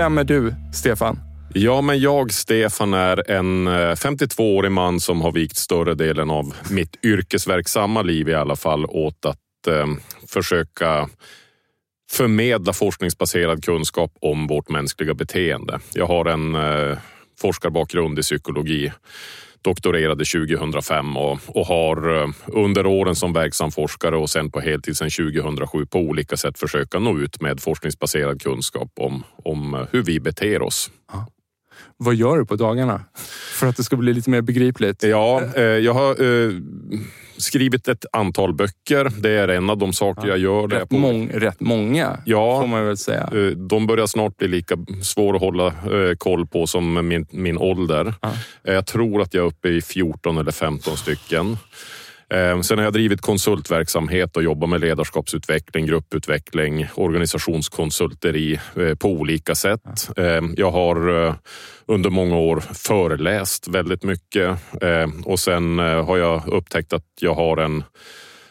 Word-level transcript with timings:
Vem 0.00 0.18
är 0.18 0.24
du, 0.24 0.54
Stefan? 0.72 1.18
Ja, 1.54 1.80
men 1.80 2.00
jag, 2.00 2.32
Stefan, 2.32 2.94
är 2.94 3.30
en 3.30 3.66
eh, 3.66 3.72
52-årig 3.72 4.72
man 4.72 5.00
som 5.00 5.20
har 5.20 5.32
vikt 5.32 5.56
större 5.56 5.94
delen 5.94 6.30
av 6.30 6.54
mitt 6.70 7.04
yrkesverksamma 7.04 8.02
liv 8.02 8.28
i 8.28 8.34
alla 8.34 8.56
fall 8.56 8.86
åt 8.86 9.24
att 9.24 9.66
eh, 9.68 9.86
försöka 10.28 11.08
förmedla 12.10 12.72
forskningsbaserad 12.72 13.64
kunskap 13.64 14.12
om 14.20 14.46
vårt 14.46 14.68
mänskliga 14.68 15.14
beteende. 15.14 15.80
Jag 15.94 16.06
har 16.06 16.24
en 16.24 16.54
eh, 16.54 16.98
forskarbakgrund 17.40 18.18
i 18.18 18.22
psykologi 18.22 18.92
doktorerade 19.62 20.24
2005 20.24 21.16
och, 21.16 21.38
och 21.46 21.66
har 21.66 22.22
eh, 22.22 22.30
under 22.46 22.86
åren 22.86 23.16
som 23.16 23.32
verksam 23.32 23.70
forskare 23.70 24.16
och 24.16 24.30
sen 24.30 24.50
på 24.50 24.60
heltid 24.60 24.96
sedan 24.96 25.10
2007 25.10 25.86
på 25.86 25.98
olika 25.98 26.36
sätt 26.36 26.58
försöka 26.58 26.98
nå 26.98 27.18
ut 27.18 27.40
med 27.40 27.60
forskningsbaserad 27.60 28.42
kunskap 28.42 28.92
om, 28.96 29.24
om 29.44 29.86
hur 29.92 30.02
vi 30.02 30.20
beter 30.20 30.62
oss. 30.62 30.90
Ja. 31.12 31.26
Vad 31.96 32.14
gör 32.14 32.38
du 32.38 32.46
på 32.46 32.56
dagarna 32.56 33.04
för 33.54 33.66
att 33.66 33.76
det 33.76 33.82
ska 33.82 33.96
bli 33.96 34.14
lite 34.14 34.30
mer 34.30 34.40
begripligt? 34.40 35.02
Ja, 35.02 35.42
eh, 35.56 35.62
jag 35.62 35.94
har 35.94 36.10
eh, 36.10 36.52
skrivit 37.40 37.88
ett 37.88 38.04
antal 38.12 38.54
böcker. 38.54 39.12
Det 39.18 39.30
är 39.30 39.48
en 39.48 39.70
av 39.70 39.78
de 39.78 39.92
saker 39.92 40.22
ja. 40.22 40.28
jag 40.28 40.38
gör. 40.38 40.68
Rätt, 40.68 40.88
på... 40.88 40.94
mång, 40.94 41.28
rätt 41.28 41.60
många, 41.60 42.18
ja, 42.24 42.60
får 42.60 42.66
man 42.66 42.86
väl 42.86 42.96
säga. 42.96 43.30
Eh, 43.34 43.56
de 43.56 43.86
börjar 43.86 44.06
snart 44.06 44.36
bli 44.36 44.48
lika 44.48 44.76
svåra 45.02 45.36
att 45.36 45.42
hålla 45.42 45.66
eh, 45.66 46.16
koll 46.18 46.46
på 46.46 46.66
som 46.66 47.08
min, 47.08 47.26
min 47.30 47.58
ålder. 47.58 48.14
Ja. 48.20 48.32
Eh, 48.64 48.74
jag 48.74 48.86
tror 48.86 49.22
att 49.22 49.34
jag 49.34 49.42
är 49.42 49.46
uppe 49.46 49.68
i 49.68 49.82
14 49.82 50.38
eller 50.38 50.52
15 50.52 50.96
stycken. 50.96 51.56
Eh, 52.34 52.60
sen 52.60 52.78
har 52.78 52.84
jag 52.84 52.92
drivit 52.92 53.20
konsultverksamhet 53.20 54.36
och 54.36 54.42
jobbat 54.42 54.68
med 54.68 54.80
ledarskapsutveckling, 54.80 55.86
grupputveckling, 55.86 56.86
organisationskonsulteri 56.94 58.60
eh, 58.76 58.94
på 58.94 59.08
olika 59.08 59.54
sätt. 59.54 60.10
Eh, 60.16 60.40
jag 60.56 60.70
har 60.70 60.96
under 61.86 62.10
många 62.10 62.36
år 62.36 62.60
föreläst 62.60 63.68
väldigt 63.68 64.02
mycket 64.02 64.58
och 65.24 65.40
sen 65.40 65.78
har 65.78 66.16
jag 66.16 66.48
upptäckt 66.48 66.92
att 66.92 67.04
jag 67.20 67.34
har 67.34 67.56
en 67.56 67.84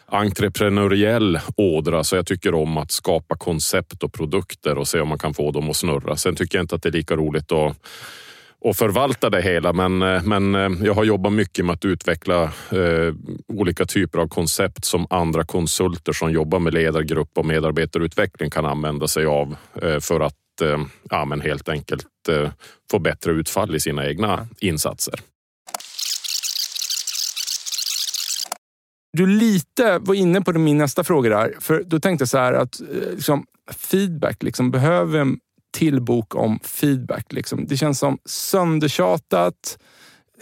entreprenöriell 0.06 1.38
ådra 1.56 2.04
så 2.04 2.16
jag 2.16 2.26
tycker 2.26 2.54
om 2.54 2.76
att 2.76 2.90
skapa 2.90 3.36
koncept 3.36 4.02
och 4.02 4.12
produkter 4.12 4.78
och 4.78 4.88
se 4.88 5.00
om 5.00 5.08
man 5.08 5.18
kan 5.18 5.34
få 5.34 5.50
dem 5.50 5.70
att 5.70 5.76
snurra. 5.76 6.16
Sen 6.16 6.36
tycker 6.36 6.58
jag 6.58 6.62
inte 6.62 6.74
att 6.74 6.82
det 6.82 6.88
är 6.88 6.92
lika 6.92 7.16
roligt 7.16 7.52
att 7.52 7.76
och 8.60 8.76
förvalta 8.76 9.30
det 9.30 9.42
hela. 9.42 9.72
Men, 9.72 10.02
eh, 10.02 10.22
men 10.22 10.54
eh, 10.54 10.70
jag 10.86 10.94
har 10.94 11.04
jobbat 11.04 11.32
mycket 11.32 11.64
med 11.64 11.72
att 11.72 11.84
utveckla 11.84 12.42
eh, 12.42 13.14
olika 13.48 13.84
typer 13.84 14.18
av 14.18 14.28
koncept 14.28 14.84
som 14.84 15.06
andra 15.10 15.44
konsulter 15.44 16.12
som 16.12 16.32
jobbar 16.32 16.58
med 16.58 16.74
ledargrupp 16.74 17.38
och 17.38 17.46
medarbetarutveckling 17.46 18.50
kan 18.50 18.66
använda 18.66 19.08
sig 19.08 19.26
av 19.26 19.56
eh, 19.82 19.98
för 20.00 20.20
att 20.20 20.60
eh, 20.62 20.78
ja, 21.10 21.24
men 21.24 21.40
helt 21.40 21.68
enkelt 21.68 22.06
eh, 22.28 22.50
få 22.90 22.98
bättre 22.98 23.32
utfall 23.32 23.74
i 23.74 23.80
sina 23.80 24.06
egna 24.06 24.48
insatser. 24.60 25.14
Du 29.12 29.26
lite 29.26 29.98
var 29.98 30.14
inne 30.14 30.40
på 30.40 30.52
min 30.52 30.78
nästa 30.78 31.04
fråga 31.04 31.30
där. 31.30 31.54
För 31.60 31.82
då 31.86 32.00
tänkte 32.00 32.22
jag 32.22 32.28
så 32.28 32.38
här 32.38 32.52
att 32.52 32.80
eh, 32.80 32.86
liksom, 33.14 33.46
feedback, 33.72 34.42
liksom, 34.42 34.70
behöver 34.70 35.26
till 35.72 36.02
bok 36.02 36.34
om 36.34 36.60
feedback. 36.62 37.32
Liksom. 37.32 37.66
Det 37.66 37.76
känns 37.76 37.98
som 37.98 38.18
söndertjatat. 38.24 39.78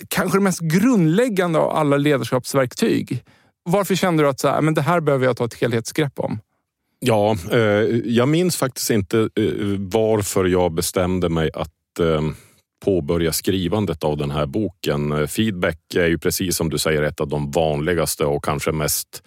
Kanske 0.08 0.38
det 0.38 0.42
mest 0.42 0.60
grundläggande 0.60 1.58
av 1.58 1.70
alla 1.70 1.96
ledarskapsverktyg. 1.96 3.24
Varför 3.62 3.94
kände 3.94 4.22
du 4.22 4.28
att 4.28 4.40
så 4.40 4.48
här, 4.48 4.58
ah, 4.58 4.60
men 4.60 4.74
det 4.74 4.82
här 4.82 5.00
behöver 5.00 5.26
jag 5.26 5.36
ta 5.36 5.44
ett 5.44 5.54
helhetsgrepp 5.54 6.18
om? 6.18 6.40
Ja, 7.00 7.36
eh, 7.52 7.58
jag 8.04 8.28
minns 8.28 8.56
faktiskt 8.56 8.90
inte 8.90 9.18
eh, 9.18 9.44
varför 9.78 10.44
jag 10.44 10.72
bestämde 10.72 11.28
mig 11.28 11.50
att 11.54 12.00
eh, 12.00 12.22
påbörja 12.84 13.32
skrivandet 13.32 14.04
av 14.04 14.16
den 14.16 14.30
här 14.30 14.46
boken. 14.46 15.12
Eh, 15.12 15.26
feedback 15.26 15.94
är 15.96 16.06
ju 16.06 16.18
precis 16.18 16.56
som 16.56 16.70
du 16.70 16.78
säger 16.78 17.02
ett 17.02 17.20
av 17.20 17.28
de 17.28 17.50
vanligaste 17.50 18.24
och 18.24 18.44
kanske 18.44 18.72
mest 18.72 19.22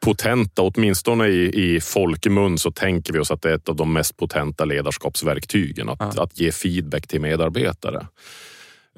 potenta, 0.00 0.62
åtminstone 0.62 1.28
i, 1.28 1.74
i 1.74 1.80
folkmun 1.80 2.58
så 2.58 2.70
tänker 2.70 3.12
vi 3.12 3.18
oss 3.18 3.30
att 3.30 3.42
det 3.42 3.50
är 3.50 3.54
ett 3.54 3.68
av 3.68 3.76
de 3.76 3.92
mest 3.92 4.16
potenta 4.16 4.64
ledarskapsverktygen. 4.64 5.88
Att, 5.88 6.14
ja. 6.16 6.22
att 6.22 6.40
ge 6.40 6.52
feedback 6.52 7.06
till 7.06 7.20
medarbetare. 7.20 8.06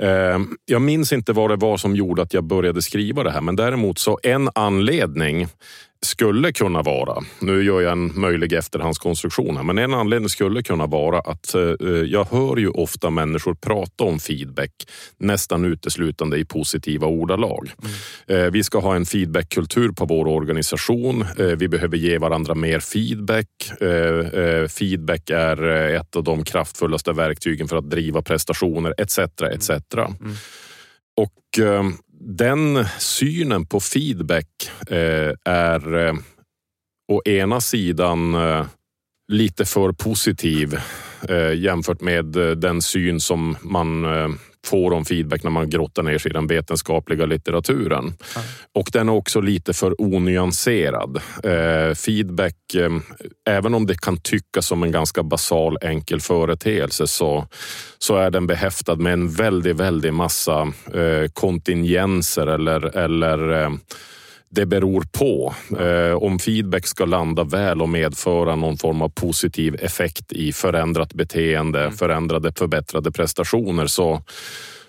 Ehm, 0.01 0.57
jag 0.65 0.83
minns 0.83 1.13
inte 1.13 1.33
vad 1.33 1.51
det 1.51 1.57
var 1.57 1.77
som 1.77 1.97
gjorde 1.97 2.23
att 2.23 2.35
jag 2.35 2.45
började 2.45 2.83
skriva 2.83 3.23
det 3.23 3.31
här, 3.31 3.41
men 3.41 3.57
däremot 3.57 3.99
så 3.99 4.19
en 4.23 4.49
anledning 4.55 5.47
skulle 6.03 6.53
kunna 6.53 6.83
vara, 6.83 7.23
nu 7.39 7.63
gör 7.63 7.81
jag 7.81 7.93
en 7.93 8.21
möjlig 8.21 8.53
efterhandskonstruktion 8.53 9.57
här, 9.57 9.65
men 9.65 9.79
en 9.79 9.95
anledning 9.95 10.29
skulle 10.29 10.63
kunna 10.63 10.87
vara 10.87 11.21
att 11.21 11.55
eh, 11.55 11.63
jag 12.07 12.25
hör 12.25 12.57
ju 12.57 12.69
ofta 12.69 13.11
människor 13.11 13.55
prata 13.55 14.05
om 14.05 14.21
feedback 14.21 14.71
nästan 15.19 15.65
uteslutande 15.65 16.39
i 16.39 16.45
positiva 16.45 17.07
ordalag. 17.07 17.71
Mm. 18.29 18.45
Eh, 18.45 18.51
vi 18.51 18.65
ska 18.65 18.79
ha 18.79 18.97
en 18.97 19.07
feedbackkultur 19.07 19.93
på 19.93 20.05
vår 20.05 20.29
organisation. 20.29 21.25
Eh, 21.39 21.47
vi 21.47 21.69
behöver 21.69 21.97
ge 21.97 22.19
varandra 22.19 22.55
mer 22.55 22.81
feedback. 22.81 23.47
Feedback 24.69 25.31
är 25.31 25.63
ett 25.95 26.17
av 26.17 26.25
de 26.25 26.45
kraftfullaste 26.45 27.13
verktygen 27.13 27.69
för 27.69 27.77
att 27.77 27.91
driva 27.91 28.23
prestationer 28.23 28.95
etc. 28.99 29.19
etc. 29.19 29.71
Mm. 29.95 30.35
Och 31.17 31.61
den 32.21 32.85
synen 32.99 33.67
på 33.67 33.81
feedback 33.81 34.71
eh, 34.91 35.35
är 35.45 35.95
eh, 35.95 36.15
å 37.13 37.23
ena 37.25 37.61
sidan 37.61 38.35
eh, 38.35 38.67
lite 39.33 39.65
för 39.65 39.93
positiv 39.93 40.81
eh, 41.29 41.53
jämfört 41.53 42.01
med 42.01 42.37
eh, 42.37 42.51
den 42.51 42.83
syn 42.83 43.21
som 43.21 43.57
man 43.63 44.05
eh, 44.05 44.29
får 44.67 44.93
om 44.93 45.05
feedback 45.05 45.43
när 45.43 45.51
man 45.51 45.71
grottar 45.71 46.03
ner 46.03 46.19
sig 46.19 46.31
i 46.31 46.35
den 46.35 46.47
vetenskapliga 46.47 47.27
litteraturen. 47.27 48.05
Mm. 48.05 48.17
Och 48.75 48.91
den 48.93 49.09
är 49.09 49.13
också 49.13 49.41
lite 49.41 49.73
för 49.73 50.03
onyanserad. 50.03 51.21
Eh, 51.45 51.95
feedback, 51.95 52.75
eh, 52.75 52.91
även 53.49 53.75
om 53.75 53.87
det 53.87 54.01
kan 54.01 54.17
tyckas 54.17 54.67
som 54.67 54.83
en 54.83 54.93
ganska 54.93 55.23
basal 55.23 55.79
enkel 55.83 56.21
företeelse 56.21 57.07
så, 57.07 57.47
så 57.99 58.17
är 58.17 58.31
den 58.31 58.47
behäftad 58.47 58.97
med 58.97 59.13
en 59.13 59.31
väldigt, 59.31 59.77
väldigt 59.77 60.15
massa 60.15 60.61
eh, 60.95 61.31
kontingenser 61.33 62.47
eller, 62.47 62.97
eller 62.97 63.63
eh, 63.63 63.71
det 64.51 64.67
beror 64.67 65.05
på. 65.13 65.55
Eh, 65.79 66.23
om 66.23 66.39
feedback 66.39 66.87
ska 66.87 67.05
landa 67.05 67.45
väl 67.45 67.83
och 67.83 67.89
medföra 67.89 68.57
någon 68.57 68.77
form 68.77 69.03
av 69.03 69.09
positiv 69.09 69.77
effekt 69.81 70.33
i 70.33 70.53
förändrat 70.53 71.15
beteende, 71.15 71.81
mm. 71.81 71.93
förändrade 71.93 72.53
förbättrade 72.53 73.13
prestationer 73.13 73.87
så 73.87 74.23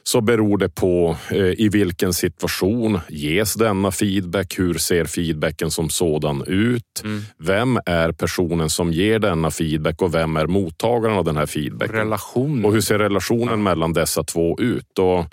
så 0.04 0.22
beror 0.22 0.58
det 0.58 0.70
på 0.70 1.18
eh, 1.32 1.38
i 1.38 1.70
vilken 1.70 2.14
situation 2.14 3.00
ges 3.10 3.54
denna 3.54 3.92
feedback? 3.92 4.60
Hur 4.60 4.74
ser 4.74 5.06
feedbacken 5.06 5.72
som 5.72 5.90
sådan 5.90 6.44
ut? 6.48 7.02
Mm. 7.04 7.22
Vem 7.38 7.80
är 7.86 8.12
personen 8.12 8.70
som 8.70 8.94
ger 8.94 9.20
denna 9.20 9.52
feedback 9.52 10.02
och 10.02 10.16
vem 10.16 10.38
är 10.38 10.48
mottagaren 10.48 11.18
av 11.18 11.26
den 11.26 11.38
här 11.38 11.46
feedbacken? 11.46 11.96
Relation. 11.96 12.66
Och 12.66 12.74
hur 12.74 12.82
ser 12.82 13.00
relationen 13.00 13.50
ja. 13.50 13.56
mellan 13.56 13.94
dessa 13.94 14.24
två 14.24 14.60
ut? 14.60 15.00
Och 15.00 15.26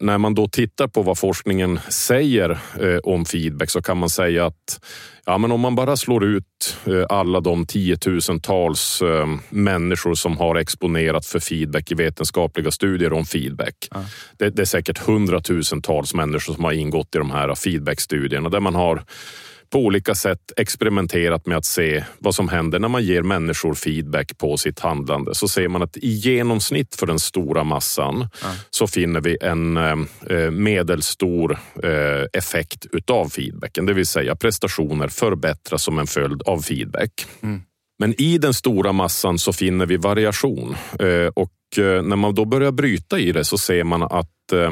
när 0.00 0.18
man 0.18 0.34
då 0.34 0.48
tittar 0.48 0.88
på 0.88 1.02
vad 1.02 1.18
forskningen 1.18 1.80
säger 1.88 2.50
eh, 2.80 2.98
om 3.02 3.24
feedback 3.24 3.70
så 3.70 3.82
kan 3.82 3.96
man 3.96 4.10
säga 4.10 4.46
att 4.46 4.80
ja, 5.26 5.38
men 5.38 5.52
om 5.52 5.60
man 5.60 5.74
bara 5.74 5.96
slår 5.96 6.24
ut 6.24 6.76
eh, 6.86 7.06
alla 7.08 7.40
de 7.40 7.66
tiotusentals 7.66 9.02
eh, 9.02 9.26
människor 9.48 10.14
som 10.14 10.38
har 10.38 10.56
exponerat 10.56 11.26
för 11.26 11.40
feedback 11.40 11.92
i 11.92 11.94
vetenskapliga 11.94 12.70
studier 12.70 13.12
om 13.12 13.24
feedback. 13.24 13.88
Ja. 13.90 14.04
Det, 14.38 14.50
det, 14.50 14.62
är 14.62 14.66
säkert 14.66 14.98
hundratusentals 14.98 16.14
människor 16.14 16.54
som 16.54 16.64
har 16.64 16.72
ingått 16.72 17.14
i 17.14 17.18
de 17.18 17.30
här 17.30 17.54
feedbackstudierna 17.54 18.48
där 18.48 18.60
man 18.60 18.74
har 18.74 19.04
på 19.72 19.78
olika 19.78 20.14
sätt 20.14 20.52
experimenterat 20.56 21.46
med 21.46 21.56
att 21.56 21.64
se 21.64 22.04
vad 22.18 22.34
som 22.34 22.48
händer 22.48 22.78
när 22.78 22.88
man 22.88 23.02
ger 23.02 23.22
människor 23.22 23.74
feedback 23.74 24.38
på 24.38 24.56
sitt 24.56 24.80
handlande. 24.80 25.34
Så 25.34 25.48
ser 25.48 25.68
man 25.68 25.82
att 25.82 25.96
i 25.96 26.08
genomsnitt 26.08 26.96
för 26.96 27.06
den 27.06 27.18
stora 27.18 27.64
massan 27.64 28.28
ja. 28.42 28.48
så 28.70 28.86
finner 28.86 29.20
vi 29.20 29.38
en 29.40 29.76
eh, 29.76 30.50
medelstor 30.50 31.58
eh, 31.82 32.26
effekt 32.32 32.86
utav 32.92 33.28
feedbacken. 33.28 33.86
Det 33.86 33.92
vill 33.92 34.06
säga 34.06 34.36
prestationer 34.36 35.08
förbättras 35.08 35.82
som 35.82 35.98
en 35.98 36.06
följd 36.06 36.42
av 36.42 36.62
feedback. 36.62 37.26
Mm. 37.42 37.62
Men 37.98 38.20
i 38.20 38.38
den 38.38 38.54
stora 38.54 38.92
massan 38.92 39.38
så 39.38 39.52
finner 39.52 39.86
vi 39.86 39.96
variation 39.96 40.76
eh, 40.98 41.26
och 41.34 41.78
eh, 41.78 42.02
när 42.02 42.16
man 42.16 42.34
då 42.34 42.44
börjar 42.44 42.72
bryta 42.72 43.18
i 43.18 43.32
det 43.32 43.44
så 43.44 43.58
ser 43.58 43.84
man 43.84 44.02
att 44.02 44.30
eh, 44.52 44.70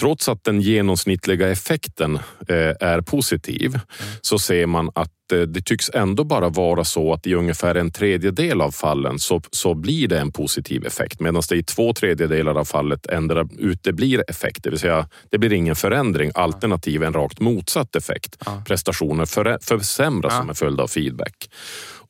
trots 0.00 0.28
att 0.28 0.44
den 0.44 0.60
genomsnittliga 0.60 1.48
effekten 1.48 2.14
eh, 2.48 2.56
är 2.80 3.00
positiv 3.00 3.68
mm. 3.74 3.80
så 4.20 4.38
ser 4.38 4.66
man 4.66 4.90
att 4.94 5.32
eh, 5.32 5.38
det 5.38 5.64
tycks 5.64 5.90
ändå 5.94 6.24
bara 6.24 6.48
vara 6.48 6.84
så 6.84 7.12
att 7.12 7.26
i 7.26 7.34
ungefär 7.34 7.74
en 7.74 7.90
tredjedel 7.90 8.60
av 8.60 8.70
fallen 8.70 9.18
så, 9.18 9.40
så 9.50 9.74
blir 9.74 10.08
det 10.08 10.18
en 10.18 10.32
positiv 10.32 10.86
effekt 10.86 11.20
medan 11.20 11.42
det 11.48 11.56
i 11.56 11.62
två 11.62 11.92
tredjedelar 11.92 12.54
av 12.54 12.64
fallet 12.64 13.06
ändrar, 13.06 13.48
uteblir 13.58 14.24
effekt. 14.28 14.62
Det 14.62 14.70
vill 14.70 14.78
säga 14.78 15.08
det 15.30 15.38
blir 15.38 15.52
ingen 15.52 15.76
förändring 15.76 16.30
alternativ 16.34 17.02
en 17.02 17.12
rakt 17.12 17.40
motsatt 17.40 17.96
effekt. 17.96 18.36
Ja. 18.46 18.62
Prestationer 18.66 19.24
för, 19.24 19.58
försämras 19.62 20.32
ja. 20.32 20.40
som 20.40 20.48
en 20.48 20.54
följd 20.54 20.80
av 20.80 20.88
feedback. 20.88 21.48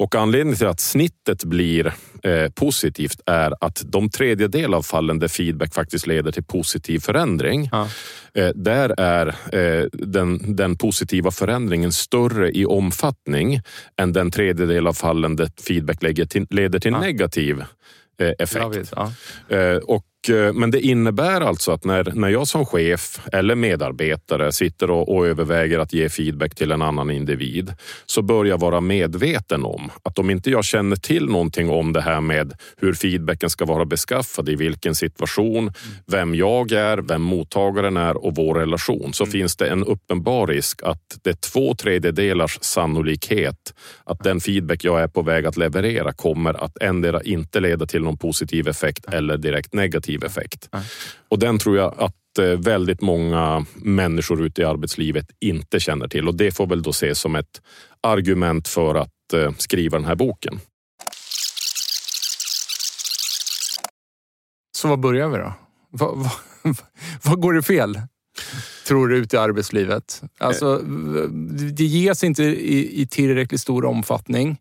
Och 0.02 0.14
anledningen 0.14 0.58
till 0.58 0.66
att 0.66 0.81
snittet 0.81 1.44
blir 1.44 1.94
eh, 2.22 2.50
positivt 2.54 3.20
är 3.26 3.54
att 3.60 3.82
de 3.84 4.10
tredjedel 4.10 4.75
av 4.75 4.82
fallen 4.82 5.19
där 5.19 5.28
feedback 5.28 5.75
faktiskt 5.75 6.06
leder 6.06 6.32
till 6.32 6.44
positiv 6.44 6.92
förändring, 7.00 7.69
ja. 7.73 7.89
eh, 8.35 8.49
där 8.55 8.94
är 9.00 9.27
eh, 9.53 9.87
den, 9.93 10.56
den 10.56 10.77
positiva 10.77 11.31
förändringen 11.31 11.93
större 11.93 12.50
i 12.50 12.67
omfattning 12.67 13.61
än 13.97 14.12
den 14.12 14.31
tredjedel 14.31 14.87
av 14.87 14.93
fallen 14.93 15.37
där 15.37 15.50
feedback 15.67 16.29
till, 16.29 16.47
leder 16.50 16.79
till 16.79 16.93
ja. 16.93 17.00
negativ 17.00 17.65
eh, 18.21 18.33
effekt. 18.39 18.93
Ja. 18.97 19.12
Eh, 19.56 19.77
och 19.77 20.05
men 20.29 20.71
det 20.71 20.81
innebär 20.81 21.41
alltså 21.41 21.73
att 21.73 21.85
när, 21.85 22.13
när 22.15 22.29
jag 22.29 22.49
som 22.49 22.67
chef 22.67 23.21
eller 23.33 23.55
medarbetare 23.55 24.53
sitter 24.53 24.91
och, 24.91 25.17
och, 25.17 25.27
överväger 25.27 25.79
att 25.79 25.93
ge 25.93 26.09
feedback 26.09 26.55
till 26.55 26.73
en 26.73 26.83
annan 26.83 27.11
individ 27.11 27.75
så 28.07 28.23
bör 28.23 28.45
jag 28.45 28.61
vara 28.61 28.81
medveten 28.81 29.65
om 29.65 29.91
att 30.03 30.19
om 30.19 30.31
inte 30.31 30.51
jag 30.51 30.65
känner 30.65 30.97
till 30.97 31.27
någonting 31.27 31.71
om 31.71 31.93
det 31.93 32.01
här 32.01 32.21
med 32.21 32.53
hur 32.77 32.95
feedbacken 32.95 33.51
ska 33.51 33.65
vara 33.65 33.85
beskaffad, 33.85 34.49
i 34.49 34.55
vilken 34.55 34.95
situation, 34.95 35.73
vem 36.07 36.35
jag 36.35 36.73
är, 36.73 36.99
vem 36.99 37.23
mottagaren 37.23 37.97
är 37.97 38.25
och 38.25 38.35
vår 38.35 38.55
relation 38.55 39.13
så 39.13 39.25
mm. 39.25 39.33
finns 39.33 39.57
det 39.57 39.69
en 39.69 39.85
uppenbar 39.85 40.47
risk 40.47 40.83
att 40.83 41.19
det 41.23 41.31
är 41.31 41.51
två 41.53 41.75
tredjedelars 41.75 42.59
sannolikhet 42.61 43.75
att 44.05 44.25
den 44.25 44.41
feedback 44.41 44.85
jag 44.85 45.03
är 45.03 45.09
på 45.09 45.23
väg 45.23 45.47
att 45.47 45.57
leverera 45.57 46.13
kommer 46.13 46.65
att 46.65 46.79
ändra 46.83 47.23
inte 47.23 47.61
leda 47.61 47.87
till 47.87 48.03
någon 48.03 48.19
positiv 48.19 48.69
effekt 48.69 49.05
eller 49.13 49.37
direkt 49.37 49.75
negativ 49.75 50.12
positiv 50.12 50.25
effekt. 50.25 50.69
Nej. 50.73 50.85
Och 51.29 51.38
den 51.38 51.59
tror 51.59 51.76
jag 51.76 51.94
att 51.99 52.38
eh, 52.38 52.44
väldigt 52.44 53.00
många 53.00 53.67
människor 53.75 54.43
ute 54.43 54.62
i 54.62 54.64
arbetslivet 54.64 55.26
inte 55.41 55.81
känner 55.81 56.09
till 56.09 56.29
och 56.29 56.35
det 56.35 56.53
får 56.53 56.67
väl 56.67 56.82
då 56.82 56.91
ses 56.91 57.19
som 57.19 57.37
ett 57.37 57.62
argument 58.03 58.69
för 58.69 58.94
att 58.94 59.32
eh, 59.35 59.53
skriva 59.59 59.99
den 59.99 60.06
här 60.06 60.14
boken. 60.14 60.61
Så 64.76 64.88
vad 64.88 65.00
börjar 65.00 65.29
vi 65.29 65.38
då? 65.38 65.55
Vad, 65.91 66.17
vad, 66.17 66.76
vad 67.23 67.41
går 67.41 67.53
det 67.53 67.62
fel? 67.62 68.00
Tror 68.87 69.09
du 69.09 69.17
ute 69.17 69.37
i 69.37 69.38
arbetslivet? 69.38 70.23
Alltså, 70.38 70.79
det 71.73 71.85
ges 71.85 72.25
inte 72.25 72.43
i, 72.43 73.03
i 73.03 73.06
tillräckligt 73.06 73.61
stor 73.61 73.85
omfattning 73.85 74.56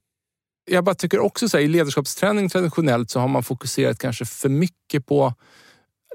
jag 0.72 0.84
bara 0.84 0.96
tycker 0.96 1.20
också 1.20 1.50
så 1.50 1.58
här, 1.58 1.64
i 1.64 1.68
ledarskapsträning 1.68 2.50
traditionellt 2.50 3.10
så 3.10 3.20
har 3.20 3.28
man 3.28 3.44
fokuserat 3.44 4.00
kanske 4.00 4.26
för 4.26 4.50
mycket 4.50 5.06
på 5.06 5.34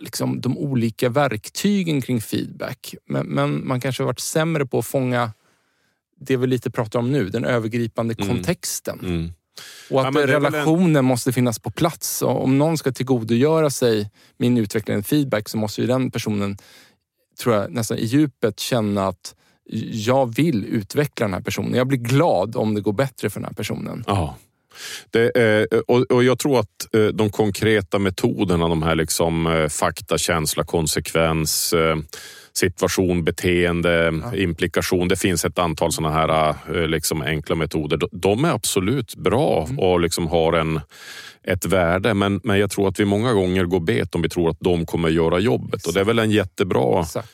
liksom, 0.01 0.41
de 0.41 0.59
olika 0.59 1.09
verktygen 1.09 2.03
kring 2.03 2.21
feedback. 2.21 2.95
Men, 3.09 3.27
men, 3.27 3.67
man 3.67 3.81
kanske 3.81 4.03
har 4.03 4.07
varit 4.07 4.21
sämre 4.21 4.67
på 4.67 4.79
att 4.79 4.87
fånga 4.87 5.33
det 6.21 6.37
vi 6.37 6.47
lite 6.47 6.71
pratar 6.71 6.99
om 6.99 7.13
nu, 7.13 7.29
den 7.29 7.45
övergripande 7.45 8.15
mm. 8.19 8.29
kontexten. 8.29 9.01
Mm. 9.01 9.33
Och 9.91 10.09
att 10.09 10.15
ja, 10.15 10.27
relationen 10.27 10.97
en... 10.97 11.05
måste 11.05 11.33
finnas 11.33 11.59
på 11.59 11.71
plats. 11.71 12.23
Och 12.23 12.45
om 12.45 12.59
någon 12.59 12.79
ska 12.79 12.93
tillgodogöra 12.93 13.71
sig 13.71 14.11
min 14.37 14.59
utveckling 14.59 15.03
feedback 15.03 15.49
så 15.49 15.59
måste 15.59 15.81
ju 15.81 15.87
den 15.87 16.11
personen, 16.11 16.59
tror 17.41 17.55
jag, 17.55 17.71
nästan 17.71 17.99
i 17.99 18.05
djupet 18.05 18.61
känna 18.61 19.09
att 19.09 19.35
jag 19.93 20.37
vill 20.37 20.65
utveckla 20.65 21.27
den 21.27 21.35
här 21.35 21.41
personen. 21.41 21.75
Jag 21.75 21.87
blir 21.87 21.99
glad 21.99 22.57
om 22.57 22.75
det 22.75 22.81
går 22.81 22.93
bättre 22.93 23.31
för 23.31 23.41
den 23.41 23.47
här 23.47 23.55
personen. 23.55 24.05
Ja. 24.07 24.37
Det, 25.11 25.37
eh, 25.37 25.79
och, 26.11 26.25
jag 26.25 26.39
tror 26.39 26.61
att 26.61 26.95
eh, 26.95 27.05
de 27.05 27.31
konkreta 27.31 27.99
metoderna, 27.99 28.69
de 28.69 28.83
här 28.83 28.95
liksom, 28.95 29.47
eh, 29.47 29.69
fakta, 29.69 30.19
känsla, 30.19 30.65
konsekvens, 30.65 31.75
situation, 32.53 33.25
beteende, 33.25 34.21
ja. 34.23 34.37
implikation. 34.37 35.09
Det 35.09 35.17
finns 35.17 35.45
ett 35.45 35.59
antal 35.59 35.93
sådana 35.93 36.15
här 36.15 36.87
liksom 36.87 37.23
enkla 37.23 37.55
metoder. 37.55 38.01
De 38.13 38.45
är 38.45 38.51
absolut 38.51 39.17
bra 39.17 39.65
mm. 39.65 39.79
och 39.79 40.01
liksom 40.01 40.27
har 40.27 40.53
en, 40.53 40.81
ett 41.45 41.67
värde. 41.67 42.15
Men, 42.15 42.41
men 42.45 42.59
jag 42.59 42.71
tror 42.71 42.89
att 42.89 43.01
vi 43.01 43.05
många 43.05 43.33
gånger 43.33 43.65
går 43.65 43.81
bet 43.81 44.15
om 44.15 44.23
vi 44.23 44.29
tror 44.29 44.51
att 44.51 44.61
de 44.61 44.87
kommer 44.87 45.09
göra 45.09 45.39
jobbet. 45.39 45.75
Exakt. 45.75 45.87
Och 45.87 45.95
det 45.95 46.01
är 46.01 46.05
väl 46.05 46.19
en 46.19 46.31
jättebra 46.31 47.01
Exakt 47.01 47.31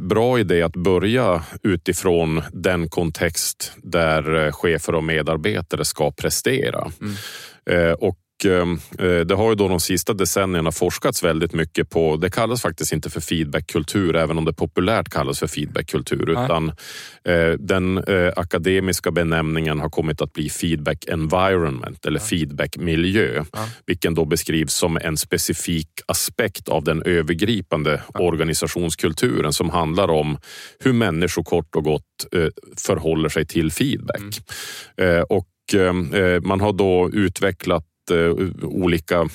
bra 0.00 0.38
idé 0.38 0.62
att 0.62 0.76
börja 0.76 1.42
utifrån 1.62 2.42
den 2.52 2.88
kontext 2.88 3.72
där 3.76 4.46
eh, 4.46 4.52
chefer 4.52 4.94
och 4.94 5.04
medarbetare 5.04 5.84
ska 5.84 6.10
prestera. 6.10 6.90
Mm. 7.00 7.14
Eh, 7.70 7.92
och 8.44 9.26
det 9.26 9.34
har 9.34 9.48
ju 9.48 9.54
då 9.54 9.68
de 9.68 9.80
sista 9.80 10.12
decennierna 10.12 10.72
forskats 10.72 11.24
väldigt 11.24 11.52
mycket 11.52 11.90
på, 11.90 12.16
det 12.16 12.30
kallas 12.30 12.62
faktiskt 12.62 12.92
inte 12.92 13.10
för 13.10 13.20
feedbackkultur, 13.20 14.16
även 14.16 14.38
om 14.38 14.44
det 14.44 14.52
populärt 14.52 15.08
kallas 15.08 15.38
för 15.38 15.46
feedbackkultur, 15.46 16.30
utan 16.30 16.72
den 17.58 18.04
akademiska 18.36 19.10
benämningen 19.10 19.80
har 19.80 19.90
kommit 19.90 20.20
att 20.20 20.32
bli 20.32 20.50
feedback 20.50 21.04
environment 21.08 22.06
eller 22.06 22.20
feedbackmiljö, 22.20 23.44
vilken 23.86 24.14
då 24.14 24.24
beskrivs 24.24 24.74
som 24.74 24.98
en 25.02 25.16
specifik 25.16 25.88
aspekt 26.06 26.68
av 26.68 26.84
den 26.84 27.02
övergripande 27.02 28.02
organisationskulturen 28.14 29.52
som 29.52 29.70
handlar 29.70 30.10
om 30.10 30.38
hur 30.78 30.92
människor 30.92 31.42
kort 31.42 31.74
och 31.76 31.84
gott 31.84 32.26
förhåller 32.86 33.28
sig 33.28 33.46
till 33.46 33.72
feedback. 33.72 34.40
Mm. 34.96 35.24
Och 35.28 35.46
man 36.42 36.60
har 36.60 36.72
då 36.72 37.10
utvecklat 37.12 37.84
Eh, 38.10 38.34
olika 38.62 39.28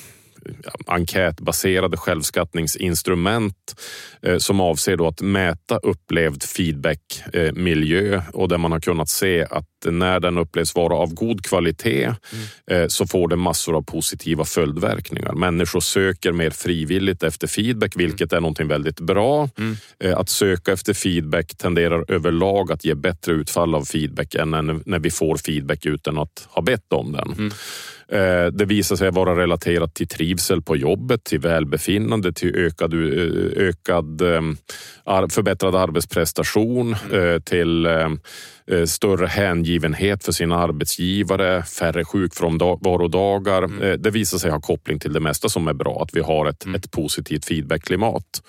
enkätbaserade 0.85 1.97
självskattningsinstrument 1.97 3.75
eh, 4.21 4.37
som 4.37 4.61
avser 4.61 4.97
då 4.97 5.07
att 5.07 5.21
mäta 5.21 5.77
upplevd 5.77 6.43
feedbackmiljö 6.43 8.21
och 8.33 8.49
där 8.49 8.57
man 8.57 8.71
har 8.71 8.79
kunnat 8.79 9.09
se 9.09 9.45
att 9.49 9.65
när 9.85 10.19
den 10.19 10.37
upplevs 10.37 10.75
vara 10.75 10.95
av 10.95 11.13
god 11.13 11.45
kvalitet 11.45 12.13
mm. 12.67 12.89
så 12.89 13.07
får 13.07 13.27
det 13.27 13.35
massor 13.35 13.75
av 13.75 13.81
positiva 13.81 14.45
följdverkningar. 14.45 15.33
Människor 15.33 15.79
söker 15.79 16.31
mer 16.31 16.49
frivilligt 16.49 17.23
efter 17.23 17.47
feedback, 17.47 17.91
vilket 17.95 18.33
är 18.33 18.41
någonting 18.41 18.67
väldigt 18.67 18.99
bra. 18.99 19.49
Mm. 19.57 19.75
Att 20.17 20.29
söka 20.29 20.73
efter 20.73 20.93
feedback 20.93 21.57
tenderar 21.57 22.11
överlag 22.11 22.71
att 22.71 22.85
ge 22.85 22.95
bättre 22.95 23.33
utfall 23.33 23.75
av 23.75 23.85
feedback 23.85 24.35
än 24.35 24.51
när 24.85 24.99
vi 24.99 25.11
får 25.11 25.37
feedback 25.37 25.85
utan 25.85 26.17
att 26.17 26.47
ha 26.49 26.61
bett 26.61 26.93
om 26.93 27.11
den. 27.11 27.51
Eh, 28.11 28.45
det 28.45 28.65
visar 28.65 28.95
sig 28.95 29.11
vara 29.11 29.35
relaterat 29.41 29.93
till 29.93 30.07
trivsel 30.07 30.61
på 30.61 30.75
jobbet, 30.75 31.23
till 31.23 31.39
välbefinnande, 31.39 32.33
till 32.33 32.55
ökad, 32.55 32.93
eh, 32.93 33.67
ökad 33.67 34.21
förbättrad 35.31 35.75
arbetsprestation, 35.75 36.95
till 37.43 37.87
större 38.85 39.27
hängivenhet 39.27 40.23
för 40.23 40.31
sina 40.31 40.55
arbetsgivare, 40.55 41.63
färre 41.63 42.05
sjukfrånvarodagar. 42.05 43.63
Mm. 43.63 44.01
Det 44.01 44.09
visar 44.09 44.37
sig 44.37 44.51
ha 44.51 44.61
koppling 44.61 44.99
till 44.99 45.13
det 45.13 45.19
mesta 45.19 45.49
som 45.49 45.67
är 45.67 45.73
bra, 45.73 46.01
att 46.03 46.15
vi 46.15 46.19
har 46.19 46.45
ett, 46.45 46.65
mm. 46.65 46.75
ett 46.75 46.91
positivt 46.91 47.45
feedbackklimat. 47.45 48.41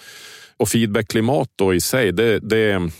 Och 0.57 0.69
feedbackklimat 0.69 1.49
då 1.57 1.75
i 1.75 1.81
sig, 1.81 2.13
det, 2.13 2.39
det 2.39 2.91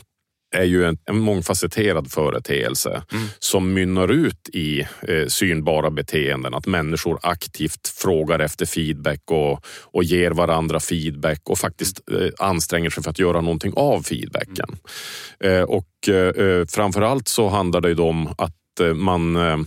är 0.55 0.65
ju 0.65 0.85
en, 0.85 0.99
en 1.05 1.19
mångfacetterad 1.19 2.13
företeelse 2.13 3.03
mm. 3.13 3.27
som 3.39 3.75
mynnar 3.75 4.09
ut 4.09 4.49
i 4.53 4.81
eh, 4.81 5.27
synbara 5.29 5.91
beteenden. 5.91 6.55
Att 6.55 6.67
människor 6.67 7.19
aktivt 7.23 7.89
frågar 7.89 8.39
efter 8.39 8.67
feedback 8.67 9.31
och, 9.31 9.67
och 9.83 10.05
ger 10.05 10.31
varandra 10.31 10.81
feedback 10.81 11.41
och 11.45 11.59
faktiskt 11.59 12.01
eh, 12.13 12.29
anstränger 12.39 12.91
sig 12.91 13.03
för 13.03 13.11
att 13.11 13.19
göra 13.19 13.41
någonting 13.41 13.73
av 13.77 14.03
feedbacken. 14.03 14.77
Mm. 15.41 15.59
Eh, 15.59 15.63
och 15.63 16.09
eh, 16.09 16.67
framförallt 16.69 17.29
så 17.29 17.49
handlar 17.49 17.81
det 17.81 18.03
om 18.03 18.35
att 18.39 18.81
eh, 18.81 18.95
man 18.95 19.37
eh, 19.37 19.59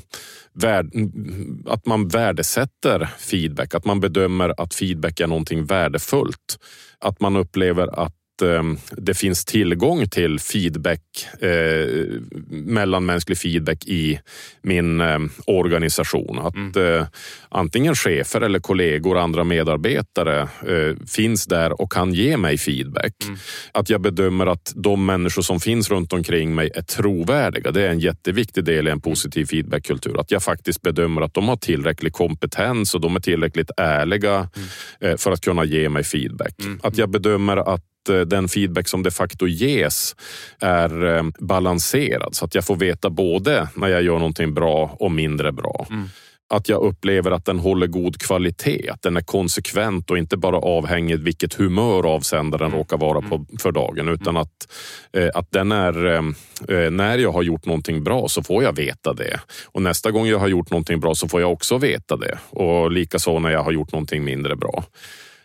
att 1.66 1.86
man 1.86 2.08
värdesätter 2.08 3.10
feedback, 3.18 3.76
att 3.76 3.86
man 3.86 4.00
bedömer 4.00 4.62
att 4.62 4.74
feedback 4.74 5.20
är 5.20 5.28
någonting 5.28 5.66
värdefullt. 5.66 6.60
Att 7.00 7.20
man 7.20 7.36
upplever 7.36 8.00
att 8.00 8.16
eh, 8.42 8.64
det 8.92 9.14
finns 9.14 9.46
tillgång 9.46 10.10
till 10.10 10.40
feedback, 10.40 11.02
eh, 11.42 12.06
mellanmänsklig 12.50 13.38
feedback 13.38 13.86
i 13.86 14.20
min 14.62 15.02
eh, 15.02 15.20
organisation. 15.46 16.40
Att 16.40 16.56
mm. 16.56 16.96
eh, 16.96 17.08
antingen 17.50 17.96
chefer 17.96 18.42
eller 18.42 18.60
kollegor, 18.60 19.18
andra 19.18 19.44
medarbetare 19.44 20.42
eh, 20.42 20.96
finns 21.08 21.46
där 21.46 21.82
och 21.82 21.92
kan 21.92 22.14
ge 22.14 22.38
mig 22.38 22.58
feedback. 22.58 23.14
Mm. 23.24 23.38
Att 23.72 23.90
jag 23.90 24.02
bedömer 24.02 24.46
att 24.46 24.74
de 24.76 25.06
människor 25.06 25.42
som 25.42 25.60
finns 25.60 25.90
runt 25.90 26.14
omkring 26.14 26.56
mig 26.56 26.72
är 26.76 26.82
trovärdiga. 26.82 27.72
Det 27.72 27.84
är 27.84 27.90
en 27.90 28.00
jätteviktig 28.00 28.64
del 28.64 28.88
i 28.88 28.92
en 28.92 29.02
positiv 29.02 29.46
feedbackkultur. 29.46 30.20
Att 30.20 30.32
jag 30.32 30.44
faktiskt 30.44 30.82
bedömer 30.82 31.22
att 31.22 31.34
de 31.34 31.48
har 31.48 31.56
tillräcklig 31.56 32.14
kompetens 32.14 32.96
och 32.96 33.02
de 33.02 33.16
är 33.16 33.20
tillräckligt 33.20 33.72
ärliga 33.78 34.36
mm. 34.36 34.70
Eh, 35.02 35.18
för 35.18 35.32
att 35.32 35.42
kunna 35.42 35.66
ge 35.66 35.90
mig 35.90 36.04
feedback. 36.04 36.56
Mm. 36.62 36.80
Att 36.84 36.98
jag 36.98 37.10
bedömer 37.10 37.58
att 37.58 37.84
den 38.26 38.48
feedback 38.48 38.88
som 38.88 39.04
de 39.04 39.12
facto 39.12 39.48
ges 39.48 40.16
är 40.60 41.06
eh, 41.06 41.24
balanserad 41.40 42.36
så 42.36 42.46
att 42.46 42.56
jag 42.56 42.66
får 42.66 42.76
veta 42.76 43.10
både 43.10 43.70
när 43.76 43.88
jag 43.88 44.04
gör 44.04 44.18
någonting 44.18 44.54
bra 44.54 44.96
och 45.00 45.12
mindre 45.12 45.52
bra. 45.52 45.88
Mm 45.90 46.10
att 46.50 46.70
jag 46.70 46.82
upplever 46.82 47.32
att 47.32 47.46
den 47.46 47.60
håller 47.60 47.88
god 47.88 48.22
kvalitet, 48.22 48.90
att 48.90 49.02
den 49.02 49.18
är 49.18 49.22
konsekvent 49.22 50.12
och 50.12 50.18
inte 50.18 50.38
bara 50.38 50.58
avhängig 50.58 51.20
vilket 51.20 51.54
humör 51.54 52.16
avsändaren 52.16 52.68
mm. 52.68 52.78
råkar 52.78 52.98
vara 52.98 53.22
på 53.22 53.36
mm. 53.36 53.48
för 53.60 53.72
dagen, 53.72 54.10
utan 54.10 54.28
mm. 54.28 54.42
att, 54.42 54.72
eh, 55.14 55.30
att 55.34 55.52
den 55.52 55.72
är... 55.72 56.06
Eh, 56.06 56.92
när 56.92 57.18
jag 57.18 57.32
har 57.32 57.44
gjort 57.44 57.66
någonting 57.66 58.04
bra 58.04 58.28
så 58.28 58.44
får 58.44 58.64
jag 58.64 58.76
veta 58.76 59.14
det. 59.14 59.40
Och 59.66 59.82
nästa 59.82 60.12
gång 60.12 60.28
jag 60.28 60.40
har 60.40 60.48
gjort 60.48 60.72
någonting 60.72 61.00
bra 61.00 61.16
så 61.16 61.28
får 61.28 61.42
jag 61.42 61.52
också 61.52 61.78
veta 61.78 62.18
det. 62.18 62.40
Och 62.50 62.92
likaså 62.92 63.40
när 63.40 63.50
jag 63.50 63.64
har 63.64 63.72
gjort 63.72 63.92
någonting 63.92 64.24
mindre 64.24 64.56
bra 64.56 64.84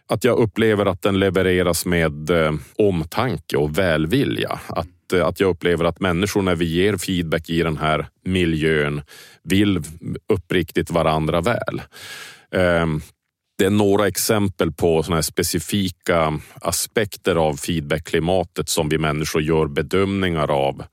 att 0.09 0.25
jag 0.25 0.39
upplever 0.39 0.87
att 0.87 1.03
den 1.03 1.19
levereras 1.19 1.87
med 1.87 2.31
eh, 2.31 2.53
omtanke 2.79 3.57
och 3.57 3.79
välvilja. 3.79 4.61
Att, 4.69 5.13
eh, 5.13 5.27
att 5.27 5.41
jag 5.41 5.51
upplever 5.51 5.85
att 5.85 6.01
människor 6.01 6.43
när 6.43 6.55
vi 6.55 6.65
ger 6.65 6.97
feedback 6.97 7.51
i 7.51 7.63
den 7.63 7.77
här 7.77 8.07
miljön 8.25 9.03
vill 9.43 9.83
uppriktigt 10.33 10.91
varandra 10.91 11.41
väl. 11.41 11.83
Eh, 12.55 12.87
det 13.59 13.65
är 13.65 13.71
några 13.71 14.07
exempel 14.07 14.73
på 14.73 15.03
såna 15.03 15.23
specifika 15.23 16.41
aspekter 16.55 17.37
av 17.37 17.57
feedbackklimatet 17.57 18.69
som 18.69 18.89
vi 18.89 18.99
människor 18.99 19.43
gör 19.43 19.67
bedömningar 19.67 20.51
av 20.51 20.85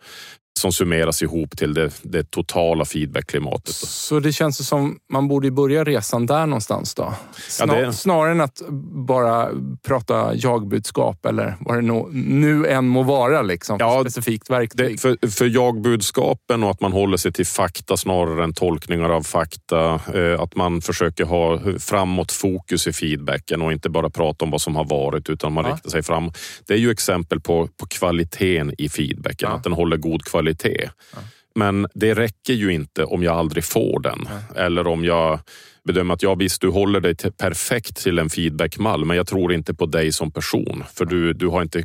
som 0.60 0.72
summeras 0.72 1.22
ihop 1.22 1.58
till 1.58 1.74
det, 1.74 1.92
det 2.02 2.32
totala 2.32 2.86
feedbackklimatet. 2.86 3.76
Så 3.76 4.20
det 4.20 4.34
känns 4.34 4.68
som 4.68 4.98
man 5.10 5.28
borde 5.28 5.52
börja 5.52 5.84
resan 5.84 6.26
där 6.26 6.46
någonstans 6.46 6.96
då? 6.96 7.14
Snar, 7.48 7.76
ja, 7.76 7.86
det... 7.86 7.94
Snarare 7.94 8.32
än 8.32 8.42
att 8.42 8.62
bara 9.08 9.50
prata 9.88 10.36
jagbudskap 10.36 11.26
eller 11.26 11.56
vad 11.60 11.78
det 11.78 11.82
no, 11.82 12.10
nu 12.14 12.68
än 12.68 12.88
må 12.88 13.04
vara, 13.04 13.42
liksom, 13.42 13.78
ja, 13.80 14.02
specifikt 14.02 14.50
verktyg. 14.50 14.92
Det, 14.92 14.98
för, 14.98 15.28
för 15.32 15.46
jagbudskapen 15.46 16.64
och 16.64 16.70
att 16.72 16.82
man 16.82 16.92
håller 16.92 17.18
sig 17.18 17.34
till 17.34 17.46
fakta 17.46 17.98
snarare 17.98 18.44
än 18.44 18.54
tolkningar 18.54 19.10
av 19.10 19.24
fakta. 19.24 20.00
Eh, 20.14 20.42
att 20.42 20.56
man 20.56 20.82
försöker 20.82 21.26
ha 21.26 21.60
framåt 21.80 22.32
fokus 22.32 22.88
i 22.88 22.94
feedbacken 22.94 23.62
och 23.62 23.72
inte 23.72 23.90
bara 23.90 24.10
prata 24.10 24.46
om 24.46 24.52
vad 24.52 24.62
som 24.62 24.76
har 24.76 24.86
varit 24.86 25.30
utan 25.30 25.54
man 25.54 25.66
ja. 25.66 25.74
riktar 25.74 25.90
sig 25.90 26.04
fram. 26.04 26.32
Det 26.68 26.74
är 26.74 26.78
ju 26.78 26.92
exempel 26.92 27.40
på, 27.40 27.68
på 27.78 27.88
kvaliteten 27.88 28.74
i 28.78 28.90
feedbacken, 28.90 29.50
ja. 29.50 29.56
att 29.56 29.64
den 29.64 29.74
håller 29.74 29.98
god 29.98 30.26
kvalitet 30.26 30.41
kvalitet. 30.42 30.90
Ja. 31.14 31.20
Men 31.56 31.88
det 31.94 32.14
räcker 32.14 32.54
ju 32.54 32.74
inte 32.74 33.04
om 33.04 33.24
jag 33.24 33.36
aldrig 33.36 33.64
får 33.64 34.00
den. 34.00 34.28
Ja. 34.30 34.62
Eller 34.62 34.88
om 34.88 35.06
jag 35.06 35.40
bedömer 35.84 36.14
att 36.14 36.24
ja, 36.24 36.36
visst, 36.36 36.62
du 36.62 36.70
håller 36.70 37.00
dig 37.00 37.16
till, 37.16 37.32
perfekt 37.32 38.04
till 38.04 38.20
en 38.20 38.30
feedbackmall, 38.30 39.06
men 39.06 39.18
jag 39.18 39.28
tror 39.28 39.54
inte 39.54 39.74
på 39.74 39.86
dig 39.86 40.12
som 40.12 40.32
person, 40.32 40.84
för 40.94 41.06
du, 41.06 41.34
du 41.34 41.48
har 41.48 41.62
inte 41.62 41.84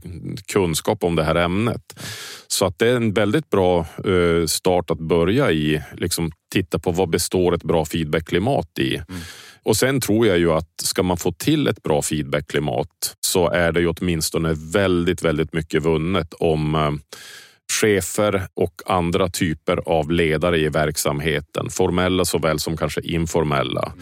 kunskap 0.53 1.05
om 1.05 1.17
det 1.17 1.25
här 1.25 1.35
ämnet. 1.35 1.83
Så 2.47 2.67
att 2.67 2.79
det 2.79 2.89
är 2.89 2.97
en 2.97 3.13
väldigt 3.13 3.51
bra 3.51 3.87
uh, 4.07 4.47
start 4.47 4.91
att 4.91 4.99
börja 4.99 5.51
i. 5.51 5.83
Liksom, 5.97 6.31
titta 6.53 6.79
på 6.79 6.93
vad 6.93 7.09
består 7.09 7.55
ett 7.55 7.65
bra 7.65 7.85
feedbackklimat 7.85 8.79
i? 8.79 8.95
Mm. 8.97 9.21
Och 9.63 9.77
sen 9.77 10.01
tror 10.01 10.27
jag 10.27 10.39
ju 10.39 10.53
att 10.53 10.71
ska 10.83 11.03
man 11.03 11.17
få 11.17 11.33
till 11.33 11.67
ett 11.67 11.83
bra 11.83 12.03
feedbackklimat 12.03 13.17
så 13.21 13.51
är 13.51 13.73
det 13.73 13.81
ju 13.81 13.89
åtminstone 13.89 14.55
väldigt, 14.73 15.23
väldigt 15.23 15.53
mycket 15.53 15.83
vunnet 15.83 16.35
om 16.35 16.75
uh, 16.75 16.93
chefer 17.73 18.47
och 18.55 18.83
andra 18.87 19.29
typer 19.29 19.77
av 19.87 20.11
ledare 20.11 20.59
i 20.59 20.69
verksamheten, 20.69 21.71
formella 21.71 22.25
såväl 22.25 22.61
som 22.61 22.77
kanske 22.77 23.01
informella, 23.01 23.93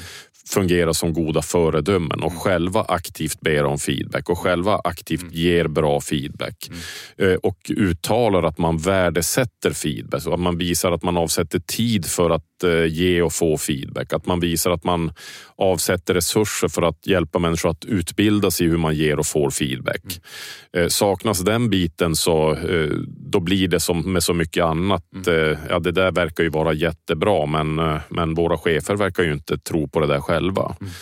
fungera 0.46 0.94
som 0.94 1.12
goda 1.12 1.42
föredömen 1.42 2.22
och 2.22 2.32
själva 2.32 2.84
aktivt 2.88 3.40
ber 3.40 3.64
om 3.64 3.78
feedback 3.78 4.28
och 4.28 4.38
själva 4.38 4.80
aktivt 4.84 5.22
mm. 5.22 5.34
ger 5.34 5.68
bra 5.68 6.00
feedback. 6.00 6.70
Mm. 7.18 7.32
Eh, 7.32 7.38
och 7.38 7.70
uttalar 7.76 8.42
att 8.42 8.58
man 8.58 8.78
värdesätter 8.78 9.72
feedback 9.72 10.26
och 10.26 10.34
att 10.34 10.40
man 10.40 10.58
visar 10.58 10.92
att 10.92 11.02
man 11.02 11.16
avsätter 11.16 11.58
tid 11.58 12.06
för 12.06 12.30
att 12.30 12.44
ge 12.88 13.22
och 13.22 13.32
få 13.32 13.58
feedback. 13.58 14.12
Att 14.12 14.26
man 14.26 14.40
visar 14.40 14.70
att 14.70 14.84
man 14.84 15.12
avsätter 15.56 16.14
resurser 16.14 16.68
för 16.68 16.82
att 16.82 17.06
hjälpa 17.06 17.38
människor 17.38 17.70
att 17.70 17.84
utbilda 17.84 18.50
sig 18.50 18.66
i 18.66 18.70
hur 18.70 18.76
man 18.76 18.94
ger 18.94 19.18
och 19.18 19.26
får 19.26 19.50
feedback. 19.50 20.04
Mm. 20.04 20.84
Eh, 20.84 20.88
saknas 20.88 21.40
den 21.40 21.70
biten 21.70 22.16
så 22.16 22.58
då 23.06 23.40
blir 23.40 23.68
det 23.68 23.80
som 23.80 24.12
med 24.12 24.22
så 24.22 24.34
mycket 24.34 24.64
annat. 24.64 25.04
Mm. 25.26 25.56
Ja, 25.68 25.78
det 25.78 25.92
där 25.92 26.12
verkar 26.12 26.44
ju 26.44 26.50
vara 26.50 26.72
jättebra 26.72 27.46
men, 27.46 27.98
men 28.08 28.34
våra 28.34 28.58
chefer 28.58 28.96
verkar 28.96 29.22
ju 29.22 29.32
inte 29.32 29.58
tro 29.58 29.88
på 29.88 30.00
det 30.00 30.06
där 30.06 30.20
själva. 30.20 30.76
Mm. 30.80 30.92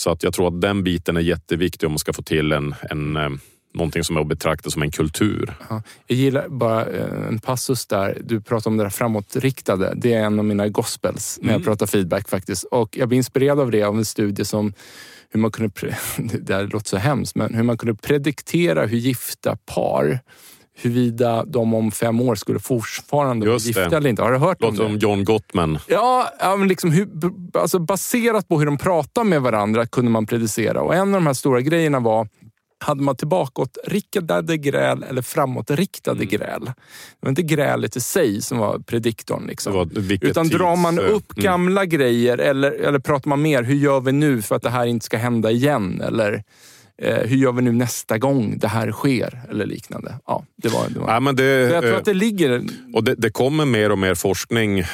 Så 0.00 0.10
att 0.10 0.22
jag 0.22 0.34
tror 0.34 0.48
att 0.48 0.60
den 0.60 0.84
biten 0.84 1.16
är 1.16 1.20
jätteviktig 1.20 1.86
om 1.86 1.92
man 1.92 1.98
ska 1.98 2.12
få 2.12 2.22
till 2.22 2.52
en, 2.52 2.74
en 2.90 3.16
eh, 3.16 3.30
någonting 3.74 4.04
som 4.04 4.16
är 4.16 4.20
att 4.20 4.26
betrakta 4.26 4.70
som 4.70 4.82
en 4.82 4.90
kultur. 4.90 5.54
Ja, 5.68 5.82
jag 6.06 6.18
gillar 6.18 6.48
bara 6.48 6.86
eh, 6.86 7.28
en 7.28 7.38
passus 7.38 7.86
där. 7.86 8.18
Du 8.24 8.40
pratar 8.40 8.70
om 8.70 8.76
det 8.76 8.82
där 8.82 8.90
framåtriktade. 8.90 9.92
Det 9.96 10.14
är 10.14 10.20
en 10.20 10.38
av 10.38 10.44
mina 10.44 10.68
gospels 10.68 11.38
när 11.42 11.48
jag 11.48 11.56
mm. 11.56 11.64
pratar 11.64 11.86
feedback 11.86 12.28
faktiskt. 12.28 12.64
Och 12.64 12.96
jag 12.96 13.08
blir 13.08 13.16
inspirerad 13.16 13.60
av 13.60 13.70
det 13.70 13.82
av 13.82 13.98
en 13.98 14.04
studie 14.04 14.44
som 14.44 14.72
hur 15.30 15.40
man 15.40 15.50
kunde, 15.50 15.72
det 16.40 16.54
här 16.54 16.66
låter 16.66 16.88
så 16.88 16.96
hemskt, 16.96 17.34
men 17.34 17.54
hur 17.54 17.62
man 17.62 17.78
kunde 17.78 17.94
prediktera 17.94 18.86
hur 18.86 18.98
gifta 18.98 19.56
par 19.56 20.20
huruvida 20.82 21.44
de 21.44 21.74
om 21.74 21.90
fem 21.90 22.20
år 22.20 22.34
skulle 22.34 22.60
fortfarande 22.60 23.46
vara 23.46 23.58
gifta 23.58 23.96
eller 23.96 24.10
inte. 24.10 24.22
Har 24.22 24.32
du 24.32 24.38
hört 24.38 24.60
Låter 24.60 24.84
om 24.84 24.92
det? 24.92 24.98
John 24.98 25.24
Gottman. 25.24 25.78
Ja, 25.86 26.30
men 26.58 26.68
liksom 26.68 26.90
hur, 26.90 27.08
alltså 27.54 27.78
baserat 27.78 28.48
på 28.48 28.58
hur 28.58 28.66
de 28.66 28.78
pratar 28.78 29.24
med 29.24 29.42
varandra 29.42 29.86
kunde 29.86 30.10
man 30.10 30.26
predicera. 30.26 30.82
Och 30.82 30.94
en 30.94 31.00
av 31.14 31.20
de 31.20 31.26
här 31.26 31.34
stora 31.34 31.60
grejerna 31.60 32.00
var 32.00 32.28
hade 32.82 33.02
man 33.02 33.16
tillbakåtriktade 33.16 34.56
gräl 34.56 35.02
eller 35.02 35.22
framåtriktade 35.22 36.24
mm. 36.24 36.28
gräl? 36.28 36.64
Det 36.64 36.72
var 37.20 37.28
inte 37.28 37.42
grälet 37.42 37.96
i 37.96 38.00
sig 38.00 38.42
som 38.42 38.58
var 38.58 38.78
prediktorn. 38.78 39.46
Liksom. 39.46 39.90
Utan 40.20 40.44
tids, 40.44 40.58
drar 40.58 40.76
man 40.76 40.98
upp 40.98 41.32
mm. 41.32 41.44
gamla 41.44 41.84
grejer 41.84 42.38
eller, 42.38 42.72
eller 42.72 42.98
pratar 42.98 43.28
man 43.28 43.42
mer, 43.42 43.62
hur 43.62 43.74
gör 43.74 44.00
vi 44.00 44.12
nu 44.12 44.42
för 44.42 44.56
att 44.56 44.62
det 44.62 44.70
här 44.70 44.86
inte 44.86 45.04
ska 45.04 45.16
hända 45.16 45.50
igen? 45.50 46.00
Eller, 46.00 46.42
eh, 47.00 47.16
hur 47.16 47.36
gör 47.36 47.52
vi 47.52 47.62
nu 47.62 47.72
nästa 47.72 48.18
gång 48.18 48.58
det 48.58 48.68
här 48.68 48.92
sker? 48.92 49.40
Eller 49.50 49.66
liknande. 49.66 50.14
Ja, 50.26 50.44
det 50.56 50.68
var, 50.68 50.88
det 50.88 51.00
var. 51.00 51.12
Ja, 51.12 51.20
men 51.20 51.36
det, 51.36 51.44
jag 51.44 51.82
tror 51.82 51.92
eh, 51.92 51.98
att 51.98 52.04
det 52.04 52.14
ligger... 52.14 52.62
Och 52.94 53.04
det, 53.04 53.14
det 53.14 53.30
kommer 53.30 53.64
mer 53.64 53.92
och 53.92 53.98
mer 53.98 54.14
forskning 54.14 54.78
eh, 54.78 54.86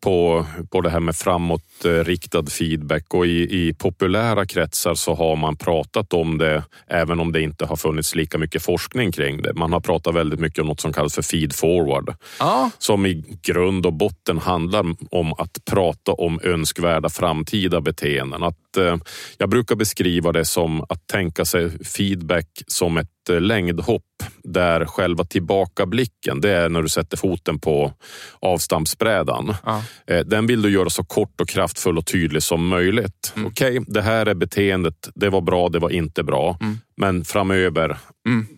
på, 0.00 0.46
på 0.70 0.80
det 0.80 0.90
här 0.90 1.00
med 1.00 1.16
framåtriktad 1.16 2.46
feedback 2.46 3.14
och 3.14 3.26
i, 3.26 3.68
i 3.68 3.74
populära 3.74 4.46
kretsar 4.46 4.94
så 4.94 5.14
har 5.14 5.36
man 5.36 5.56
pratat 5.56 6.12
om 6.12 6.38
det 6.38 6.64
även 6.86 7.20
om 7.20 7.32
det 7.32 7.40
inte 7.40 7.64
har 7.66 7.76
funnits 7.76 8.14
lika 8.14 8.38
mycket 8.38 8.62
forskning 8.62 9.12
kring 9.12 9.42
det. 9.42 9.54
Man 9.54 9.72
har 9.72 9.80
pratat 9.80 10.14
väldigt 10.14 10.40
mycket 10.40 10.58
om 10.58 10.66
något 10.66 10.80
som 10.80 10.92
kallas 10.92 11.14
för 11.14 11.22
feed 11.22 11.54
forward 11.54 12.14
Ja, 12.38 12.70
som 12.78 13.06
i 13.06 13.38
grund 13.42 13.86
och 13.86 13.92
botten 13.92 14.38
handlar 14.38 14.84
om 15.10 15.32
att 15.32 15.64
prata 15.70 16.12
om 16.12 16.40
önskvärda 16.42 17.08
framtida 17.08 17.80
beteenden. 17.80 18.42
Att, 18.42 18.69
eh, 18.69 18.69
Eh, 18.76 18.96
jag 19.38 19.48
brukar 19.48 19.76
beskriva 19.76 20.32
det 20.32 20.44
som 20.44 20.80
att 20.88 21.06
tänka 21.06 21.44
sig 21.44 21.84
feedback 21.84 22.62
som 22.66 22.96
ett 22.96 23.28
eh, 23.30 23.40
längdhopp 23.40 24.04
där 24.42 24.84
själva 24.84 25.24
tillbakablicken, 25.24 26.40
det 26.40 26.50
är 26.50 26.68
när 26.68 26.82
du 26.82 26.88
sätter 26.88 27.16
foten 27.16 27.58
på 27.58 27.92
avstampsbrädan. 28.40 29.54
Ja. 29.64 29.82
Eh, 30.06 30.20
Den 30.20 30.46
vill 30.46 30.62
du 30.62 30.70
göra 30.70 30.90
så 30.90 31.04
kort 31.04 31.40
och 31.40 31.48
kraftfull 31.48 31.98
och 31.98 32.06
tydlig 32.06 32.42
som 32.42 32.66
möjligt. 32.66 33.34
Okej, 33.46 33.80
det 33.86 34.02
här 34.02 34.26
är 34.26 34.34
beteendet. 34.34 35.08
Det 35.14 35.28
var 35.28 35.40
bra, 35.40 35.68
det 35.68 35.78
var 35.78 35.90
inte 35.90 36.22
bra. 36.22 36.58
Men 36.96 37.24
framöver, 37.24 37.98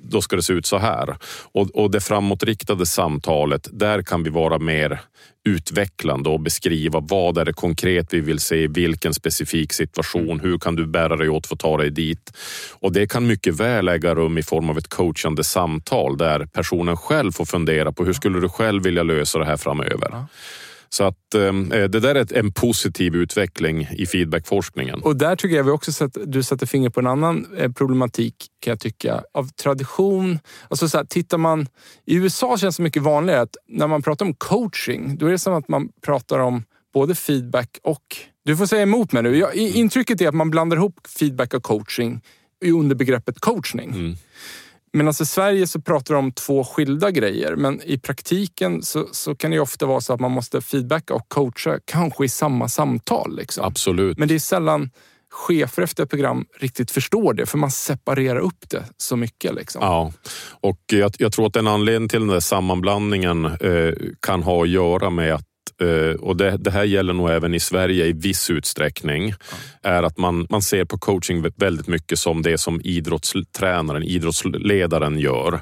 då 0.02 0.22
ska 0.22 0.36
det 0.36 0.42
se 0.42 0.52
ut 0.52 0.66
så 0.66 0.78
här. 0.78 1.16
Och, 1.52 1.70
och 1.70 1.90
det 1.90 2.00
framåtriktade 2.00 2.86
samtalet, 2.86 3.68
där 3.72 4.02
kan 4.02 4.22
vi 4.22 4.30
vara 4.30 4.58
mer 4.58 5.00
utvecklande 5.48 6.28
och 6.28 6.40
beskriva 6.40 7.00
vad 7.00 7.38
är 7.38 7.44
det 7.44 7.52
konkret 7.52 8.14
vi 8.14 8.20
vill 8.20 8.38
se 8.38 8.56
i 8.56 8.66
vilken 8.66 9.14
specifik 9.14 9.72
situation. 9.72 10.40
Hur 10.40 10.58
kan 10.58 10.76
du 10.76 10.86
bära 10.86 11.16
dig 11.16 11.28
åt 11.28 11.46
för 11.46 11.54
att 11.54 11.60
ta 11.60 11.76
dig 11.76 11.90
dit? 11.90 12.32
Och 12.80 12.92
det 12.92 13.06
kan 13.06 13.26
mycket 13.26 13.54
väl 13.54 13.88
äga 13.88 14.14
rum 14.14 14.38
i 14.38 14.42
form 14.42 14.70
av 14.70 14.78
ett 14.78 14.88
coachande 14.88 15.44
samtal 15.52 16.16
där 16.16 16.46
personen 16.46 16.96
själv 16.96 17.32
får 17.32 17.44
fundera 17.44 17.92
på 17.92 18.04
hur 18.04 18.12
skulle 18.12 18.40
du 18.40 18.48
själv 18.48 18.82
vilja 18.82 19.02
lösa 19.02 19.38
det 19.38 19.44
här 19.44 19.56
framöver? 19.56 20.24
Så 20.88 21.04
att 21.04 21.34
eh, 21.34 21.52
det 21.88 22.00
där 22.00 22.14
är 22.14 22.36
en 22.38 22.52
positiv 22.52 23.14
utveckling 23.16 23.88
i 23.92 24.06
feedbackforskningen. 24.06 25.00
Och 25.02 25.16
där 25.16 25.36
tycker 25.36 25.56
jag 25.56 25.64
vi 25.64 25.70
också 25.70 25.92
sett, 25.92 26.16
du 26.26 26.42
sätter 26.42 26.66
fingret 26.66 26.94
på 26.94 27.00
en 27.00 27.06
annan 27.06 27.46
eh, 27.58 27.72
problematik 27.72 28.34
kan 28.60 28.70
jag 28.70 28.80
tycka. 28.80 29.22
Av 29.34 29.48
tradition. 29.48 30.38
Alltså 30.68 30.88
så 30.88 30.96
här, 30.98 31.04
tittar 31.04 31.38
man, 31.38 31.66
I 32.06 32.14
USA 32.16 32.56
känns 32.58 32.76
det 32.76 32.82
mycket 32.82 33.02
vanligare 33.02 33.40
att 33.40 33.56
när 33.68 33.86
man 33.86 34.02
pratar 34.02 34.26
om 34.26 34.34
coaching, 34.34 35.16
då 35.18 35.26
är 35.26 35.30
det 35.30 35.38
som 35.38 35.54
att 35.54 35.68
man 35.68 35.88
pratar 36.06 36.38
om 36.38 36.64
både 36.94 37.14
feedback 37.14 37.78
och... 37.82 38.02
Du 38.44 38.56
får 38.56 38.66
säga 38.66 38.82
emot 38.82 39.12
mig 39.12 39.22
nu. 39.22 39.36
Jag, 39.38 39.54
i- 39.56 39.78
intrycket 39.78 40.20
är 40.20 40.28
att 40.28 40.34
man 40.34 40.50
blandar 40.50 40.76
ihop 40.76 40.94
feedback 41.18 41.54
och 41.54 41.62
coaching 41.62 42.20
under 42.64 42.96
begreppet 42.96 43.40
coachning. 43.40 44.16
Men 44.92 45.06
alltså 45.08 45.22
i 45.22 45.26
Sverige 45.26 45.66
så 45.66 45.80
pratar 45.80 46.14
de 46.14 46.24
om 46.24 46.32
två 46.32 46.64
skilda 46.64 47.10
grejer, 47.10 47.56
men 47.56 47.82
i 47.82 47.98
praktiken 47.98 48.82
så, 48.82 49.08
så 49.12 49.34
kan 49.34 49.50
det 49.50 49.54
ju 49.54 49.60
ofta 49.60 49.86
vara 49.86 50.00
så 50.00 50.12
att 50.12 50.20
man 50.20 50.30
måste 50.30 50.60
feedbacka 50.60 51.14
och 51.14 51.28
coacha, 51.28 51.78
kanske 51.84 52.24
i 52.24 52.28
samma 52.28 52.68
samtal. 52.68 53.36
Liksom. 53.36 53.64
Absolut. 53.64 54.18
Men 54.18 54.28
det 54.28 54.34
är 54.34 54.38
sällan 54.38 54.90
chefer 55.32 55.82
efter 55.82 56.02
ett 56.02 56.10
program 56.10 56.46
riktigt 56.58 56.90
förstår 56.90 57.34
det, 57.34 57.46
för 57.46 57.58
man 57.58 57.70
separerar 57.70 58.38
upp 58.38 58.70
det 58.70 58.84
så 58.96 59.16
mycket. 59.16 59.54
Liksom. 59.54 59.82
Ja, 59.82 60.12
och 60.60 60.80
jag, 60.86 61.12
jag 61.18 61.32
tror 61.32 61.46
att 61.46 61.56
en 61.56 61.66
anledning 61.66 62.08
till 62.08 62.20
den 62.20 62.28
där 62.28 62.40
sammanblandningen 62.40 63.44
eh, 63.44 63.92
kan 64.20 64.42
ha 64.42 64.62
att 64.62 64.68
göra 64.68 65.10
med 65.10 65.34
att 65.34 65.46
och 66.20 66.36
det, 66.36 66.56
det 66.56 66.70
här 66.70 66.84
gäller 66.84 67.12
nog 67.12 67.30
även 67.30 67.54
i 67.54 67.60
Sverige 67.60 68.06
i 68.06 68.12
viss 68.12 68.50
utsträckning, 68.50 69.34
är 69.82 70.02
att 70.02 70.18
man, 70.18 70.46
man 70.50 70.62
ser 70.62 70.84
på 70.84 70.98
coaching 70.98 71.44
väldigt 71.56 71.88
mycket 71.88 72.18
som 72.18 72.42
det 72.42 72.58
som 72.58 72.80
idrottstränaren, 72.84 74.02
idrottsledaren 74.02 75.18
gör. 75.18 75.60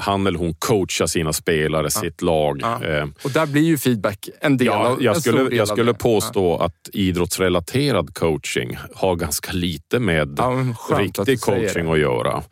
Han 0.00 0.26
eller 0.26 0.38
hon 0.38 0.54
coachar 0.54 1.06
sina 1.06 1.32
spelare, 1.32 1.90
sitt 1.90 2.22
lag. 2.22 2.58
Ja. 2.62 2.84
Eh, 2.84 3.06
Och 3.24 3.30
där 3.30 3.46
blir 3.46 3.62
ju 3.62 3.78
feedback 3.78 4.28
en 4.40 4.56
del 4.56 4.66
Ja, 4.66 4.88
av, 4.88 5.02
jag 5.02 5.20
skulle, 5.20 5.42
del 5.42 5.56
jag 5.56 5.68
skulle 5.68 5.94
påstå 5.94 6.56
att 6.56 6.74
idrottsrelaterad 6.92 8.14
coaching 8.14 8.78
har 8.94 9.16
ganska 9.16 9.52
lite 9.52 9.98
med 9.98 10.34
Ja, 10.38 10.60
att 10.90 10.98
riktig 11.00 11.40
säger 11.40 11.66
coaching 11.66 11.92
att 11.92 11.98
göra. 11.98 12.42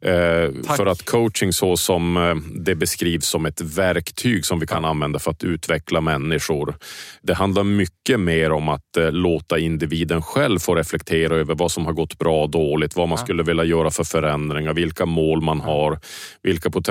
Eh, 0.00 0.74
för 0.76 0.86
att 0.86 1.04
coaching 1.04 1.52
så 1.52 1.76
som 1.76 2.16
eh, 2.16 2.34
det 2.60 2.74
beskrivs 2.74 3.26
som 3.26 3.46
ett 3.46 3.60
verktyg 3.60 4.44
som 4.46 4.60
vi 4.60 4.66
kan 4.66 4.84
använda 4.84 5.18
för 5.18 5.30
att 5.30 5.44
utveckla 5.44 6.00
människor. 6.00 6.74
Det 7.22 7.34
handlar 7.34 7.64
mycket 7.64 8.20
mer 8.20 8.52
om 8.52 8.68
att 8.68 8.96
eh, 8.96 9.12
låta 9.12 9.58
individen 9.58 10.22
själv 10.22 10.58
få 10.58 10.74
reflektera 10.74 11.36
över 11.36 11.54
vad 11.54 11.72
som 11.72 11.86
har 11.86 11.92
gått 11.92 12.18
bra 12.18 12.42
och 12.42 12.50
dåligt, 12.50 12.96
vad 12.96 13.08
man 13.08 13.18
skulle 13.18 13.42
vilja 13.42 13.64
göra 13.64 13.90
för 13.90 14.04
förändringar, 14.04 14.74
vilka 14.74 15.06
mål 15.06 15.40
man 15.42 15.60
har, 15.60 15.98
vilka 16.42 16.70
potentiella 16.70 16.89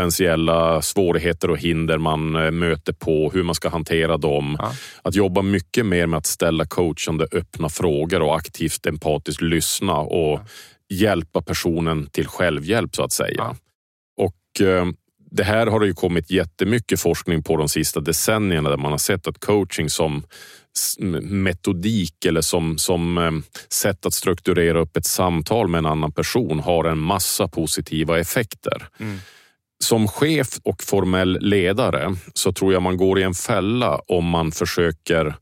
svårigheter 0.81 1.49
och 1.49 1.57
hinder 1.57 1.97
man 1.97 2.35
eh, 2.35 2.51
möter 2.51 2.93
på, 2.93 3.31
hur 3.33 3.43
man 3.43 3.55
ska 3.55 3.69
hantera 3.69 4.17
dem. 4.17 4.57
Att 5.01 5.15
jobba 5.15 5.41
mycket 5.41 5.85
mer 5.85 6.07
med 6.07 6.17
att 6.17 6.25
ställa 6.25 6.65
coachande 6.65 7.27
öppna 7.31 7.69
frågor 7.69 8.21
och 8.21 8.35
aktivt 8.35 8.85
empatiskt 8.85 9.41
lyssna 9.41 9.97
och 9.97 10.39
hjälpa 10.89 11.41
personen 11.41 12.09
till 12.09 12.27
självhjälp 12.27 12.95
så 12.95 13.03
att 13.03 13.11
säga. 13.11 13.35
Ja. 13.37 13.55
Och 14.17 14.67
eh, 14.67 14.85
det 15.31 15.43
här 15.43 15.67
har 15.67 15.79
det 15.79 15.87
ju 15.87 15.93
kommit 15.93 16.31
jättemycket 16.31 16.99
forskning 16.99 17.43
på 17.43 17.57
de 17.57 17.69
sista 17.69 17.99
decennierna 17.99 18.69
där 18.69 18.77
man 18.77 18.91
har 18.91 18.97
sett 18.97 19.27
att 19.27 19.39
coaching 19.39 19.89
som 19.89 20.23
metodik 21.21 22.25
eller 22.25 22.41
som, 22.41 22.77
som 22.77 23.17
eh, 23.17 23.31
sätt 23.69 24.05
att 24.05 24.13
strukturera 24.13 24.79
upp 24.79 24.97
ett 24.97 25.05
samtal 25.05 25.67
med 25.67 25.79
en 25.79 25.85
annan 25.85 26.11
person 26.11 26.59
har 26.59 26.85
en 26.85 26.97
massa 26.97 27.47
positiva 27.47 28.19
effekter. 28.19 28.87
Som 29.83 30.07
chef 30.07 30.47
och 30.63 30.83
formell 30.83 31.37
ledare 31.41 32.15
så 32.33 32.53
tror 32.53 32.73
jag 32.73 32.81
man 32.81 32.97
går 32.97 33.19
i 33.19 33.23
en 33.23 33.33
fälla 33.33 34.01
om 34.07 34.25
man 34.25 34.51
försöker 34.51 35.35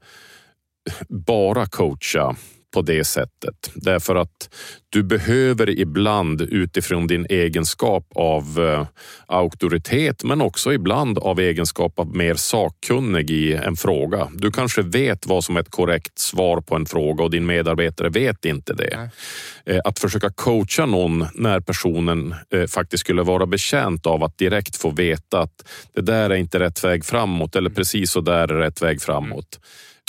bara 1.09 1.65
coacha 1.65 2.35
på 2.73 2.81
det 2.81 3.03
sättet. 3.03 3.71
Därför 3.75 4.15
att 4.15 4.49
du 4.89 5.03
behöver 5.03 5.69
ibland 5.69 6.41
utifrån 6.41 7.07
din 7.07 7.25
egenskap 7.29 8.07
av 8.15 8.59
eh, 8.59 8.87
auktoritet 9.25 10.23
men 10.23 10.41
också 10.41 10.73
ibland 10.73 11.17
av 11.17 11.39
egenskap 11.39 11.99
av 11.99 12.15
mer 12.15 12.35
sakkunnig 12.35 13.29
i 13.31 13.53
en 13.53 13.75
fråga. 13.75 14.27
Du 14.33 14.51
kanske 14.51 14.81
vet 14.81 15.25
vad 15.25 15.43
som 15.43 15.57
är 15.57 15.61
ett 15.61 15.71
korrekt 15.71 16.19
svar 16.19 16.61
på 16.61 16.75
en 16.75 16.85
fråga 16.85 17.23
och 17.23 17.31
din 17.31 17.45
medarbetare 17.45 18.09
vet 18.09 18.45
inte 18.45 18.73
det. 18.73 19.09
Eh, 19.65 19.81
Att 19.83 19.99
försöka 19.99 20.29
coacha 20.29 20.85
någon 20.85 21.25
när 21.33 21.59
personen 21.59 22.35
eh, 22.53 22.65
faktiskt 22.67 23.01
skulle 23.01 23.23
vara 23.23 23.45
bekänt 23.45 24.05
av 24.05 24.23
att 24.23 24.37
direkt 24.37 24.75
få 24.75 24.89
veta 24.89 25.39
att 25.39 25.69
det 25.95 26.01
där 26.01 26.29
är 26.29 26.35
inte 26.35 26.59
rätt 26.59 26.83
väg 26.83 27.05
framåt 27.05 27.55
eller 27.55 27.69
precis 27.69 28.11
så 28.11 28.21
där 28.21 28.51
är 28.51 28.59
rätt 28.59 28.81
väg 28.81 29.01
framåt 29.01 29.59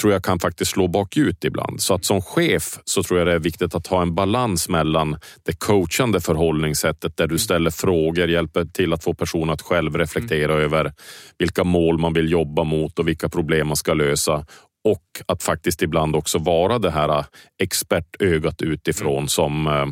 tror 0.00 0.12
jag 0.12 0.24
kan 0.24 0.38
faktiskt 0.38 0.70
slå 0.70 0.88
bakut 0.88 1.44
ibland. 1.44 1.82
Så 1.82 1.94
att 1.94 2.04
som 2.04 2.22
chef 2.22 2.78
så 2.84 3.02
tror 3.02 3.18
jag 3.18 3.26
det 3.28 3.32
är 3.32 3.38
viktigt 3.38 3.74
att 3.74 3.86
ha 3.86 4.02
en 4.02 4.14
balans 4.14 4.67
mellan 4.68 5.16
det 5.42 5.58
coachande 5.58 6.20
förhållningssättet 6.20 7.16
där 7.16 7.26
du 7.26 7.38
ställer 7.38 7.70
frågor, 7.70 8.28
hjälper 8.28 8.64
till 8.64 8.92
att 8.92 9.04
få 9.04 9.14
personen 9.14 9.50
att 9.50 9.62
själv 9.62 9.96
reflektera 9.96 10.52
över 10.54 10.92
vilka 11.38 11.64
mål 11.64 11.98
man 11.98 12.12
vill 12.12 12.32
jobba 12.32 12.64
mot 12.64 12.98
och 12.98 13.08
vilka 13.08 13.28
problem 13.28 13.66
man 13.66 13.76
ska 13.76 13.94
lösa. 13.94 14.46
Och 14.84 15.04
att 15.26 15.42
faktiskt 15.42 15.82
ibland 15.82 16.16
också 16.16 16.38
vara 16.38 16.78
det 16.78 16.90
här 16.90 17.24
expertögat 17.62 18.62
utifrån 18.62 19.28
som, 19.28 19.66
eh, 19.66 19.86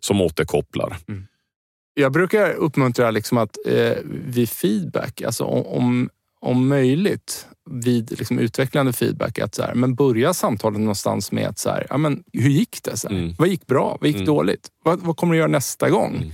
som 0.00 0.20
återkopplar. 0.20 0.96
Jag 1.94 2.12
brukar 2.12 2.52
uppmuntra 2.52 3.10
liksom 3.10 3.38
att 3.38 3.56
eh, 3.66 3.96
vid 4.04 4.48
feedback, 4.48 5.22
alltså 5.22 5.44
om, 5.44 6.10
om 6.40 6.68
möjligt 6.68 7.46
vid 7.70 8.18
liksom 8.18 8.38
utvecklande 8.38 8.92
feedback, 8.92 9.38
att 9.38 9.54
så 9.54 9.62
här, 9.62 9.74
men 9.74 9.94
börja 9.94 10.34
samtalet 10.34 10.80
någonstans 10.80 11.32
med 11.32 11.48
att 11.48 11.58
så 11.58 11.70
här, 11.70 11.86
ja, 11.90 11.96
men, 11.96 12.22
hur 12.32 12.50
gick 12.50 12.82
det? 12.82 12.96
Så? 12.96 13.08
Mm. 13.08 13.34
Vad 13.38 13.48
gick 13.48 13.66
bra? 13.66 13.98
Vad 14.00 14.10
gick 14.10 14.26
dåligt? 14.26 14.68
Vad, 14.84 15.00
vad 15.00 15.16
kommer 15.16 15.32
du 15.32 15.38
göra 15.38 15.48
nästa 15.48 15.90
gång? 15.90 16.16
Mm. 16.16 16.32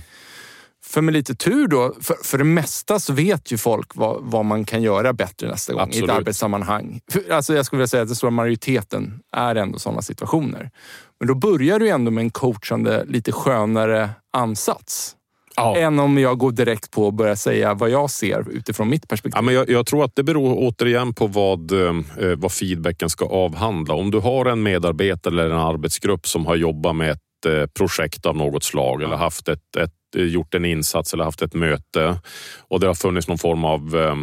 För 0.85 1.01
med 1.01 1.13
lite 1.13 1.35
tur 1.35 1.67
då, 1.67 1.95
för, 2.01 2.15
för 2.23 2.37
det 2.37 2.43
mesta 2.43 2.99
så 2.99 3.13
vet 3.13 3.51
ju 3.51 3.57
folk 3.57 3.95
vad, 3.95 4.17
vad 4.21 4.45
man 4.45 4.65
kan 4.65 4.81
göra 4.81 5.13
bättre 5.13 5.47
nästa 5.49 5.73
gång 5.73 5.81
i 5.81 5.83
Absolut. 5.83 6.09
ett 6.09 6.15
arbetssammanhang. 6.15 7.01
Alltså 7.31 7.55
jag 7.55 7.65
skulle 7.65 7.77
vilja 7.77 7.87
säga 7.87 8.01
att 8.01 8.09
den 8.09 8.15
stora 8.15 8.31
majoriteten 8.31 9.19
är 9.31 9.55
ändå 9.55 9.79
sådana 9.79 10.01
situationer. 10.01 10.71
Men 11.19 11.27
då 11.27 11.35
börjar 11.35 11.79
du 11.79 11.89
ändå 11.89 12.11
med 12.11 12.21
en 12.21 12.29
coachande, 12.29 13.05
lite 13.05 13.31
skönare 13.31 14.09
ansats. 14.33 15.15
Ja. 15.57 15.77
Än 15.77 15.99
om 15.99 16.17
jag 16.17 16.37
går 16.37 16.51
direkt 16.51 16.91
på 16.91 17.05
och 17.05 17.13
börjar 17.13 17.35
säga 17.35 17.73
vad 17.73 17.89
jag 17.89 18.09
ser 18.09 18.49
utifrån 18.51 18.89
mitt 18.89 19.07
perspektiv. 19.07 19.37
Ja, 19.37 19.41
men 19.41 19.53
jag, 19.53 19.69
jag 19.69 19.85
tror 19.85 20.05
att 20.05 20.15
det 20.15 20.23
beror 20.23 20.55
återigen 20.57 21.13
på 21.13 21.27
vad, 21.27 21.71
eh, 21.71 21.93
vad 22.37 22.51
feedbacken 22.51 23.09
ska 23.09 23.25
avhandla. 23.25 23.93
Om 23.93 24.11
du 24.11 24.19
har 24.19 24.45
en 24.45 24.63
medarbetare 24.63 25.33
eller 25.33 25.49
en 25.49 25.59
arbetsgrupp 25.59 26.27
som 26.27 26.45
har 26.45 26.55
jobbat 26.55 26.95
med 26.95 27.11
ett 27.11 27.45
eh, 27.47 27.65
projekt 27.77 28.25
av 28.25 28.37
något 28.37 28.63
slag 28.63 29.03
eller 29.03 29.15
haft 29.15 29.47
ett, 29.47 29.75
ett, 29.77 29.91
eh, 30.17 30.23
gjort 30.23 30.53
en 30.53 30.65
insats 30.65 31.13
eller 31.13 31.23
haft 31.23 31.41
ett 31.41 31.53
möte 31.53 32.19
och 32.67 32.79
det 32.79 32.87
har 32.87 32.95
funnits 32.95 33.27
någon 33.27 33.37
form 33.37 33.65
av 33.65 33.95
eh, 33.95 34.15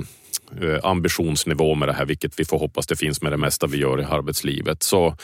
ambitionsnivå 0.82 1.74
med 1.74 1.88
det 1.88 1.92
här, 1.92 2.04
vilket 2.04 2.40
vi 2.40 2.44
får 2.44 2.58
hoppas 2.58 2.86
det 2.86 2.96
finns 2.96 3.22
med 3.22 3.32
det 3.32 3.36
mesta 3.36 3.66
vi 3.66 3.78
gör 3.78 4.00
i 4.00 4.04
arbetslivet, 4.04 4.82
så 4.82 5.16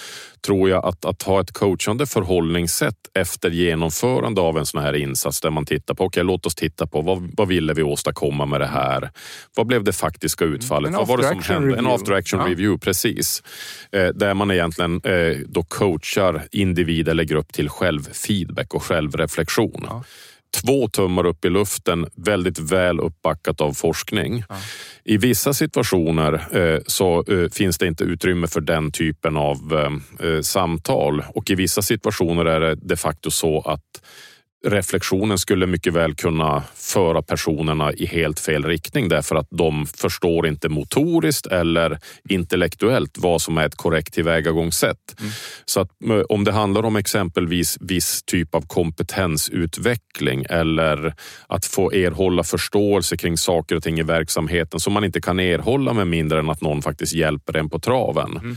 tror 0.47 0.71
jag 0.71 0.85
att, 0.85 1.05
att 1.05 1.23
ha 1.23 1.41
ett 1.41 1.53
coachande 1.53 2.07
förhållningssätt 2.07 2.97
efter 3.15 3.51
genomförande 3.51 4.41
av 4.41 4.59
en 4.59 4.67
sån 4.67 4.83
här 4.83 4.97
insats 4.97 5.41
där 5.41 5.51
man 5.51 5.65
tittar 5.65 5.95
på, 5.95 6.05
okej 6.05 6.21
okay, 6.21 6.27
låt 6.27 6.47
oss 6.47 6.55
titta 6.55 6.87
på 6.87 7.01
vad, 7.01 7.31
vad 7.37 7.49
ville 7.49 7.75
vi 7.75 7.83
åstadkomma 7.83 8.47
med 8.47 8.61
det 8.61 8.67
här? 8.67 9.11
Vad 9.57 9.67
blev 9.67 9.85
det 9.85 9.93
faktiska 9.93 10.45
mm. 10.45 10.57
utfallet? 10.57 10.93
vad 10.93 11.07
var 11.07 11.17
det 11.17 11.29
som 11.29 11.43
hände? 11.43 11.69
Review. 11.69 11.89
En 11.89 11.95
after 11.95 12.13
action 12.13 12.41
ja. 12.41 12.47
review, 12.47 12.85
precis. 12.85 13.43
Eh, 13.93 14.07
där 14.07 14.35
man 14.35 14.51
egentligen 14.51 15.01
eh, 15.05 15.37
då 15.47 15.63
coachar 15.63 16.43
individ 16.53 17.09
eller 17.09 17.25
grupp 17.25 17.53
till 17.53 17.69
självfeedback 17.69 18.75
och 18.75 18.83
självreflektion. 18.83 19.85
Ja 19.89 20.05
två 20.63 20.89
tummar 20.89 21.27
upp 21.27 21.45
i 21.45 21.51
luften, 21.51 22.07
väldigt 22.17 22.59
väl 22.59 23.01
uppbackat 23.01 23.61
av 23.61 23.73
forskning. 23.73 24.45
Ja. 24.49 24.57
I 25.05 25.17
vissa 25.17 25.55
situationer 25.55 26.57
eh, 26.57 26.81
så 26.87 27.25
eh, 27.29 27.51
finns 27.51 27.79
det 27.79 27.87
inte 27.87 28.05
utrymme 28.05 28.47
för 28.47 28.61
den 28.61 28.93
typen 28.93 29.37
av 29.37 29.57
eh, 29.73 30.27
eh 30.29 30.41
samtal 30.41 31.23
och 31.35 31.51
i 31.51 31.55
vissa 31.55 31.83
situationer 31.83 32.45
är 32.45 32.61
det 32.61 32.75
de 32.75 32.97
facto 32.97 33.31
så 33.31 33.61
att 33.61 34.03
reflektionen 34.67 35.39
skulle 35.39 35.67
mycket 35.67 35.93
väl 35.93 36.15
kunna 36.15 36.63
föra 36.75 37.23
personerna 37.23 37.93
i 37.93 38.07
helt 38.07 38.41
fel 38.41 38.65
riktning 38.65 39.09
därför 39.09 39.37
att 39.37 39.47
de 39.51 39.87
förstår 39.87 40.47
inte 40.47 40.69
motoriskt 40.69 41.47
eller 41.47 41.99
intellektuellt 42.29 43.19
vad 43.19 43.43
som 43.43 43.59
är 43.59 43.67
ett 43.67 43.77
korrekt 43.77 44.15
tillvägagångssätt. 44.15 45.21
Mm. 45.21 45.33
Så 45.65 45.81
att 45.81 45.91
eh, 46.11 46.21
om 46.29 46.45
det 46.45 46.53
handlar 46.53 46.83
om 46.83 46.97
exempelvis 46.97 47.79
viss 47.81 48.23
typ 48.23 48.55
av 48.55 48.67
kompetensutveckling 48.67 50.45
eller 50.51 51.15
att 51.47 51.65
få 51.65 51.93
erhålla 51.93 52.45
förståelse 52.45 53.17
kring 53.17 53.37
saker 53.37 53.77
och 53.77 53.83
ting 53.83 53.99
i 53.99 54.03
verksamheten 54.03 54.81
som 54.81 54.93
man 54.93 55.05
inte 55.05 55.21
kan 55.21 55.41
erhålla 55.41 55.93
med 55.93 56.07
mindre 56.07 56.39
än 56.39 56.51
att 56.51 56.61
någon 56.61 56.83
faktiskt 56.83 57.15
hjälper 57.15 57.57
en 57.57 57.71
på 57.71 57.79
traven. 57.79 58.37
Mm. 58.37 58.57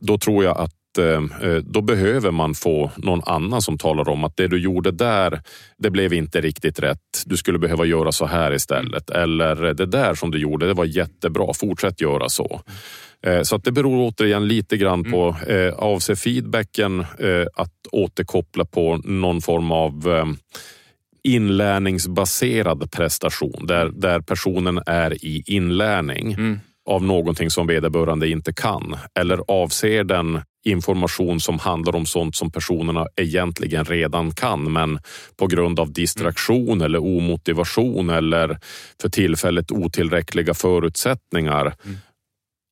Då 0.00 0.18
tror 0.18 0.44
jag 0.44 0.58
att 0.58 0.77
Eh, 0.98 1.48
eh, 1.48 1.56
då 1.56 1.80
behöver 1.80 2.30
man 2.30 2.54
få 2.54 2.90
någon 2.96 3.22
annan 3.26 3.62
som 3.62 3.78
talar 3.78 4.08
om 4.08 4.24
att 4.24 4.36
det 4.36 4.48
du 4.48 4.58
gjorde 4.58 4.90
där, 4.90 5.42
det 5.78 5.90
blev 5.90 6.12
inte 6.12 6.40
riktigt 6.40 6.80
rätt. 6.80 7.22
Du 7.26 7.36
skulle 7.36 7.58
behöva 7.58 7.84
göra 7.84 8.12
så 8.12 8.26
här 8.26 8.52
istället. 8.52 9.10
Eller 9.10 9.74
det 9.74 9.86
där 9.86 10.14
som 10.14 10.30
du 10.30 10.38
gjorde, 10.38 10.66
det 10.66 10.74
var 10.74 10.84
jättebra. 10.84 11.54
Fortsätt 11.54 12.00
göra 12.00 12.28
så. 12.28 12.60
Eh, 13.26 13.42
så 13.42 13.56
att 13.56 13.64
det 13.64 13.72
beror 13.72 14.08
återigen 14.08 14.48
lite 14.48 14.76
grann 14.76 15.04
på, 15.04 15.36
mm. 15.46 15.74
avser 15.78 16.14
feedbacken 16.14 17.04
att 17.54 17.72
återkoppla 17.92 18.64
på 18.64 18.96
någon 19.04 19.40
form 19.40 19.72
av 19.72 20.26
inlärningsbaserad 21.24 22.90
prestation 22.90 23.66
där, 23.66 23.90
där 23.94 24.20
personen 24.20 24.80
är 24.86 25.24
i 25.24 25.42
inlärning. 25.46 26.32
Mm 26.32 26.58
av 26.88 27.04
någonting 27.04 27.50
som 27.50 27.66
vederbörande 27.66 28.28
inte 28.28 28.52
kan? 28.52 28.96
Eller 29.14 29.40
avser 29.48 30.04
den 30.04 30.40
information 30.64 31.40
som 31.40 31.58
handlar 31.58 31.96
om 31.96 32.06
sånt 32.06 32.36
som 32.36 32.50
personerna 32.50 33.06
egentligen 33.16 33.84
redan 33.84 34.34
kan 34.34 34.72
men 34.72 34.98
på 35.36 35.46
grund 35.46 35.80
av 35.80 35.92
distraktion 35.92 36.68
mm. 36.68 36.82
eller 36.82 36.98
omotivation 36.98 38.10
eller 38.10 38.58
för 39.00 39.08
tillfället 39.08 39.70
otillräckliga 39.70 40.54
förutsättningar 40.54 41.74
mm. 41.84 41.96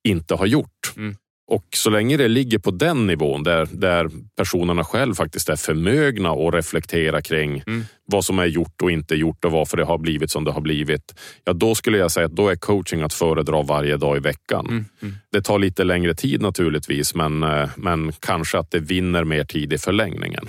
inte 0.09 0.35
har 0.35 0.46
gjort. 0.46 0.94
Mm. 0.96 1.16
Och 1.49 1.67
så 1.75 1.91
länge 1.91 2.17
det 2.17 2.29
ligger 2.29 2.59
på 2.59 2.71
den 2.71 3.07
nivån 3.07 3.43
där, 3.43 3.69
där 3.73 4.11
personerna 4.37 4.85
själv 4.85 5.15
faktiskt 5.15 5.49
är 5.49 5.57
förmögna 5.57 6.31
att 6.31 6.55
reflektera 6.55 7.23
kring 7.23 7.63
mm. 7.67 7.85
vad 8.05 8.25
som 8.25 8.39
är 8.39 8.47
gjort 8.47 8.83
och 8.83 8.91
inte 8.91 9.15
gjort 9.15 9.45
och 9.45 9.53
varför 9.53 9.77
det 9.77 9.85
har 9.85 9.99
blivit 9.99 10.31
som 10.31 10.45
det 10.45 10.51
har 10.51 10.61
blivit. 10.61 11.15
Ja, 11.45 11.53
då 11.53 11.75
skulle 11.75 11.99
jag 11.99 12.11
säga 12.11 12.27
att 12.27 12.37
då 12.37 12.49
är 12.49 12.57
coaching 12.57 13.03
att 13.03 13.15
föredra 13.15 13.63
varje 13.63 13.97
dag 13.97 14.17
i 14.17 14.21
veckan. 14.21 14.67
Mm. 14.67 14.85
Mm. 15.03 15.15
Det 15.33 15.43
tar 15.43 15.59
lite 15.59 15.85
längre 15.85 16.15
tid 16.15 16.43
naturligtvis, 16.43 17.15
men, 17.15 17.43
eh, 17.43 17.69
men 17.77 18.13
kanske 18.13 18.59
att 18.59 18.71
det 18.71 18.81
vinner 18.81 19.25
mer 19.25 19.45
tid 19.45 19.73
i 19.73 19.79
förlängningen. 19.79 20.49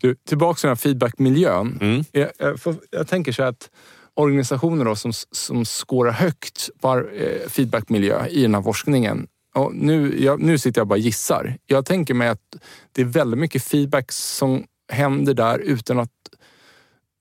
Du, 0.00 0.14
tillbaka 0.14 0.56
till 0.56 0.66
den 0.66 0.70
här 0.70 0.76
feedbackmiljön. 0.76 1.78
Mm. 1.80 2.04
Jag, 2.12 2.30
jag, 2.38 2.76
jag 2.90 3.08
tänker 3.08 3.32
så 3.32 3.42
att 3.42 3.70
organisationer 4.14 4.84
då 4.84 4.96
som, 4.96 5.12
som 5.30 5.64
skårar 5.64 6.12
högt 6.12 6.70
på 6.80 6.98
eh, 6.98 7.48
feedbackmiljö 7.48 8.26
i 8.26 8.42
den 8.42 8.54
här 8.54 8.62
forskningen 8.62 9.26
och 9.54 9.74
nu, 9.74 10.24
jag, 10.24 10.42
nu 10.42 10.58
sitter 10.58 10.80
jag 10.80 10.88
bara 10.88 10.94
och 10.94 10.98
gissar. 10.98 11.56
Jag 11.66 11.86
tänker 11.86 12.14
mig 12.14 12.28
att 12.28 12.56
det 12.92 13.02
är 13.02 13.06
väldigt 13.06 13.40
mycket 13.40 13.62
feedback 13.62 14.12
som 14.12 14.64
händer 14.92 15.34
där 15.34 15.58
utan 15.58 15.98
att 15.98 16.10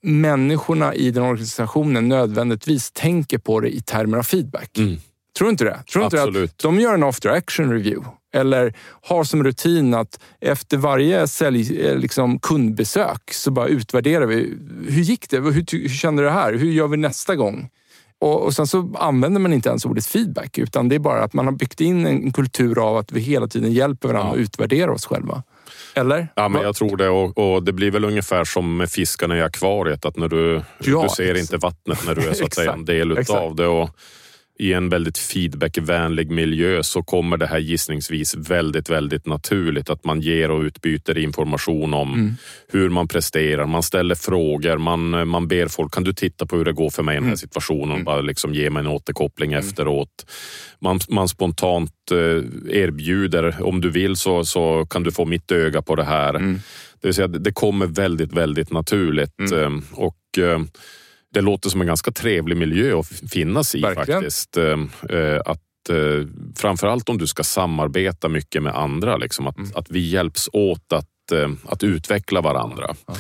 människorna 0.04 0.96
i 0.96 1.12
den 1.12 1.24
organisationen 1.24 2.08
nödvändigtvis 2.08 2.92
tänker 2.92 3.38
på 3.38 3.60
det 3.60 3.70
i 3.70 3.82
termer 3.82 4.18
av 4.18 4.24
feedback. 4.24 4.78
Mm. 4.78 4.98
Tror 5.38 5.46
du 5.46 5.52
inte 5.52 5.63
det? 5.63 5.84
Tror 5.94 6.06
inte 6.06 6.22
Absolut. 6.22 6.52
att 6.52 6.58
de 6.58 6.80
gör 6.80 6.94
en 6.94 7.04
after 7.04 7.30
action 7.30 7.72
review 7.72 8.10
eller 8.34 8.74
har 9.02 9.24
som 9.24 9.44
rutin 9.44 9.94
att 9.94 10.20
efter 10.39 10.78
varje 10.78 11.28
sälj, 11.28 11.82
eh, 11.82 11.98
liksom 11.98 12.39
kundbesök 12.39 13.34
så 13.34 13.52
bara 13.52 13.68
utvärderar 13.68 14.26
vi. 14.26 14.58
Hur 14.88 15.02
gick 15.02 15.30
det? 15.30 15.38
Hur, 15.38 15.52
hur 15.52 15.89
kände 15.89 16.22
du 16.22 16.26
det 16.26 16.34
här? 16.34 16.54
Hur 16.54 16.72
gör 16.72 16.88
vi 16.88 16.98
nästa 16.98 17.36
gång? 17.36 17.70
Och, 18.22 18.46
och 18.46 18.54
sen 18.54 18.68
så 18.68 18.96
använder 19.00 19.42
man 19.42 19.54
inte 19.54 19.70
ens 19.70 19.86
ordet 19.86 20.06
feedback, 20.06 20.58
utan 20.58 20.90
det 20.90 20.96
är 20.96 21.00
bara 21.00 21.24
att 21.24 21.34
man 21.34 21.46
har 21.46 21.52
byggt 21.52 21.82
in 21.82 22.06
en 22.06 22.34
kultur 22.34 22.90
av 22.90 22.98
att 22.98 23.12
vi 23.12 23.20
hela 23.20 23.48
tiden 23.48 23.72
hjälper 23.72 24.08
varandra 24.08 24.30
ja. 24.30 24.34
att 24.34 24.40
utvärdera 24.40 24.92
oss 24.92 25.06
själva. 25.06 25.44
Eller? 25.94 26.28
Ja, 26.36 26.50
men 26.50 26.62
jag 26.62 26.76
tror 26.76 26.98
det. 26.98 27.10
Och, 27.10 27.38
och, 27.38 27.64
det 27.64 27.74
blir 27.74 27.92
väl 27.92 28.06
ungefär 28.06 28.44
som 28.44 28.78
med 28.78 28.92
fiskarna 28.92 29.38
i 29.38 29.42
akvariet. 29.42 30.06
Att 30.06 30.18
när 30.18 30.28
du, 30.28 30.62
ja, 30.78 31.04
du 31.04 31.10
ser 31.10 31.36
exakt. 31.36 31.40
inte 31.40 31.58
vattnet 31.58 32.06
när 32.06 32.16
du 32.16 32.28
är 32.28 32.34
så 32.34 32.46
att 32.46 32.54
säga 32.54 32.74
en 32.74 32.86
del 32.86 33.12
utav 33.12 33.56
det. 33.56 33.68
Och 33.68 33.90
i 34.60 34.74
en 34.74 34.89
väldigt 34.89 35.17
feedbackvänlig 35.17 36.32
miljö 36.32 36.84
så 36.84 37.04
kommer 37.04 37.38
det 37.38 37.48
här 37.48 37.60
gissningsvis 37.60 38.36
väldigt, 38.36 38.89
väldigt 38.89 39.26
naturligt 39.26 39.89
att 39.89 40.04
man 40.04 40.22
ger 40.22 40.52
och 40.52 40.62
utbyter 40.62 41.17
information 41.17 41.93
om 41.93 42.13
mm. 42.13 42.36
hur 42.67 42.89
man 42.89 43.08
presterar. 43.08 43.65
Man 43.65 43.84
ställer 43.84 44.15
frågor, 44.15 44.78
man, 44.78 45.28
man 45.28 45.48
ber 45.48 45.67
folk, 45.67 45.93
kan 45.93 46.04
du 46.04 46.13
titta 46.13 46.45
på 46.45 46.56
hur 46.56 46.65
det 46.65 46.74
går 46.74 46.89
för 46.89 47.04
mig 47.04 47.13
i 47.13 47.15
den 47.15 47.24
här 47.24 47.30
mm. 47.30 47.38
situationen? 47.38 47.91
Mm. 47.91 48.04
Bara 48.04 48.22
liksom 48.22 48.54
ge 48.54 48.69
mig 48.69 48.80
en 48.80 48.88
återkoppling 48.88 49.54
mm. 49.54 49.65
efteråt. 49.65 50.26
Man, 50.82 51.00
man 51.10 51.30
spontant 51.30 52.12
eh, 52.12 52.78
erbjuder, 52.80 53.56
om 53.63 53.82
du 53.82 53.89
vill 53.89 54.15
så, 54.15 54.45
så 54.45 54.86
kan 54.89 55.04
du 55.04 55.12
få 55.12 55.26
mitt 55.26 55.52
öga 55.52 55.82
på 55.82 55.95
det 55.95 56.04
här. 56.04 56.30
Mm. 56.30 56.60
Det 57.02 57.08
vill 57.08 57.15
säga, 57.15 57.28
det 57.28 57.52
kommer 57.52 57.86
väldigt, 57.86 58.34
väldigt 58.34 58.72
naturligt. 58.72 59.39
Mm. 59.39 59.63
Ehm, 59.63 59.84
och 59.91 60.38
eh, 60.38 60.60
det 61.34 61.42
låter 61.42 61.70
som 61.70 61.82
en 61.82 61.88
ganska 61.88 62.12
trevlig 62.12 62.58
miljö 62.58 63.00
att 63.00 63.08
finnas 63.32 63.76
i 63.76 63.82
Verkligen. 63.82 64.22
faktiskt. 64.22 64.58
Ehm, 64.58 64.89
eh, 65.10 65.42
att 65.46 65.89
eh, 65.89 66.28
framförallt 66.56 67.10
om 67.10 67.18
du 67.18 67.28
ska 67.28 67.44
samarbeta 67.44 68.30
mycket 68.30 68.63
med 68.63 68.76
andra, 68.76 69.18
liksom, 69.18 69.48
att, 69.48 69.58
mm. 69.58 69.72
att 69.76 69.92
vi 69.92 70.00
hjälps 70.00 70.50
åt 70.54 70.94
att, 70.94 71.32
eh, 71.32 71.50
att 71.65 71.84
utveckla 71.84 72.42
varandra. 72.42 72.96
Ja. 73.08 73.13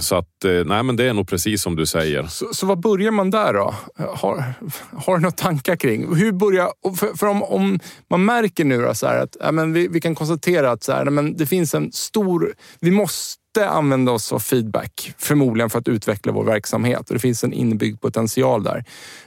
Så 0.00 0.16
att, 0.16 0.28
nej 0.44 0.82
men 0.82 0.96
det 0.96 1.04
är 1.04 1.12
nog 1.12 1.28
precis 1.28 1.62
som 1.62 1.76
du 1.76 1.86
säger. 1.86 2.26
Så, 2.26 2.54
så 2.54 2.66
vad 2.66 2.80
börjar 2.80 3.10
man 3.10 3.30
där 3.30 3.52
då? 3.52 3.74
Har, 3.96 4.54
har 4.96 5.16
du 5.16 5.22
några 5.22 5.30
tankar 5.30 5.76
kring? 5.76 6.16
Hur 6.16 6.32
börjar, 6.32 6.96
för, 6.96 7.16
för 7.18 7.26
om, 7.26 7.42
om, 7.42 7.80
man 8.10 8.24
märker 8.24 8.64
nu 8.64 8.82
då 8.82 8.94
så 8.94 9.06
att 9.06 9.36
ja, 9.40 9.52
men 9.52 9.72
vi, 9.72 9.88
vi 9.88 10.00
kan 10.00 10.14
konstatera 10.14 10.70
att 10.70 10.82
så 10.82 10.92
här, 10.92 11.04
men 11.04 11.36
det 11.36 11.46
finns 11.46 11.74
en 11.74 11.92
stor... 11.92 12.54
Vi 12.80 12.90
måste 12.90 13.41
måste 13.56 13.68
använda 13.68 14.12
oss 14.12 14.32
av 14.32 14.38
feedback, 14.38 15.14
förmodligen 15.18 15.70
för 15.70 15.78
att 15.78 15.88
utveckla 15.88 16.32
vår 16.32 16.44
verksamhet. 16.44 17.08
Och 17.08 17.14
det 17.14 17.20
finns 17.20 17.44
en 17.44 17.52
inbyggd 17.52 18.00
potential 18.00 18.62
där. 18.62 18.84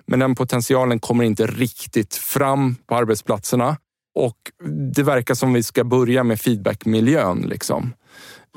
Men 0.07 0.19
den 0.19 0.35
potentialen 0.35 0.99
kommer 0.99 1.23
inte 1.23 1.47
riktigt 1.47 2.15
fram 2.15 2.75
på 2.87 2.95
arbetsplatserna. 2.95 3.77
Och 4.15 4.37
det 4.95 5.03
verkar 5.03 5.35
som 5.35 5.53
vi 5.53 5.63
ska 5.63 5.83
börja 5.83 6.23
med 6.23 6.41
feedbackmiljön. 6.41 7.41
Liksom. 7.41 7.93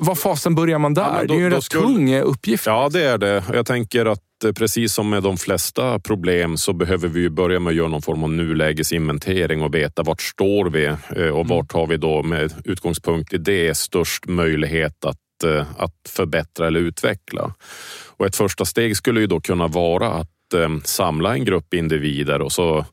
Vad 0.00 0.18
fasen 0.18 0.54
börjar 0.54 0.78
man 0.78 0.94
där? 0.94 1.02
Ja, 1.02 1.20
då, 1.20 1.26
det 1.26 1.34
är 1.34 1.38
ju 1.38 1.44
en 1.44 1.52
rätt 1.52 1.64
skulle... 1.64 1.82
tung 1.82 2.18
uppgift. 2.18 2.66
Ja, 2.66 2.88
det 2.92 3.04
är 3.04 3.18
det. 3.18 3.44
Jag 3.52 3.66
tänker 3.66 4.06
att 4.06 4.44
eh, 4.44 4.52
precis 4.52 4.94
som 4.94 5.10
med 5.10 5.22
de 5.22 5.36
flesta 5.36 5.98
problem 5.98 6.56
så 6.56 6.72
behöver 6.72 7.08
vi 7.08 7.30
börja 7.30 7.60
med 7.60 7.70
att 7.70 7.76
göra 7.76 7.88
någon 7.88 8.02
form 8.02 8.24
av 8.24 8.30
nulägesinventering 8.30 9.62
och 9.62 9.74
veta 9.74 10.02
vart 10.02 10.22
står 10.22 10.70
vi 10.70 10.84
eh, 11.16 11.28
och 11.28 11.48
vart 11.48 11.72
har 11.72 11.86
vi 11.86 11.96
då 11.96 12.22
med 12.22 12.52
utgångspunkt 12.64 13.32
i 13.32 13.38
det 13.38 13.76
störst 13.76 14.26
möjlighet 14.26 15.04
att 15.04 15.18
Eh, 15.44 15.66
att, 15.76 15.94
förbättra 16.08 16.66
eller 16.66 16.80
utveckla. 16.80 17.54
Och 18.16 18.26
ett 18.26 18.36
första 18.36 18.64
steg 18.64 18.96
skulle 18.96 19.20
ju 19.20 19.26
då 19.26 19.40
kunna 19.40 19.66
vara 19.66 20.08
att 20.08 20.54
eh, 20.54 20.68
samla 20.84 21.34
en 21.34 21.44
grupp 21.44 21.74
individer 21.74 22.42
och 22.42 22.52
så 22.52 22.84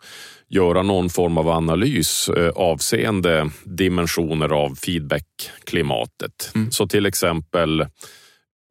göra 0.49 0.81
någon 0.81 1.09
form 1.09 1.37
av 1.37 1.49
analys 1.49 2.29
eh, 2.29 2.49
avseende 2.49 3.49
dimensioner 3.63 4.49
av 4.49 4.75
feedbackklimatet. 4.75 6.51
Mm. 6.55 6.71
Så 6.71 6.87
till 6.87 7.05
exempel 7.05 7.85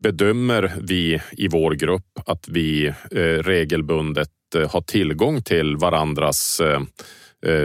bedömer 0.02 0.72
vi 0.80 1.20
i 1.32 1.48
vår 1.48 1.72
grupp 1.72 2.18
att 2.26 2.48
vi 2.48 2.94
regelbundet 3.40 4.30
har 4.68 4.80
tillgång 4.80 5.42
till 5.42 5.76
varandras 5.76 6.60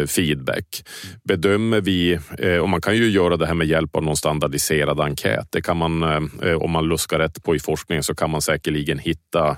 feedback. 0.07 0.83
Bedömer 1.23 1.81
vi, 1.81 2.19
eh, 2.37 2.57
och 2.57 2.69
man 2.69 2.81
kan 2.81 2.95
ju 2.95 3.09
göra 3.09 3.37
det 3.37 3.47
här 3.47 3.53
med 3.53 3.67
hjälp 3.67 3.95
av 3.95 4.03
någon 4.03 4.17
standardiserad 4.17 4.99
enkät. 4.99 5.47
Det 5.49 5.61
kan 5.61 5.77
man, 5.77 6.03
eh, 6.43 6.53
om 6.53 6.71
man 6.71 6.87
luskar 6.87 7.19
rätt 7.19 7.43
på 7.43 7.55
i 7.55 7.59
forskningen 7.59 8.03
så 8.03 8.15
kan 8.15 8.29
man 8.29 8.41
säkerligen 8.41 8.99
hitta 8.99 9.57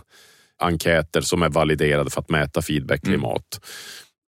enkäter 0.60 1.22
som 1.22 1.42
är 1.44 1.50
validerade 1.50 2.10
för 2.10 2.22
att 2.22 2.30
mäta 2.30 2.62
feedbackklimat. 2.62 3.26
Mm. 3.52 3.64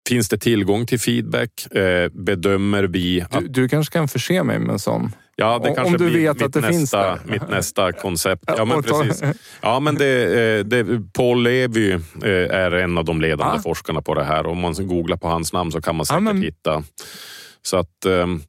Finns 0.10 0.29
det 0.29 0.38
tillgång 0.38 0.86
till 0.86 0.99
feedback? 0.99 1.75
Eh, 1.75 2.10
bedömer 2.10 2.84
vi... 2.84 3.21
Att... 3.21 3.41
Du, 3.41 3.47
du 3.47 3.69
kanske 3.69 3.93
kan 3.93 4.08
förse 4.08 4.43
mig 4.43 4.60
med 4.60 4.73
en 4.73 4.79
sån? 4.79 5.12
Ja, 5.36 5.60
det 5.63 5.76
kanske 5.76 5.84
om 5.84 5.91
du 5.91 6.10
blir 6.10 6.19
vet 6.19 6.36
mitt, 6.36 6.46
att 6.46 6.54
det 6.54 6.60
nästa, 6.60 6.72
finns 6.72 6.91
där. 6.91 7.19
mitt 7.26 7.50
nästa 7.50 7.91
koncept. 7.91 8.43
Ja, 8.58 8.65
men 8.65 8.84
precis. 8.84 9.24
Ja, 9.62 9.80
men 9.80 9.96
det, 9.96 10.24
eh, 10.60 10.65
det, 10.65 11.13
Paul 11.13 11.43
Levy 11.43 11.91
eh, 11.91 12.00
är 12.32 12.72
en 12.72 12.98
av 12.98 13.06
de 13.06 13.22
ledande 13.22 13.58
ah. 13.58 13.62
forskarna 13.62 14.02
på 14.02 14.13
det 14.13 14.24
här. 14.24 14.46
Om 14.46 14.60
man 14.60 14.74
googlar 14.88 15.17
på 15.17 15.28
hans 15.28 15.54
namn 15.54 15.72
så 15.72 15.82
kan 15.82 15.96
man 15.96 16.06
säkert 16.06 16.17
ah, 16.17 16.22
men... 16.22 16.41
hitta 16.41 16.84
så 17.65 17.78
att, 17.78 18.06
ehm, 18.06 18.41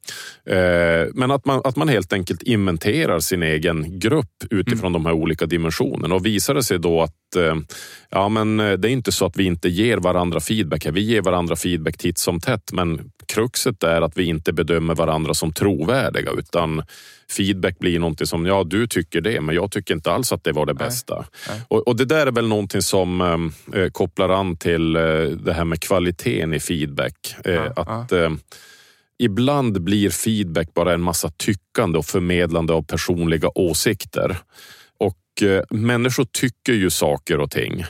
eh, 0.45 1.07
men 1.13 1.31
att 1.31 1.45
man, 1.45 1.61
att 1.63 1.75
man 1.75 1.87
helt 1.87 2.13
enkelt 2.13 2.43
inventerar 2.43 3.19
sin 3.19 3.43
egen 3.43 3.99
grupp 3.99 4.43
utifrån 4.49 4.91
mm. 4.91 4.93
de 4.93 5.05
här 5.05 5.13
olika 5.13 5.45
dimensionerna. 5.45 6.15
Och 6.15 6.25
visar 6.25 6.53
det 6.53 6.63
sig 6.63 6.79
då 6.79 7.01
att 7.01 7.35
eh, 7.35 7.55
ja, 8.09 8.29
men 8.29 8.59
eh, 8.59 8.73
det 8.73 8.89
är 8.89 8.91
inte 8.91 9.11
så 9.11 9.25
att 9.25 9.37
vi 9.37 9.43
inte 9.43 9.69
ger 9.69 9.97
varandra 9.97 10.39
feedback. 10.39 10.85
Vi 10.85 11.01
ger 11.01 11.21
varandra 11.21 11.55
feedback 11.55 11.97
titt 11.97 12.17
som 12.17 12.39
tätt, 12.39 12.71
men 12.73 13.11
kruxet 13.27 13.83
är 13.83 14.01
att 14.01 14.17
vi 14.17 14.23
inte 14.23 14.53
bedömer 14.53 14.95
varandra 14.95 15.33
som 15.33 15.53
trovärdiga 15.53 16.31
utan 16.31 16.83
feedback 17.31 17.79
blir 17.79 17.99
någonting 17.99 18.27
som, 18.27 18.45
ja 18.45 18.63
du 18.63 18.87
tycker 18.87 19.21
det, 19.21 19.41
men 19.41 19.55
jag 19.55 19.71
tycker 19.71 19.93
inte 19.93 20.11
alls 20.11 20.31
att 20.31 20.43
det 20.43 20.51
var 20.51 20.65
det 20.65 20.73
bästa. 20.73 21.25
Nej. 21.49 21.61
Och, 21.67 21.87
och, 21.87 21.95
det 21.95 22.05
där 22.05 22.27
är 22.27 22.31
väl 22.31 22.47
någonting 22.47 22.81
som 22.81 23.21
eh, 23.21 23.81
eh 23.81 23.89
kopplar 23.89 24.29
an 24.29 24.57
till 24.57 24.95
eh, 24.95 25.01
det 25.27 25.53
här 25.53 25.65
med 25.65 25.79
kvaliteten 25.81 26.53
i 26.53 26.59
feedback. 26.59 27.35
Eh, 27.45 27.53
ja, 27.53 27.71
att 27.75 28.11
ja 28.11 28.31
Ibland 29.19 29.81
blir 29.81 30.09
feedback 30.09 30.73
bara 30.73 30.93
en 30.93 31.01
massa 31.01 31.31
tyckande 31.37 31.97
och 31.97 32.05
förmedlande 32.05 32.73
av 32.73 32.81
personliga 32.81 33.49
åsikter. 33.55 34.37
Och 34.97 35.43
eh, 35.47 35.63
människor 35.69 36.25
tycker 36.31 36.73
ju 36.73 36.89
saker 36.89 37.39
och 37.39 37.51
ting. 37.51 37.85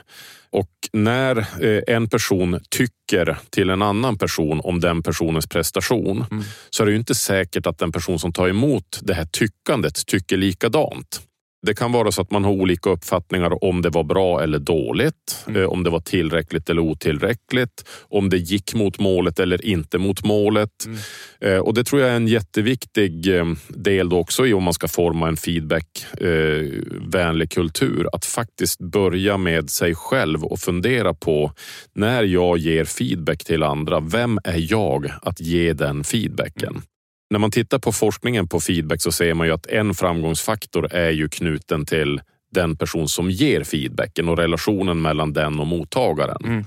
Och 0.49 0.69
när 0.93 1.37
eh, 1.37 1.95
en 1.95 2.09
person 2.09 2.59
tycker 2.69 3.37
till 3.49 3.69
en 3.69 3.81
annan 3.81 4.17
person 4.17 4.61
om 4.63 4.79
den 4.79 5.03
personens 5.03 5.47
prestation 5.47 6.25
mm. 6.31 6.43
så 6.69 6.83
är 6.83 6.85
det 6.85 6.91
ju 6.91 6.97
inte 6.97 7.15
säkert 7.15 7.67
att 7.67 7.77
den 7.77 7.91
person 7.91 8.19
som 8.19 8.33
tar 8.33 8.47
emot 8.47 8.99
det 9.01 9.13
här 9.13 9.25
tyckandet 9.25 10.05
tycker 10.05 10.37
likadant. 10.37 11.21
Det 11.65 11.73
kan 11.73 11.91
vara 11.91 12.11
så 12.11 12.21
att 12.21 12.31
man 12.31 12.43
har 12.43 12.51
olika 12.51 12.89
uppfattningar 12.89 13.63
om 13.63 13.81
det 13.81 13.89
var 13.89 14.03
bra 14.03 14.43
eller 14.43 14.59
dåligt, 14.59 15.45
mm. 15.47 15.61
Eh, 15.61 15.67
om 15.67 15.83
det 15.83 15.89
var 15.89 15.99
tillräckligt 15.99 16.69
eller 16.69 16.81
otillräckligt, 16.81 17.89
om 18.09 18.29
det 18.29 18.37
gick 18.37 18.73
mot 18.73 18.99
målet 18.99 19.39
eller 19.39 19.65
inte 19.65 19.97
mot 19.97 20.23
målet. 20.23 20.85
Mm. 20.85 20.97
Eh, 21.41 21.59
och 21.59 21.73
Det 21.73 21.83
tror 21.83 22.01
jag 22.01 22.11
är 22.11 22.15
en 22.15 22.27
jätteviktig 22.27 23.35
eh, 23.35 23.45
del 23.69 24.13
också 24.13 24.47
i 24.47 24.53
om 24.53 24.63
man 24.63 24.73
ska 24.73 24.87
forma 24.87 25.27
en 25.27 25.37
feedbackvänlig 25.37 27.51
kultur. 27.51 28.07
Att 28.13 28.25
faktiskt 28.25 28.79
börja 28.79 29.37
med 29.37 29.69
sig 29.69 29.95
själv 29.95 30.43
och 30.43 30.59
fundera 30.59 31.13
på 31.13 31.51
när 31.93 32.23
jag 32.23 32.57
ger 32.57 32.85
feedback 32.85 33.43
till 33.43 33.63
andra, 33.63 33.99
vem 33.99 34.39
är 34.43 34.71
jag 34.71 35.11
att 35.21 35.39
ge 35.39 35.73
den 35.73 36.03
feedbacken? 36.03 36.81
När 37.29 37.39
man 37.39 37.51
tittar 37.51 37.79
på 37.79 37.91
forskningen 37.91 38.47
på 38.47 38.59
feedback 38.59 39.01
så 39.01 39.11
ser 39.11 39.33
man 39.33 39.47
ju 39.47 39.53
att 39.53 39.65
en 39.65 39.93
framgångsfaktor 39.93 40.93
är 40.93 41.09
ju 41.09 41.29
knuten 41.29 41.85
till 41.85 42.21
den 42.51 42.75
person 42.75 43.07
som 43.07 43.31
ger 43.31 43.63
feedbacken 43.63 44.29
och 44.29 44.37
relationen 44.37 45.01
mellan 45.01 45.33
den 45.33 45.59
och 45.59 45.67
mottagaren. 45.67 46.45
Mm. 46.45 46.65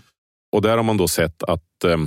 Och 0.53 0.63
där 0.63 0.77
har 0.77 0.85
man 0.85 0.97
då 0.97 1.09
sett 1.09 1.43
att 1.43 1.85
eh, 1.85 1.99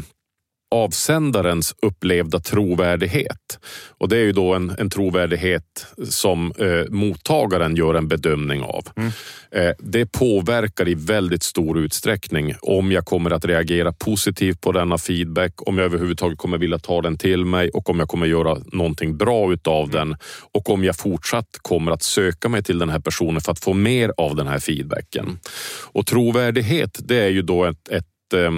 avsändarens 0.71 1.75
upplevda 1.81 2.39
trovärdighet. 2.39 3.59
Och 3.97 4.09
det 4.09 4.17
är 4.17 4.21
ju 4.21 4.31
då 4.31 4.53
en, 4.53 4.75
en 4.77 4.89
trovärdighet 4.89 5.87
som 6.09 6.53
eh, 6.57 6.89
mottagaren 6.89 7.75
gör 7.75 7.93
en 7.93 8.07
bedömning 8.07 8.63
av. 8.63 8.87
Mm. 8.95 9.11
Eh, 9.51 9.73
det 9.79 10.05
påverkar 10.05 10.89
i 10.89 10.95
väldigt 10.95 11.43
stor 11.43 11.79
utsträckning 11.79 12.55
om 12.61 12.91
jag 12.91 13.05
kommer 13.05 13.31
att 13.31 13.45
reagera 13.45 13.93
positivt 13.93 14.61
på 14.61 14.71
denna 14.71 14.97
feedback, 14.97 15.53
om 15.67 15.77
jag 15.77 15.85
överhuvudtaget 15.85 16.37
kommer 16.37 16.57
vilja 16.57 16.79
ta 16.79 17.01
den 17.01 17.17
till 17.17 17.45
mig 17.45 17.69
och 17.69 17.89
om 17.89 17.99
jag 17.99 18.09
kommer 18.09 18.25
göra 18.25 18.57
någonting 18.65 19.17
bra 19.17 19.53
utav 19.53 19.83
mm. 19.83 19.91
den 19.91 20.17
och 20.51 20.69
om 20.69 20.83
jag 20.83 20.95
fortsatt 20.95 21.49
kommer 21.61 21.91
att 21.91 22.03
söka 22.03 22.49
mig 22.49 22.63
till 22.63 22.79
den 22.79 22.89
här 22.89 22.99
personen 22.99 23.41
för 23.41 23.51
att 23.51 23.59
få 23.59 23.73
mer 23.73 24.13
av 24.17 24.35
den 24.35 24.47
här 24.47 24.59
feedbacken. 24.59 25.39
Och 25.83 26.07
trovärdighet, 26.07 26.99
det 27.03 27.17
är 27.17 27.29
ju 27.29 27.41
då 27.41 27.65
ett, 27.65 27.89
ett 27.89 28.33
eh, 28.33 28.51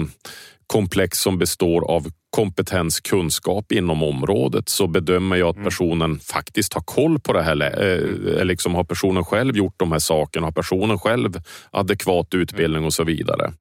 komplex 0.66 1.18
som 1.18 1.38
består 1.38 1.90
av 1.90 2.06
kompetens, 2.30 3.00
kunskap 3.00 3.72
inom 3.72 4.02
området 4.02 4.68
så 4.68 4.86
bedömer 4.86 5.36
jag 5.36 5.48
att 5.48 5.56
mm. 5.56 5.64
personen 5.64 6.18
faktiskt 6.20 6.74
har 6.74 6.80
koll 6.80 7.20
på 7.20 7.32
det 7.32 7.42
här. 7.42 7.82
Eh, 7.82 8.44
liksom 8.44 8.74
har 8.74 8.84
personen 8.84 9.24
själv 9.24 9.56
gjort 9.56 9.74
de 9.76 9.92
här 9.92 9.98
sakerna? 9.98 10.46
Har 10.46 10.52
personen 10.52 10.98
själv 10.98 11.32
adekvat 11.70 12.34
utbildning 12.34 12.84
och 12.84 12.94
så 12.94 13.04
vidare? 13.04 13.52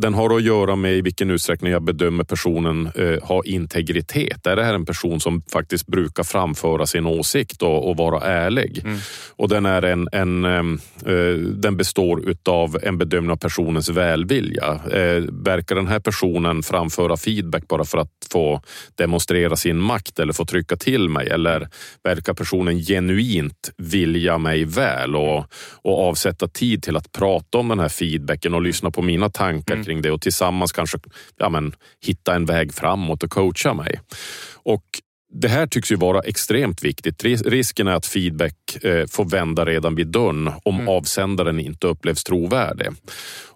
Den 0.00 0.14
har 0.14 0.36
att 0.36 0.42
göra 0.42 0.76
med 0.76 0.94
i 0.94 1.00
vilken 1.00 1.30
utsträckning 1.30 1.72
jag 1.72 1.82
bedömer 1.82 2.24
personen 2.24 2.90
eh, 2.94 3.22
ha 3.22 3.44
integritet. 3.44 4.46
Är 4.46 4.56
det 4.56 4.64
här 4.64 4.74
en 4.74 4.86
person 4.86 5.20
som 5.20 5.42
faktiskt 5.52 5.86
brukar 5.86 6.22
framföra 6.22 6.86
sin 6.86 7.06
åsikt 7.06 7.62
och, 7.62 7.90
och 7.90 7.96
vara 7.96 8.20
ärlig? 8.20 8.80
Mm. 8.84 8.98
Och 9.36 9.48
den, 9.48 9.66
är 9.66 9.82
en, 9.82 10.08
en 10.12 10.44
eh, 10.44 11.34
den 11.54 11.76
består 11.76 12.34
av 12.48 12.78
en 12.82 12.98
bedömning 12.98 13.30
av 13.30 13.36
personens 13.36 13.88
välvilja. 13.88 14.80
Eh, 14.92 15.22
verkar 15.32 15.74
den 15.74 15.86
här 15.86 16.00
personen 16.00 16.62
framföra 16.62 17.16
feedback 17.16 17.68
bara 17.68 17.84
för 17.84 17.98
att 17.98 18.12
få 18.32 18.62
demonstrera 18.94 19.56
sin 19.56 19.78
makt 19.78 20.18
eller 20.18 20.32
få 20.32 20.44
trycka 20.44 20.76
till 20.76 21.08
mig? 21.08 21.28
Eller 21.28 21.68
verkar 22.04 22.34
personen 22.34 22.78
genuint 22.78 23.70
vilja 23.76 24.38
mig 24.38 24.64
väl 24.64 25.16
och, 25.16 25.44
och 25.82 26.08
avsätta 26.08 26.48
tid 26.48 26.82
till 26.82 26.96
att 26.96 27.12
prata 27.12 27.58
om 27.58 27.68
den 27.68 27.78
här 27.78 27.88
feedbacken 27.88 28.54
och 28.54 28.62
lyssna 28.62 28.90
på 28.90 29.02
mina 29.02 29.30
tankar 29.30 29.74
mm 29.74 29.87
kring 29.88 30.02
det 30.02 30.10
och 30.10 30.20
tillsammans 30.20 30.72
kanske 30.72 30.98
ja, 31.36 31.48
men, 31.48 31.74
hitta 32.04 32.34
en 32.34 32.44
väg 32.44 32.74
framåt 32.74 33.22
och 33.22 33.30
coacha 33.30 33.74
mig. 33.74 34.00
Och 34.62 34.84
det 35.32 35.48
här 35.48 35.66
tycks 35.66 35.92
ju 35.92 35.96
vara 35.96 36.20
extremt 36.20 36.82
viktigt. 36.82 37.24
Risken 37.24 37.88
är 37.88 37.92
att 37.92 38.06
feedback 38.06 38.84
eh, 38.84 39.06
får 39.06 39.24
vända 39.24 39.64
redan 39.64 39.94
vid 39.94 40.06
dörren 40.06 40.50
om 40.64 40.74
mm. 40.74 40.88
avsändaren 40.88 41.60
inte 41.60 41.86
upplevs 41.86 42.24
trovärdig. 42.24 42.88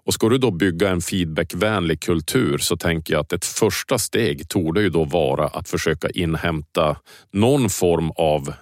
Och 0.05 0.13
ska 0.13 0.29
du 0.29 0.37
då 0.37 0.51
bygga 0.51 0.89
en 0.89 1.01
feedbackvänlig 1.01 1.99
kultur 1.99 2.57
så 2.57 2.77
tänker 2.77 3.13
jag 3.13 3.21
att 3.21 3.33
ett 3.33 3.45
första 3.45 3.97
steg 3.97 4.49
torde 4.49 4.81
ju 4.81 4.89
då 4.89 5.03
vara 5.03 5.47
att 5.47 5.69
försöka 5.69 6.09
inhämta 6.09 6.97
någon 7.33 7.69
form 7.69 8.11
av 8.15 8.53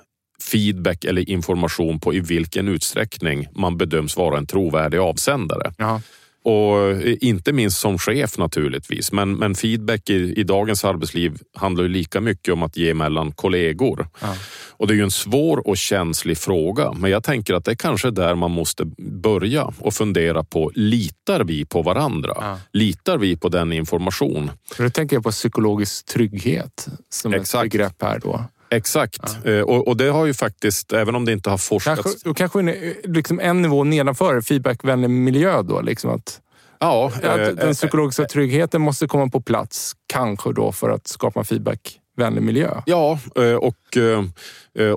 feedback 0.51 1.05
eller 1.05 1.29
information 1.29 1.99
på 1.99 2.13
i 2.13 2.19
vilken 2.19 2.67
utsträckning 2.67 3.47
man 3.55 3.77
bedöms 3.77 4.17
vara 4.17 4.37
en 4.37 4.45
trovärdig 4.45 4.97
avsändare. 4.97 5.73
Jaha. 5.77 6.01
Och 6.43 7.01
inte 7.21 7.53
minst 7.53 7.79
som 7.79 7.97
chef 7.97 8.37
naturligtvis. 8.37 9.11
Men, 9.11 9.33
men 9.35 9.55
feedback 9.55 10.09
i, 10.09 10.33
i 10.39 10.43
dagens 10.43 10.85
arbetsliv 10.85 11.37
handlar 11.55 11.83
ju 11.83 11.89
lika 11.89 12.21
mycket 12.21 12.53
om 12.53 12.63
att 12.63 12.77
ge 12.77 12.93
mellan 12.93 13.31
kollegor. 13.31 14.07
Ja. 14.21 14.35
Och 14.69 14.87
det 14.87 14.93
är 14.93 14.95
ju 14.95 15.03
en 15.03 15.11
svår 15.11 15.67
och 15.67 15.77
känslig 15.77 16.37
fråga. 16.37 16.93
Men 16.93 17.11
jag 17.11 17.23
tänker 17.23 17.53
att 17.53 17.65
det 17.65 17.71
är 17.71 17.75
kanske 17.75 18.11
där 18.11 18.35
man 18.35 18.51
måste 18.51 18.85
börja 18.97 19.73
och 19.79 19.93
fundera 19.93 20.43
på, 20.43 20.71
litar 20.75 21.43
vi 21.43 21.65
på 21.65 21.81
varandra? 21.81 22.33
Ja. 22.35 22.59
Litar 22.73 23.17
vi 23.17 23.37
på 23.37 23.49
den 23.49 23.73
information? 23.73 24.51
Då 24.77 24.89
tänker 24.89 25.15
jag 25.15 25.23
på 25.23 25.31
psykologisk 25.31 26.05
trygghet 26.05 26.87
som 27.09 27.33
Exakt. 27.33 27.65
ett 27.65 27.71
begrepp 27.71 28.01
här 28.01 28.19
då. 28.19 28.45
Exakt, 28.71 29.37
ja. 29.43 29.51
Eh, 29.51 29.61
och, 29.61 29.87
och, 29.87 29.97
det 29.97 30.09
har 30.09 30.25
ju 30.25 30.33
faktiskt, 30.33 30.93
även 30.93 31.15
om 31.15 31.25
det 31.25 31.31
inte 31.31 31.49
har 31.49 31.57
forskats... 31.57 32.01
Kanske, 32.01 32.29
då 32.29 32.33
kanske 32.33 32.59
en, 32.59 32.75
liksom 33.03 33.39
en 33.39 33.61
nivå 33.61 33.83
nedanför 33.83 34.41
feedbackvänlig 34.41 35.09
miljö 35.09 35.61
då? 35.61 35.81
Liksom 35.81 36.11
att, 36.11 36.41
ja, 36.79 37.11
att 37.15 37.23
äh, 37.23 37.47
den 37.47 37.73
psykologiska 37.73 38.25
tryggheten 38.25 38.81
måste 38.81 39.07
komma 39.07 39.27
på 39.27 39.41
plats, 39.41 39.93
kanske 40.13 40.53
då 40.53 40.71
för 40.71 40.89
att 40.89 41.07
skapa 41.07 41.43
feedbackvänlig 41.43 42.41
miljö. 42.41 42.81
Ja, 42.85 43.19
och, 43.59 43.97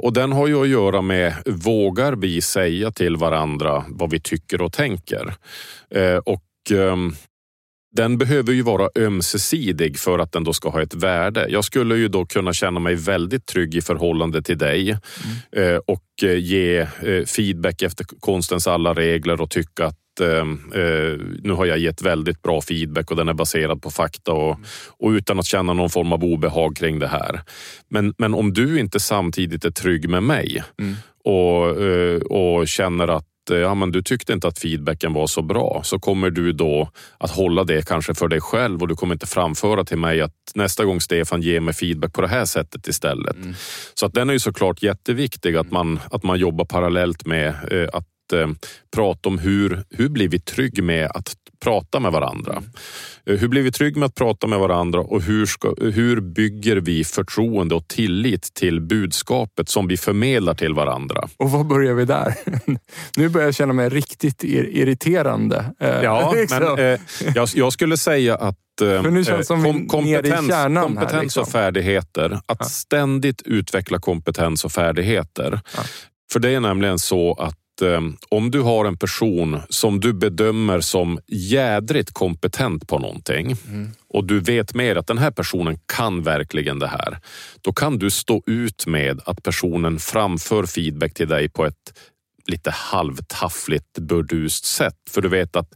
och 0.02 0.12
den 0.12 0.32
har 0.32 0.46
ju 0.46 0.62
att 0.62 0.68
göra 0.68 1.02
med, 1.02 1.34
vågar 1.46 2.12
vi 2.12 2.42
säga 2.42 2.90
till 2.90 3.16
varandra 3.16 3.84
vad 3.88 4.10
vi 4.10 4.20
tycker 4.20 4.62
och 4.62 4.72
tänker? 4.72 5.34
Och 6.24 6.72
den 7.94 8.18
behöver 8.18 8.52
ju 8.52 8.62
vara 8.62 8.88
ömsesidig 8.98 9.98
för 9.98 10.18
att 10.18 10.33
den 10.33 10.44
då 10.44 10.52
ska 10.52 10.68
ha 10.68 10.83
ett 10.83 10.94
värde. 10.94 11.46
Jag 11.48 11.64
skulle 11.64 11.96
ju 11.96 12.09
då 12.09 12.26
kunna 12.26 12.52
känna 12.52 12.80
mig 12.80 12.94
väldigt 12.94 13.46
trygg 13.46 13.74
i 13.74 13.80
förhållande 13.80 14.42
till 14.42 14.59
dig 14.59 14.90
mm. 14.90 14.98
Eh, 15.52 15.80
och 15.87 16.04
eh, 16.22 16.38
ge 16.38 16.78
eh, 16.78 17.24
feedback 17.26 17.83
efter 17.83 18.07
konstens 18.20 18.66
alla 18.66 18.94
regler 18.94 19.40
och 19.40 19.50
tycka 19.50 19.87
att 19.87 19.98
nu 21.42 21.52
har 21.57 21.66
jag 21.66 21.78
gett 21.78 22.02
väldigt 22.02 22.42
bra 22.42 22.61
feedback 22.61 23.11
och 23.11 23.16
den 23.16 23.28
är 23.28 23.35
baserad 23.35 23.83
på 23.83 23.90
fakta 23.90 24.33
och, 24.33 24.54
mm. 24.54 24.66
och 24.98 25.11
utan 25.11 25.38
att 25.38 25.46
känna 25.46 25.72
någon 25.72 25.90
form 25.90 26.12
av 26.12 26.24
obehag 26.24 26.76
kring 26.76 26.98
det 26.98 27.09
här. 27.09 27.40
Men, 27.90 28.14
men 28.18 28.35
om 28.35 28.52
du 28.52 28.80
inte 28.80 29.00
samtidigt 29.00 29.64
är 29.64 29.70
trygg 29.70 30.09
med 30.09 30.22
mig 30.22 30.64
mm. 30.80 30.94
och, 31.24 32.59
och 32.59 32.68
känner 32.68 33.09
att 33.09 33.26
ja, 33.50 33.74
men 33.74 33.92
du 33.92 34.02
tyckte 34.02 34.33
inte 34.33 34.48
att 34.48 34.59
feedbacken 34.59 35.12
var 35.12 35.26
så 35.26 35.42
bra 35.42 35.80
så 35.85 35.98
kommer 35.98 36.30
du 36.30 36.52
då 36.52 36.90
att 37.18 37.30
hålla 37.30 37.64
det 37.64 37.88
kanske 37.88 38.14
för 38.14 38.28
dig 38.28 38.40
själv 38.40 38.83
och 38.83 38.88
du 38.88 38.96
kommer 38.96 39.14
inte 39.14 39.26
framföra 39.26 39.85
till 39.85 39.98
mig 39.98 40.20
att 40.20 40.33
nästa 40.54 40.85
gång 40.85 41.00
Stefan 41.00 41.42
ger 41.42 41.61
mig 41.61 41.74
feedback 41.74 42.12
på 42.12 42.20
det 42.20 42.28
här 42.28 42.44
sättet 42.44 42.88
istället. 42.88 43.37
Mm. 43.37 43.54
Så 43.94 44.07
att 44.07 44.14
den 44.14 44.28
är 44.28 44.33
ju 44.33 44.40
såklart 44.40 44.83
jätteviktig 44.83 45.57
att 45.57 45.70
man, 45.70 46.00
att 46.11 46.22
man 46.22 46.38
jobbar 46.38 46.64
parallellt 46.64 47.26
med 47.26 47.48
eh, 47.70 47.88
att 47.92 48.33
eh, 48.33 48.48
prata 48.94 49.28
om 49.28 49.38
hur, 49.38 49.85
hur 49.90 50.09
blir 50.09 50.28
vi 50.28 50.40
trygg 50.40 50.83
med 50.83 51.11
att 51.14 51.35
prata 51.64 52.00
med 52.00 52.12
varandra. 52.12 52.62
Eh, 53.27 53.37
hur 53.37 53.48
blir 53.48 53.62
vi 53.62 53.72
trygg 53.72 53.96
med 53.96 54.07
att 54.07 54.14
prata 54.14 54.46
med 54.46 54.59
varandra 54.59 55.00
och 55.00 55.22
hur, 55.22 55.46
ska, 55.46 55.74
hur 55.81 56.20
bygger 56.20 56.77
vi 56.77 57.05
förtroende 57.05 57.74
och 57.74 57.88
tillit 57.88 58.55
till 58.55 58.81
budskapet 58.81 59.68
som 59.68 59.88
vi 59.88 59.96
förmedlar 59.96 60.55
till 60.55 60.74
varandra? 60.74 61.29
Och 61.37 61.50
var 61.50 61.64
börjar 61.64 61.94
vi 61.94 62.05
där? 62.05 62.35
nu 63.16 63.29
börjar 63.29 63.46
jag 63.46 63.55
känna 63.55 63.72
mig 63.72 63.88
riktigt 63.88 64.44
irriterande. 64.44 65.64
Eh, 65.81 65.88
ja, 65.88 66.33
liksom. 66.37 66.59
men 66.59 66.79
eh, 66.79 67.00
jag, 67.35 67.48
jag, 67.55 67.72
skulle 67.72 67.96
säga 67.96 68.35
att 68.37 68.81
eh, 68.83 69.42
som 69.42 69.62
kom, 69.62 69.88
kompetens, 69.88 70.50
kompetens 70.77 71.12
här, 71.12 71.22
liksom. 71.22 71.42
och 71.42 71.48
färdigheter. 71.48 72.40
Att 72.46 72.59
ja. 72.61 72.64
ständigt 72.64 73.42
utveckla 73.42 73.98
kompetens 73.98 74.64
och 74.64 74.72
färdigheter. 74.72 75.61
Ja. 75.77 75.83
För 76.33 76.40
det 76.40 76.50
är 76.50 76.61
nämligen 76.61 76.98
så 76.98 77.35
att 77.35 77.59
Eh, 77.82 78.00
om 78.28 78.50
du 78.50 78.60
har 78.60 78.84
en 78.84 78.96
person 78.96 79.60
som 79.68 80.00
du 80.00 80.12
bedömer 80.12 80.80
som 80.80 81.18
jädrigt 81.26 82.12
kompetent 82.12 82.88
på 82.88 82.98
någonting 82.98 83.56
mm. 83.68 83.90
och 84.08 84.24
du 84.24 84.40
vet 84.40 84.74
mer 84.74 84.96
att 84.96 85.06
den 85.06 85.18
här 85.18 85.30
personen 85.30 85.78
kan 85.87 86.22
verkligen 86.22 86.78
det 86.78 86.87
här. 86.87 87.18
Då 87.60 87.72
kan 87.72 87.98
du 87.98 88.10
stå 88.10 88.42
ut 88.46 88.87
med 88.87 89.20
att 89.24 89.42
personen 89.42 89.98
framför 89.98 90.66
feedback 90.66 91.14
till 91.14 91.28
dig 91.28 91.48
på 91.48 91.64
ett 91.64 91.98
lite 92.46 92.70
halvtaffligt 92.70 93.98
burdust 93.98 94.64
sätt. 94.64 94.96
För 95.10 95.22
du 95.22 95.28
vet 95.28 95.56
att 95.56 95.74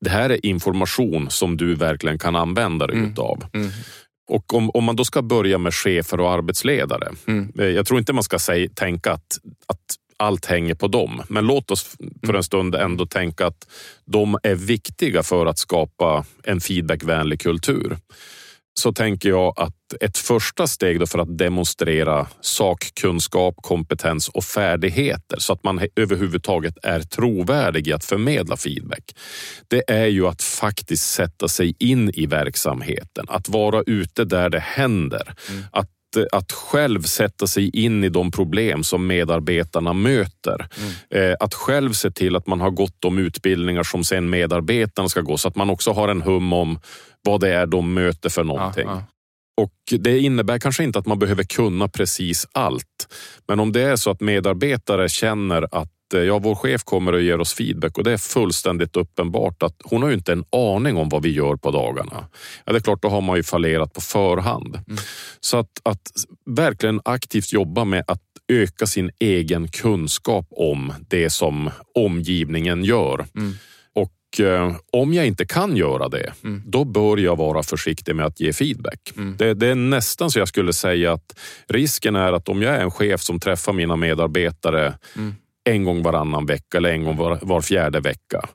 det 0.00 0.10
här 0.10 0.30
är 0.30 0.46
information 0.46 1.30
som 1.30 1.56
du 1.56 1.74
verkligen 1.74 2.18
kan 2.18 2.36
använda 2.36 2.86
dig 2.86 2.96
mm. 2.96 3.10
utav. 3.10 3.44
Mm. 3.52 3.70
Och 4.28 4.54
om, 4.54 4.70
om 4.70 4.84
man 4.84 4.96
då 4.96 5.04
ska 5.04 5.22
börja 5.22 5.58
med 5.58 5.74
chefer 5.74 6.20
och 6.20 6.32
arbetsledare. 6.32 7.08
Mm. 7.26 7.52
Eh, 7.58 7.66
jag 7.66 7.86
tror 7.86 7.98
inte 7.98 8.12
man 8.12 8.22
ska 8.22 8.38
säga, 8.38 8.68
tänka 8.74 9.12
att, 9.12 9.38
att 9.66 9.96
allt 10.20 10.46
hänger 10.46 10.74
på 10.74 10.88
dem. 10.88 11.22
Men 11.28 11.46
låt 11.46 11.70
oss 11.70 11.96
för 12.26 12.34
en 12.34 12.42
stund 12.42 12.74
ändå 12.74 13.06
tänka 13.06 13.46
att 13.46 13.66
de 14.04 14.38
är 14.42 14.54
viktiga 14.54 15.22
för 15.22 15.46
att 15.46 15.58
skapa 15.58 16.24
en 16.42 16.60
feedbackvänlig 16.60 17.40
kultur. 17.40 17.96
Så 18.74 18.92
tänker 18.92 19.28
jag 19.28 19.54
att 19.56 19.74
ett 20.00 20.18
första 20.18 20.66
steg 20.66 21.08
för 21.08 21.18
att 21.18 21.38
demonstrera 21.38 22.26
sakkunskap, 22.40 23.54
kompetens 23.56 24.28
och 24.28 24.44
färdigheter 24.44 25.38
så 25.38 25.52
att 25.52 25.64
man 25.64 25.80
överhuvudtaget 25.96 26.74
är 26.82 27.00
trovärdig 27.00 27.88
i 27.88 27.92
att 27.92 28.04
förmedla 28.04 28.56
feedback. 28.56 29.16
Det 29.68 29.82
är 29.86 30.06
ju 30.06 30.26
att 30.26 30.42
faktiskt 30.42 31.12
sätta 31.12 31.48
sig 31.48 31.74
in 31.78 32.10
i 32.14 32.26
verksamheten, 32.26 33.26
att 33.28 33.48
vara 33.48 33.82
ute 33.86 34.24
där 34.24 34.50
det 34.50 34.60
händer, 34.60 35.34
mm. 35.48 35.64
att 35.72 35.88
att 36.32 36.52
själv 36.52 37.02
sätta 37.02 37.46
sig 37.46 37.76
in 37.76 38.04
i 38.04 38.08
de 38.08 38.30
problem 38.30 38.84
som 38.84 39.06
medarbetarna 39.06 39.92
möter. 39.92 40.68
Mm. 40.78 41.30
Eh, 41.30 41.36
att 41.40 41.54
själv 41.54 41.92
se 41.92 42.10
till 42.10 42.36
att 42.36 42.46
man 42.46 42.60
har 42.60 42.70
gått 42.70 42.96
de 42.98 43.18
utbildningar 43.18 43.82
som 43.82 44.04
sen 44.04 44.30
medarbetarna 44.30 45.08
ska 45.08 45.20
gå 45.20 45.38
så 45.38 45.48
att 45.48 45.56
man 45.56 45.70
också 45.70 45.92
har 45.92 46.08
en 46.08 46.22
hum 46.22 46.52
om 46.52 46.80
vad 47.22 47.40
det 47.40 47.54
är 47.54 47.66
de 47.66 47.94
möter 47.94 48.28
för 48.28 48.44
någonting. 48.44 48.86
Ja, 48.86 48.94
ja. 48.94 49.04
Och 49.62 50.00
Det 50.00 50.18
innebär 50.18 50.58
kanske 50.58 50.84
inte 50.84 50.98
att 50.98 51.06
man 51.06 51.18
behöver 51.18 51.44
kunna 51.44 51.88
precis 51.88 52.46
allt. 52.52 53.14
Men 53.48 53.60
om 53.60 53.72
det 53.72 53.82
är 53.82 53.96
så 53.96 54.10
att 54.10 54.20
medarbetare 54.20 55.08
känner 55.08 55.66
att 55.72 55.92
ja, 56.18 56.38
vår 56.38 56.54
chef 56.54 56.84
kommer 56.84 57.12
och 57.12 57.22
ger 57.22 57.40
oss 57.40 57.54
feedback 57.54 57.98
och 57.98 58.04
det 58.04 58.12
är 58.12 58.16
fullständigt 58.16 58.96
uppenbart 58.96 59.62
att 59.62 59.76
hon 59.84 60.02
har 60.02 60.08
ju 60.08 60.14
inte 60.14 60.32
en 60.32 60.44
aning 60.52 60.96
om 60.96 61.08
vad 61.08 61.22
vi 61.22 61.30
gör 61.30 61.56
på 61.56 61.70
dagarna. 61.70 62.24
Ja, 62.64 62.72
det 62.72 62.78
är 62.78 62.82
klart, 62.82 63.02
då 63.02 63.08
har 63.08 63.20
man 63.20 63.36
ju 63.36 63.42
fallerat 63.42 63.92
på 63.92 64.00
förhand. 64.00 64.74
Mm. 64.74 64.98
Så 65.40 65.56
att, 65.56 65.80
att 65.82 66.10
verkligen 66.46 67.00
aktivt 67.04 67.52
jobba 67.52 67.84
med 67.84 68.04
att 68.06 68.22
öka 68.48 68.86
sin 68.86 69.10
egen 69.18 69.68
kunskap 69.68 70.46
om 70.50 70.92
det 71.08 71.30
som 71.30 71.70
omgivningen 71.94 72.84
gör. 72.84 73.26
Mm. 73.36 73.54
Och 73.94 74.40
eh, 74.40 74.76
om 74.92 75.14
jag 75.14 75.26
inte 75.26 75.46
kan 75.46 75.76
göra 75.76 76.08
det, 76.08 76.32
mm. 76.44 76.62
då 76.66 76.84
bör 76.84 77.16
jag 77.16 77.36
vara 77.36 77.62
försiktig 77.62 78.16
med 78.16 78.26
att 78.26 78.40
ge 78.40 78.52
feedback. 78.52 79.12
Mm. 79.16 79.36
Det, 79.36 79.54
det, 79.54 79.66
är 79.66 79.74
nästan 79.74 80.30
så 80.30 80.38
jag 80.38 80.48
skulle 80.48 80.72
säga 80.72 81.12
att 81.12 81.38
risken 81.68 82.16
är 82.16 82.32
att 82.32 82.48
om 82.48 82.62
jag 82.62 82.74
är 82.74 82.80
en 82.80 82.90
chef 82.90 83.20
som 83.20 83.40
träffar 83.40 83.72
mina 83.72 83.96
medarbetare 83.96 84.98
mm 85.16 85.34
en 85.64 85.84
gång 85.84 86.02
varannan 86.02 86.46
vecka 86.46 86.78
eller 86.78 86.90
en 86.90 87.04
gång 87.04 87.16
var, 87.16 87.38
var 87.42 87.60
fjärde 87.60 88.00
vecka. 88.00 88.48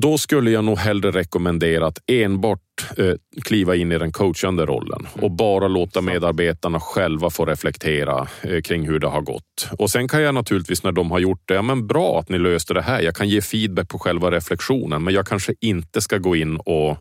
Då 0.00 0.18
skulle 0.18 0.50
jag 0.50 0.64
nog 0.64 0.78
hellre 0.78 1.10
rekommendera 1.10 1.86
att 1.86 1.98
enbart 2.06 2.60
eh, 2.96 3.14
kliva 3.42 3.76
in 3.76 3.92
i 3.92 3.98
den 3.98 4.12
coachande 4.12 4.66
rollen 4.66 5.06
och 5.12 5.30
bara 5.30 5.68
låta 5.68 6.00
medarbetarna 6.00 6.80
själva 6.80 7.30
få 7.30 7.44
reflektera 7.44 8.28
eh, 8.42 8.60
kring 8.60 8.86
hur 8.86 8.98
det 8.98 9.06
har 9.06 9.20
gått. 9.20 9.68
Och 9.78 9.90
sen 9.90 10.08
kan 10.08 10.22
jag 10.22 10.34
naturligtvis 10.34 10.82
när 10.82 10.92
de 10.92 11.10
har 11.10 11.18
gjort 11.18 11.42
det, 11.44 11.54
ja, 11.54 11.62
men 11.62 11.86
bra 11.86 12.20
att 12.20 12.28
ni 12.28 12.38
löste 12.38 12.74
det 12.74 12.82
här. 12.82 13.00
Jag 13.00 13.14
kan 13.14 13.28
ge 13.28 13.40
feedback 13.40 13.88
på 13.88 13.98
själva 13.98 14.30
reflektionen, 14.30 15.04
men 15.04 15.14
jag 15.14 15.26
kanske 15.26 15.54
inte 15.60 16.00
ska 16.00 16.18
gå 16.18 16.36
in 16.36 16.56
och 16.56 16.98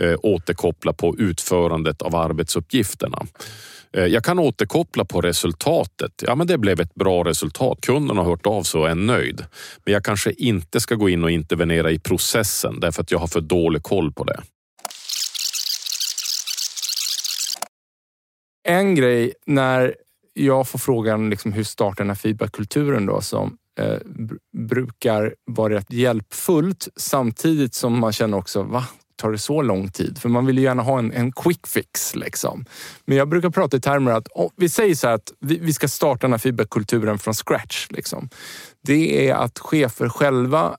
eh, 0.00 0.16
återkoppla 0.22 0.92
på 0.92 1.16
utförandet 1.18 2.02
av 2.02 2.16
arbetsuppgifterna. 2.16 3.26
Eh, 3.92 4.06
jag 4.06 4.24
kan 4.24 4.38
återkoppla 4.38 5.04
på 5.04 5.20
resultatet. 5.20 6.22
Ja, 6.26 6.34
men 6.34 6.46
det 6.46 6.58
blev 6.58 6.80
ett 6.80 6.94
bra 6.94 7.24
resultat. 7.24 7.78
Kunden 7.80 8.16
har 8.16 8.24
hört 8.24 8.46
av 8.46 8.62
sig 8.62 8.80
och 8.80 8.90
är 8.90 8.94
nöjd. 8.94 9.44
Men 9.84 9.94
jag 9.94 10.04
kanske 10.04 10.32
inte 10.32 10.80
ska 10.80 10.94
gå 10.94 11.08
in 11.08 11.24
och 11.24 11.30
intervenera 11.30 11.90
i 11.90 11.98
processen 11.98 12.80
därför 12.80 13.02
att 13.02 13.10
jag 13.10 13.18
har 13.18 13.26
för 13.26 13.40
dålig 13.40 13.82
koll 13.82 14.12
på 14.12 14.24
det. 14.24 14.40
En 18.68 18.94
grej 18.94 19.32
när 19.46 19.94
jag 20.34 20.68
får 20.68 20.78
frågan 20.78 21.30
liksom 21.30 21.52
hur 21.52 21.64
startar 21.64 22.04
den 22.04 22.10
här 22.10 22.14
feedbackkulturen 22.14 23.06
då 23.06 23.20
som 23.20 23.56
eh, 23.80 23.98
brukar 24.56 25.34
vara 25.46 25.74
rätt 25.74 25.92
hjälpfullt 25.92 26.88
samtidigt 26.96 27.74
som 27.74 27.98
man 27.98 28.12
känner 28.12 28.38
också, 28.38 28.62
va? 28.62 28.84
Tar 29.20 29.30
det 29.32 29.38
så 29.38 29.62
lång 29.62 29.90
tid? 29.90 30.18
För 30.18 30.28
man 30.28 30.46
vill 30.46 30.58
ju 30.58 30.64
gärna 30.64 30.82
ha 30.82 30.98
en, 30.98 31.12
en 31.12 31.32
quick 31.32 31.66
fix. 31.66 32.14
Liksom. 32.14 32.64
Men 33.04 33.16
jag 33.16 33.28
brukar 33.28 33.50
prata 33.50 33.76
i 33.76 33.80
termer 33.80 34.12
att 34.12 34.28
oh, 34.28 34.50
vi 34.56 34.68
säger 34.68 34.94
så 34.94 35.08
att 35.08 35.32
vi, 35.40 35.58
vi, 35.58 35.72
ska 35.72 35.88
starta 35.88 36.26
den 36.26 36.32
här 36.32 36.38
feedbackkulturen 36.38 37.18
från 37.18 37.34
scratch. 37.34 37.86
Liksom. 37.90 38.28
Det 38.82 39.28
är 39.28 39.34
att 39.34 39.58
chefer 39.58 40.08
själva 40.08 40.76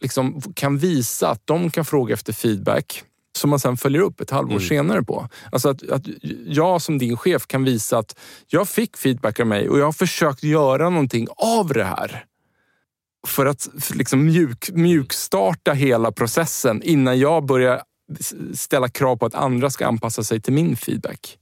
liksom, 0.00 0.42
kan 0.54 0.78
visa 0.78 1.30
att 1.30 1.42
de 1.44 1.70
kan 1.70 1.84
fråga 1.84 2.14
efter 2.14 2.32
feedback 2.32 3.04
som 3.38 3.50
man 3.50 3.58
sen 3.58 3.76
följer 3.76 4.00
upp 4.02 4.20
ett 4.20 4.30
halvår 4.30 4.52
mm. 4.52 4.68
senare 4.68 5.02
på. 5.02 5.28
Alltså 5.52 5.68
att, 5.68 5.90
att 5.90 6.02
jag 6.46 6.82
som 6.82 6.98
din 6.98 7.16
chef 7.16 7.46
kan 7.46 7.64
visa 7.64 7.98
att 7.98 8.18
jag 8.46 8.68
fick 8.68 8.96
feedback 8.96 9.40
av 9.40 9.46
mig 9.46 9.68
och 9.68 9.78
jag 9.78 9.84
har 9.84 9.92
försökt 9.92 10.42
göra 10.42 10.90
någonting 10.90 11.26
av 11.36 11.68
det 11.68 11.84
här 11.84 12.24
för 13.28 13.46
att 13.46 13.68
liksom 13.94 14.24
mjuk, 14.24 14.70
mjukstarta 14.72 15.72
hela 15.72 16.12
processen 16.12 16.82
innan 16.82 17.18
jag 17.18 17.46
börjar 17.46 17.82
ställa 18.54 18.88
krav 18.88 19.16
på 19.16 19.26
att 19.26 19.34
andra 19.34 19.70
ska 19.70 19.86
anpassa 19.86 20.24
sig 20.24 20.40
till 20.40 20.52
min 20.52 20.76
feedback. 20.76 21.38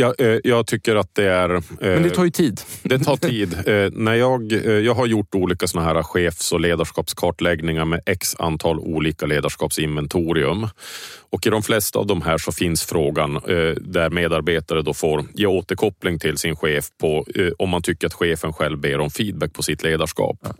Jag, 0.00 0.20
eh, 0.20 0.38
jag 0.44 0.66
tycker 0.66 0.96
att 0.96 1.14
det 1.14 1.24
är... 1.24 1.54
Eh, 1.54 1.62
Men 1.80 2.02
det 2.02 2.10
tar 2.10 2.24
ju 2.24 2.30
tid. 2.30 2.60
Det 2.82 2.98
tar 2.98 3.16
tid. 3.16 3.54
Eh, 3.68 3.90
när 3.92 4.14
jag, 4.14 4.52
jag 4.84 4.94
har 4.94 5.06
gjort 5.06 5.34
olika 5.34 5.66
såna 5.66 5.84
här 5.84 6.02
chefs 6.02 6.52
och 6.52 6.60
ledarskapskartläggningar 6.60 7.84
med 7.84 8.00
x 8.06 8.36
antal 8.38 8.78
olika 8.78 9.26
ledarskapsinventorium. 9.26 10.68
Och 11.30 11.46
i 11.46 11.50
de 11.50 11.62
flesta 11.62 11.98
av 11.98 12.06
de 12.06 12.22
här 12.22 12.38
så 12.38 12.52
finns 12.52 12.84
frågan 12.84 13.40
där 13.80 14.10
medarbetare 14.10 14.82
då 14.82 14.94
får 14.94 15.24
ge 15.34 15.46
återkoppling 15.46 16.18
till 16.18 16.38
sin 16.38 16.56
chef 16.56 16.84
på 17.00 17.26
om 17.58 17.70
man 17.70 17.82
tycker 17.82 18.06
att 18.06 18.14
chefen 18.14 18.52
själv 18.52 18.78
ber 18.78 19.00
om 19.00 19.10
feedback 19.10 19.52
på 19.52 19.62
sitt 19.62 19.82
ledarskap. 19.82 20.38
Ja. 20.42 20.54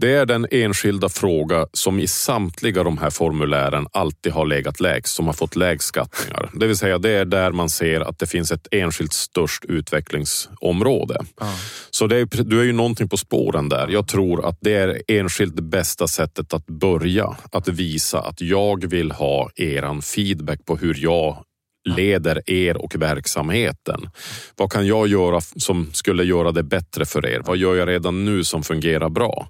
Det 0.00 0.14
är 0.14 0.26
den 0.26 0.46
enskilda 0.50 1.08
fråga 1.08 1.66
som 1.72 2.00
i 2.00 2.06
samtliga 2.06 2.82
de 2.82 2.98
här 2.98 3.10
formulären 3.10 3.86
alltid 3.92 4.32
har 4.32 4.46
legat 4.46 4.80
lägst, 4.80 5.14
som 5.14 5.26
har 5.26 5.32
fått 5.32 5.56
lägst 5.56 5.88
skattningar. 5.88 6.50
Det 6.54 6.66
vill 6.66 6.76
säga, 6.76 6.98
det 6.98 7.10
är 7.10 7.24
där 7.24 7.52
man 7.52 7.70
ser 7.70 8.00
att 8.00 8.18
det 8.18 8.26
finns 8.26 8.52
ett 8.52 8.68
enskilt 8.70 9.12
störst 9.12 9.64
utvecklingsområde. 9.64 11.20
Ah. 11.40 11.54
Så 11.90 12.06
det 12.06 12.16
är, 12.16 12.44
du 12.44 12.60
är 12.60 12.64
ju 12.64 12.72
någonting 12.72 13.08
på 13.08 13.16
spåren 13.16 13.68
där. 13.68 13.88
Jag 13.88 14.08
tror 14.08 14.48
att 14.48 14.58
det 14.60 14.74
är 14.74 15.02
enskilt 15.08 15.56
det 15.56 15.62
bästa 15.62 16.08
sättet 16.08 16.54
att 16.54 16.66
börja. 16.66 17.36
Att 17.52 17.68
visa 17.68 18.20
att 18.20 18.40
jag 18.40 18.90
vill 18.90 19.12
ha 19.12 19.50
eran 19.56 20.02
feedback 20.02 20.64
på 20.66 20.76
hur 20.76 20.94
jag 20.98 21.44
leder 21.88 22.50
er 22.50 22.76
och 22.76 22.94
verksamheten. 22.94 24.10
Vad 24.56 24.72
kan 24.72 24.86
jag 24.86 25.08
göra 25.08 25.40
som 25.40 25.90
skulle 25.92 26.24
göra 26.24 26.52
det 26.52 26.62
bättre 26.62 27.06
för 27.06 27.26
er? 27.26 27.42
Vad 27.46 27.56
gör 27.56 27.76
jag 27.76 27.88
redan 27.88 28.24
nu 28.24 28.44
som 28.44 28.62
fungerar 28.62 29.08
bra? 29.08 29.48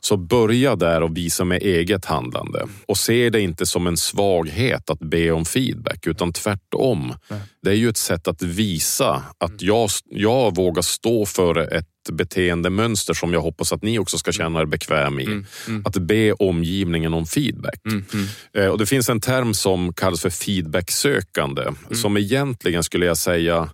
Så 0.00 0.16
börja 0.16 0.76
där 0.76 1.02
och 1.02 1.16
visa 1.16 1.44
med 1.44 1.62
eget 1.62 2.04
handlande 2.04 2.66
och 2.86 2.98
se 2.98 3.30
det 3.30 3.40
inte 3.40 3.66
som 3.66 3.86
en 3.86 3.96
svaghet 3.96 4.90
att 4.90 5.00
be 5.00 5.30
om 5.30 5.44
feedback 5.44 6.06
utan 6.06 6.32
tvärtom. 6.32 7.14
Det 7.62 7.70
är 7.70 7.74
ju 7.74 7.88
ett 7.88 7.96
sätt 7.96 8.28
att 8.28 8.42
visa 8.42 9.22
att 9.38 9.62
jag, 9.62 9.90
jag 10.10 10.56
vågar 10.56 10.82
stå 10.82 11.26
för 11.26 11.58
ett 11.58 11.88
beteendemönster 12.10 13.14
som 13.14 13.32
jag 13.32 13.40
hoppas 13.40 13.72
att 13.72 13.82
ni 13.82 13.98
också 13.98 14.18
ska 14.18 14.32
känna 14.32 14.60
er 14.60 14.64
bekväm 14.64 15.20
i. 15.20 15.24
Mm, 15.24 15.46
mm. 15.68 15.82
Att 15.86 15.96
be 15.96 16.32
omgivningen 16.32 17.14
om 17.14 17.26
feedback. 17.26 17.80
Mm, 17.86 18.04
mm. 18.12 18.26
Eh, 18.52 18.66
och 18.66 18.78
det 18.78 18.86
finns 18.86 19.08
en 19.08 19.20
term 19.20 19.54
som 19.54 19.92
kallas 19.92 20.20
för 20.20 20.30
feedbacksökande 20.30 21.62
mm. 21.62 21.76
som 21.90 22.16
egentligen 22.16 22.84
skulle 22.84 23.06
jag 23.06 23.16
säga 23.16 23.70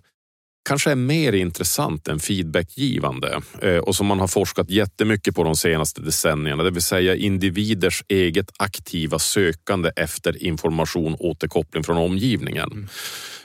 kanske 0.69 0.91
är 0.91 0.95
mer 0.95 1.33
intressant 1.33 2.07
än 2.07 2.19
feedbackgivande 2.19 3.41
eh, 3.61 3.77
och 3.77 3.95
som 3.95 4.07
man 4.07 4.19
har 4.19 4.27
forskat 4.27 4.69
jättemycket 4.69 5.35
på 5.35 5.43
de 5.43 5.55
senaste 5.55 6.01
decennierna, 6.01 6.63
det 6.63 6.71
vill 6.71 6.81
säga 6.81 7.15
individers 7.15 8.03
eget 8.07 8.51
aktiva 8.57 9.19
sökande 9.19 9.91
efter 9.95 10.43
information 10.43 11.15
återkoppling 11.19 11.83
från 11.83 11.97
omgivningen. 11.97 12.87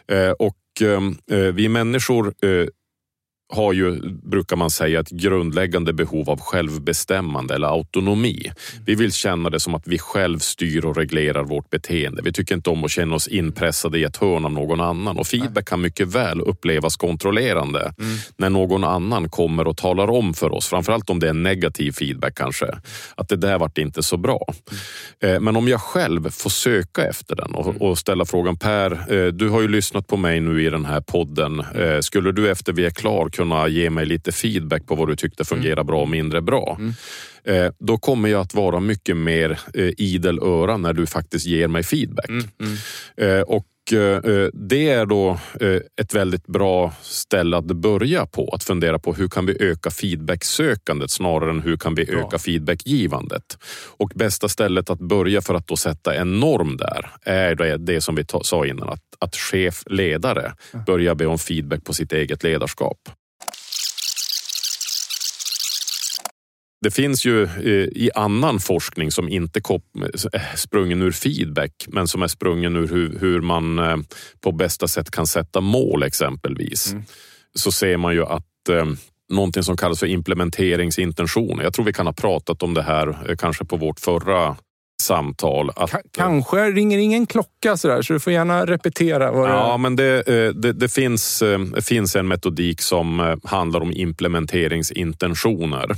Mm. 0.08 0.34
Och 0.38 0.56
vi 1.54 1.68
människor 1.68 2.34
har 3.48 3.72
ju, 3.72 4.00
brukar 4.10 4.56
man 4.56 4.70
säga, 4.70 5.00
ett 5.00 5.10
grundläggande 5.10 5.92
behov 5.92 6.30
av 6.30 6.40
självbestämmande 6.40 7.54
eller 7.54 7.68
autonomi. 7.68 8.52
Vi 8.86 8.94
vill 8.94 9.12
känna 9.12 9.50
det 9.50 9.60
som 9.60 9.74
att 9.74 9.86
vi 9.86 9.98
själv 9.98 10.38
styr 10.38 10.84
och 10.84 10.96
reglerar 10.96 11.44
vårt 11.44 11.70
beteende. 11.70 12.22
Vi 12.22 12.32
tycker 12.32 12.54
inte 12.54 12.70
om 12.70 12.84
att 12.84 12.90
känna 12.90 13.14
oss 13.14 13.28
inpressade 13.28 13.98
i 13.98 14.04
ett 14.04 14.16
hörn 14.16 14.44
av 14.44 14.52
någon 14.52 14.80
annan 14.80 15.18
och 15.18 15.26
feedback 15.26 15.68
kan 15.68 15.80
mycket 15.80 16.08
väl 16.08 16.40
upplevas 16.40 16.96
kontrollerande 16.96 17.80
mm. 17.80 18.16
när 18.36 18.50
någon 18.50 18.84
annan 18.84 19.28
kommer 19.28 19.66
och 19.66 19.76
talar 19.76 20.10
om 20.10 20.34
för 20.34 20.52
oss, 20.52 20.68
framförallt 20.68 21.10
om 21.10 21.20
det 21.20 21.28
är 21.28 21.32
negativ 21.34 21.92
feedback 21.92 22.34
kanske, 22.34 22.66
att 23.14 23.28
det 23.28 23.36
där 23.36 23.58
vart 23.58 23.78
inte 23.78 24.02
så 24.02 24.16
bra. 24.16 24.46
Mm. 25.22 25.44
Men 25.44 25.56
om 25.56 25.68
jag 25.68 25.80
själv 25.80 26.30
får 26.30 26.50
söka 26.50 27.04
efter 27.08 27.36
den 27.36 27.54
och, 27.54 27.82
och, 27.82 27.98
ställa 27.98 28.24
frågan 28.24 28.56
Per, 28.56 29.12
eh, 29.14 29.26
du 29.26 29.48
har 29.48 29.60
ju 29.60 29.68
lyssnat 29.68 30.06
på 30.06 30.16
mig 30.16 30.40
nu 30.40 30.66
i 30.66 30.70
den 30.70 30.84
här 30.84 31.00
podden. 31.00 31.60
Eh, 31.60 32.00
skulle 32.00 32.32
du 32.32 32.50
efter 32.50 32.72
vi 32.72 32.86
är 32.86 32.90
klar 32.90 33.28
kunna 33.34 33.68
ge 33.68 33.90
mig 33.90 34.06
lite 34.06 34.32
feedback 34.32 34.86
på 34.86 34.94
vad 34.94 35.08
du 35.08 35.16
tyckte 35.16 35.44
fungerar 35.44 35.72
mm. 35.72 35.86
bra 35.86 36.02
och 36.02 36.08
mindre 36.08 36.42
bra. 36.42 36.76
Mm. 36.80 36.94
Eh, 37.44 37.72
då 37.78 37.98
kommer 37.98 38.28
jag 38.28 38.40
att 38.40 38.54
vara 38.54 38.80
mycket 38.80 39.16
mer 39.16 39.60
eh, 39.74 39.90
idel 39.98 40.38
öra 40.38 40.76
när 40.76 40.92
du 40.92 41.06
faktiskt 41.06 41.46
ger 41.46 41.68
mig 41.68 41.82
feedback. 41.82 42.28
Mm. 42.28 42.44
mm. 42.60 43.38
Eh, 43.38 43.42
och 43.42 43.66
det 44.52 44.88
är 44.88 45.06
då 45.06 45.38
ett 46.00 46.14
väldigt 46.14 46.46
bra 46.46 46.92
ställe 47.02 47.56
att 47.56 47.64
börja 47.64 48.26
på. 48.26 48.50
Att 48.54 48.64
fundera 48.64 48.98
på 48.98 49.14
hur 49.14 49.28
kan 49.28 49.46
vi 49.46 49.62
öka 49.62 49.90
feedbacksökandet 49.90 51.10
snarare 51.10 51.50
än 51.50 51.60
hur 51.60 51.76
kan 51.76 51.94
vi 51.94 52.02
öka 52.02 52.28
ja. 52.30 52.38
feedbackgivandet. 52.38 53.58
Och 53.96 54.12
bästa 54.14 54.48
stället 54.48 54.90
att 54.90 54.98
börja 54.98 55.42
för 55.42 55.54
att 55.54 55.66
då 55.66 55.76
sätta 55.76 56.14
en 56.14 56.40
norm 56.40 56.76
där 56.76 57.10
är 57.22 57.54
det, 57.54 57.76
det 57.76 58.00
som 58.00 58.14
vi 58.14 58.24
sa 58.42 58.66
innan. 58.66 58.88
Att, 58.88 59.04
att 59.18 59.36
chef, 59.36 59.82
ledare 59.86 60.52
börjar 60.86 61.14
be 61.14 61.26
om 61.26 61.38
feedback 61.38 61.84
på 61.84 61.92
sitt 61.92 62.12
eget 62.12 62.42
ledarskap. 62.42 62.98
Det 66.84 66.90
finns 66.90 67.26
ju 67.26 67.42
eh, 67.42 67.88
i 67.92 68.10
annan 68.14 68.60
forskning 68.60 69.10
som 69.10 69.28
inte 69.28 69.60
är 70.32 70.56
sprungen 70.56 71.02
ur 71.02 71.12
feedback 71.12 71.72
men 71.88 72.08
som 72.08 72.22
är 72.22 72.28
sprungen 72.28 72.76
ur 72.76 73.18
hur, 73.20 73.40
man 73.40 73.78
eh, 73.78 73.96
på 74.40 74.52
bästa 74.52 74.88
sätt 74.88 75.10
kan 75.10 75.26
sätta 75.26 75.60
mål 75.60 76.02
exempelvis. 76.02 76.92
Mm. 76.92 77.04
Så 77.54 77.72
ser 77.72 77.96
man 77.96 78.14
ju 78.14 78.24
att 78.24 78.68
eh, 78.70 78.86
någonting 79.32 79.62
som 79.62 79.76
kallas 79.76 80.00
för 80.00 80.06
implementeringsintentioner. 80.06 81.64
Jag 81.64 81.74
tror 81.74 81.84
vi 81.84 81.92
kan 81.92 82.06
ha 82.06 82.12
pratat 82.12 82.62
om 82.62 82.74
det 82.74 82.82
här 82.82 83.36
kanske 83.38 83.64
på 83.64 83.76
vårt 83.76 84.00
förra 84.00 84.56
samtal. 85.02 85.70
Att, 85.76 85.94
kanske 86.16 86.70
ringer 86.70 86.98
ingen 86.98 87.26
klocka 87.26 87.76
sådär, 87.76 88.02
så 88.02 88.12
du 88.12 88.20
får 88.20 88.32
gärna 88.32 88.66
repetera. 88.66 89.32
Vad 89.32 89.50
ja, 89.50 89.72
det... 89.72 89.78
men 89.78 89.96
det, 89.96 90.22
det, 90.62 90.72
det 90.72 90.88
finns, 90.88 91.42
finns 91.82 92.16
en 92.16 92.28
metodik 92.28 92.80
som 92.80 93.38
handlar 93.44 93.80
om 93.80 93.92
implementeringsintentioner 93.92 95.96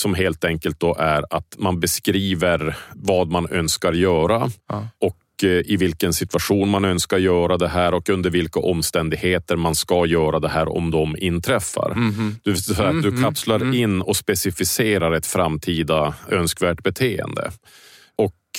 som 0.00 0.14
helt 0.14 0.44
enkelt 0.44 0.80
då 0.80 0.94
är 0.98 1.24
att 1.30 1.54
man 1.58 1.80
beskriver 1.80 2.76
vad 2.94 3.30
man 3.30 3.48
önskar 3.50 3.92
göra 3.92 4.50
ja. 4.68 4.88
och 4.98 5.44
eh, 5.44 5.48
i 5.48 5.76
vilken 5.76 6.12
situation 6.12 6.68
man 6.68 6.84
önskar 6.84 7.18
göra 7.18 7.56
det 7.56 7.68
här 7.68 7.94
och 7.94 8.08
under 8.08 8.30
vilka 8.30 8.60
omständigheter 8.60 9.56
man 9.56 9.74
ska 9.74 10.06
göra 10.06 10.38
det 10.40 10.48
här 10.48 10.76
om 10.76 10.90
de 10.90 11.16
inträffar. 11.18 11.92
Mm 11.92 12.12
-hmm. 12.12 12.34
du, 12.42 12.52
att 12.52 13.02
du 13.02 13.10
mhm. 13.10 13.22
kapslar 13.22 13.56
mm 13.56 13.72
-hmm. 13.72 13.76
in 13.76 14.02
och 14.02 14.16
specificerar 14.16 15.12
ett 15.12 15.26
framtida 15.26 16.14
önskvärt 16.28 16.82
beteende. 16.82 17.50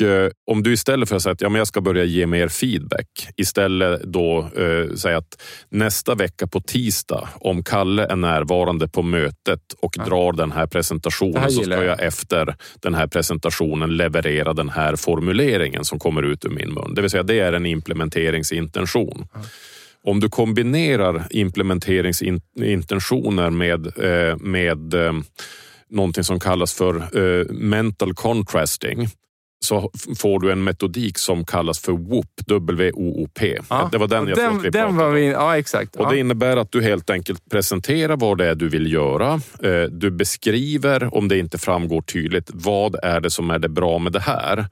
Eh, 0.02 0.30
om 0.52 0.64
du 0.64 0.74
istället 0.74 1.10
för 1.10 1.16
att 1.16 1.22
säga 1.22 1.34
att 1.34 1.42
ja, 1.42 1.50
men 1.50 1.58
jag 1.58 1.68
ska 1.68 1.82
börja 1.82 2.04
ge 2.04 2.28
mer 2.28 2.48
feedback, 2.48 3.28
istället 3.38 4.04
då 4.04 4.40
eh, 4.40 4.90
säga 4.96 5.18
att 5.18 5.42
nästa 5.70 6.16
vecka 6.16 6.48
på 6.48 6.62
tisdag, 6.62 7.30
om 7.36 7.64
Kalle 7.64 8.06
är 8.06 8.16
närvarande 8.16 8.88
på 8.88 9.02
mötet 9.02 9.74
och 9.82 9.94
ja. 9.98 10.06
drar 10.06 10.34
den 10.34 10.52
här 10.52 10.68
presentationen 10.68 11.42
här 11.42 11.50
så 11.50 11.64
ska 11.64 11.84
jag 11.84 12.04
efter 12.04 12.56
den 12.80 12.94
här 12.94 13.08
presentationen 13.08 13.98
leverera 13.98 14.54
den 14.54 14.70
här 14.70 14.96
formuleringen 14.96 15.86
som 15.86 16.00
kommer 16.00 16.24
ut 16.24 16.46
ur 16.46 16.50
min 16.50 16.74
mun. 16.74 16.94
Det 16.96 17.02
vill 17.02 17.10
säga, 17.10 17.24
det 17.24 17.40
är 17.40 17.54
en 17.54 17.66
implementeringsintention. 17.66 19.28
Ja. 19.34 19.40
Om 20.06 20.20
du 20.20 20.30
kombinerar 20.30 21.24
implementeringsintentioner 21.30 23.50
med, 23.50 23.86
eh, 23.86 24.38
med 24.38 24.94
eh, 24.94 25.14
någonting 25.90 26.24
som 26.24 26.40
kallas 26.40 26.74
för 26.74 27.18
eh, 27.18 27.46
mental 27.52 28.14
contrasting 28.14 29.08
så 29.64 29.92
får 30.18 30.40
du 30.40 30.52
en 30.52 30.64
metodik 30.64 31.18
som 31.18 31.46
kallas 31.46 31.80
för 31.80 31.92
WOOP, 31.92 32.26
W-O-O-P. 32.48 33.60
Ja, 33.70 33.90
det 33.92 33.98
var 33.98 34.08
den 34.08 34.28
jag 34.28 34.38
den, 34.38 34.72
den 34.72 34.98
var 34.98 35.12
vi, 35.12 35.28
Ja, 35.28 35.58
exakt. 35.58 35.96
Och 35.96 36.12
Det 36.12 36.20
innebär 36.20 36.58
att 36.58 36.72
du 36.72 36.82
helt 36.82 37.10
enkelt 37.10 37.50
presenterar 37.50 38.18
vad 38.18 38.38
det 38.38 38.46
är 38.46 38.56
du 38.56 38.70
vill 38.70 38.94
göra. 38.94 39.34
Eh, 39.64 39.84
du 39.92 40.12
beskriver, 40.12 41.18
om 41.18 41.28
det 41.28 41.38
inte 41.38 41.58
framgår 41.58 42.02
tydligt, 42.02 42.50
vad 42.54 42.96
är 43.04 43.22
det 43.22 43.30
som 43.30 43.50
är 43.50 43.60
det 43.60 43.70
bra 43.70 44.00
med 44.00 44.12
det 44.12 44.20
här? 44.20 44.66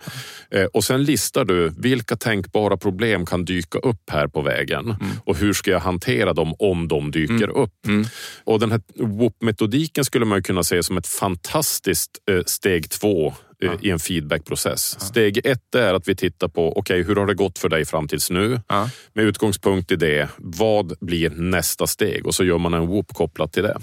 Eh, 0.52 0.66
och 0.66 0.84
sen 0.84 1.04
listar 1.04 1.46
du 1.46 1.74
vilka 1.78 2.16
tänkbara 2.16 2.78
problem 2.78 3.26
kan 3.26 3.46
dyka 3.46 3.80
upp 3.80 4.10
här 4.12 4.28
på 4.28 4.42
vägen 4.42 4.86
mm. 4.86 5.12
och 5.26 5.38
hur 5.38 5.54
ska 5.54 5.72
jag 5.72 5.80
hantera 5.80 6.34
dem 6.34 6.54
om 6.60 6.88
de 6.88 7.12
dyker 7.12 7.34
mm. 7.34 7.56
upp? 7.56 7.88
Mm. 7.88 8.06
Och 8.44 8.60
Den 8.60 8.72
här 8.72 8.82
WOOP-metodiken 8.96 10.06
skulle 10.06 10.26
man 10.26 10.44
kunna 10.44 10.64
se 10.64 10.84
som 10.84 10.98
ett 10.98 11.08
fantastiskt 11.08 12.12
eh, 12.32 12.44
steg 12.46 12.90
två 12.90 13.34
ja. 13.66 13.78
i 13.82 13.90
en 13.90 14.00
feedbackprocess. 14.00 14.98
Ja. 15.00 15.06
Steg 15.06 15.46
ett 15.46 15.76
är 15.76 15.94
att 15.94 16.08
vi 16.08 16.16
tittar 16.16 16.48
på, 16.48 16.70
okej, 16.70 16.80
okay, 16.80 17.04
hur 17.04 17.16
har 17.16 17.26
det 17.26 17.34
gått 17.34 17.60
för 17.60 17.70
dig 17.70 17.86
fram 17.86 18.08
tills 18.08 18.30
nu? 18.30 18.62
Ja. 18.68 18.90
Med 19.14 19.26
utgångspunkt 19.26 19.92
i 19.92 19.96
det, 19.96 20.30
vad 20.38 20.94
blir 21.00 21.30
nästa 21.30 21.88
steg? 21.88 22.28
Och 22.28 22.36
så 22.36 22.44
gör 22.44 22.58
man 22.58 22.74
en 22.74 22.88
whoop 22.88 23.14
kopplat 23.14 23.54
till 23.54 23.64
det. 23.64 23.78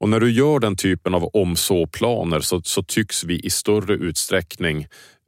Och 0.00 0.08
när 0.08 0.20
du 0.20 0.30
gör 0.30 0.58
den 0.58 0.76
typen 0.76 1.14
av 1.14 1.24
om-så-planer 1.24 2.40
så, 2.40 2.62
så 2.62 2.82
tycks 2.82 3.24
vi 3.24 3.40
i 3.40 3.50
större 3.50 3.94
utsträckning 3.94 4.86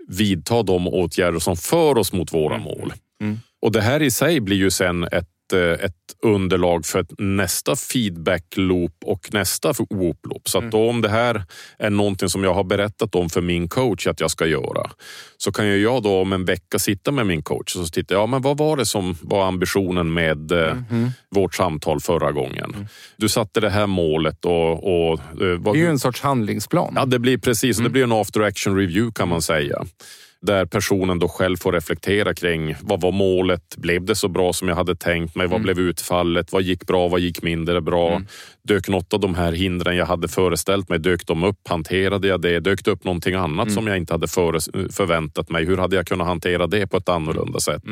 vidta 0.08 0.62
de 0.62 0.88
åtgärder 0.88 1.38
som 1.38 1.56
för 1.56 1.98
oss 1.98 2.12
mot 2.12 2.32
våra 2.32 2.54
mm. 2.54 2.64
mål. 2.64 2.92
Mm. 3.20 3.38
Och 3.62 3.72
det 3.72 3.80
här 3.80 4.02
i 4.02 4.10
sig 4.10 4.40
blir 4.40 4.56
ju 4.56 4.70
sen 4.70 5.04
ett 5.04 5.28
Eh, 5.28 5.35
ett 5.52 5.92
underlag 6.22 6.86
för 6.86 7.06
nästa 7.18 7.76
feedback 7.76 8.44
loop 8.56 8.92
och 9.04 9.28
nästa 9.32 9.72
whoop 9.90 10.26
loop. 10.26 10.48
Så 10.48 10.58
att 10.58 10.70
då, 10.70 10.90
om 10.90 11.02
det 11.02 11.08
här 11.08 11.44
är 11.78 11.90
någonting 11.90 12.28
som 12.28 12.44
jag 12.44 12.54
har 12.54 12.64
berättat 12.64 13.14
om 13.14 13.30
för 13.30 13.40
min 13.40 13.68
coach 13.68 14.06
att 14.06 14.20
jag 14.20 14.30
ska 14.30 14.46
göra 14.46 14.90
så 15.36 15.52
kan 15.52 15.66
ju 15.66 15.82
jag 15.82 16.02
då 16.02 16.20
om 16.20 16.32
en 16.32 16.44
vecka 16.44 16.78
sitta 16.78 17.10
med 17.10 17.26
min 17.26 17.42
coach 17.42 17.76
och 17.76 17.86
så 17.86 17.92
titta, 17.92 18.14
ja 18.14 18.26
men 18.26 18.42
vad 18.42 18.58
var 18.58 18.76
det 18.76 18.86
som 18.86 19.16
var 19.22 19.46
ambitionen 19.46 20.12
med 20.12 20.52
mm 20.52 21.12
vårt 21.30 21.54
samtal 21.54 22.00
förra 22.00 22.32
gången? 22.32 22.72
Mm. 22.74 22.86
Du 23.16 23.28
satte 23.28 23.60
det 23.60 23.70
här 23.70 23.86
målet 23.86 24.44
och... 24.44 24.72
och 24.72 25.20
eh, 25.42 25.58
vad, 25.58 25.74
det 25.74 25.78
är 25.78 25.82
ju 25.82 25.88
en 25.88 25.98
sorts 25.98 26.20
handlingsplan. 26.20 26.92
Ja, 26.96 27.06
det 27.06 27.18
blir 27.18 27.38
precis. 27.38 27.78
Mm. 27.78 27.84
Det 27.84 27.90
blir 27.90 28.02
en 28.02 28.12
after 28.12 28.40
action 28.40 28.76
review 28.76 29.12
kan 29.14 29.28
man 29.28 29.42
säga 29.42 29.84
där 30.42 30.66
personen 30.66 31.18
då 31.18 31.28
själv 31.28 31.56
får 31.56 31.72
reflektera 31.72 32.34
kring 32.34 32.76
vad 32.80 33.00
var 33.00 33.12
målet? 33.12 33.76
Blev 33.76 34.04
det 34.04 34.14
så 34.14 34.28
bra 34.28 34.52
som 34.52 34.68
jag 34.68 34.76
hade 34.76 34.96
tänkt 34.96 35.34
mig? 35.34 35.46
Vad 35.46 35.56
mm. 35.56 35.62
blev 35.62 35.78
utfallet? 35.78 36.52
Vad 36.52 36.62
gick 36.62 36.86
bra? 36.86 37.08
Vad 37.08 37.20
gick 37.20 37.42
mindre 37.42 37.80
bra? 37.80 38.10
Mm. 38.10 38.26
Dök 38.62 38.88
något 38.88 39.14
av 39.14 39.20
de 39.20 39.34
här 39.34 39.52
hindren 39.52 39.96
jag 39.96 40.06
hade 40.06 40.28
föreställt 40.28 40.88
mig? 40.88 40.98
Dök 40.98 41.26
de 41.26 41.44
upp? 41.44 41.68
Hanterade 41.68 42.28
jag 42.28 42.40
det? 42.40 42.60
Dök 42.60 42.84
det 42.84 42.90
upp 42.90 43.04
någonting 43.04 43.34
annat 43.34 43.66
mm. 43.66 43.74
som 43.74 43.86
jag 43.86 43.96
inte 43.96 44.14
hade 44.14 44.28
förväntat 44.28 45.50
mig? 45.50 45.64
Hur 45.64 45.76
hade 45.76 45.96
jag 45.96 46.06
kunnat 46.06 46.26
hantera 46.26 46.66
det 46.66 46.86
på 46.86 46.96
ett 46.96 47.08
annorlunda 47.08 47.60
sätt? 47.60 47.84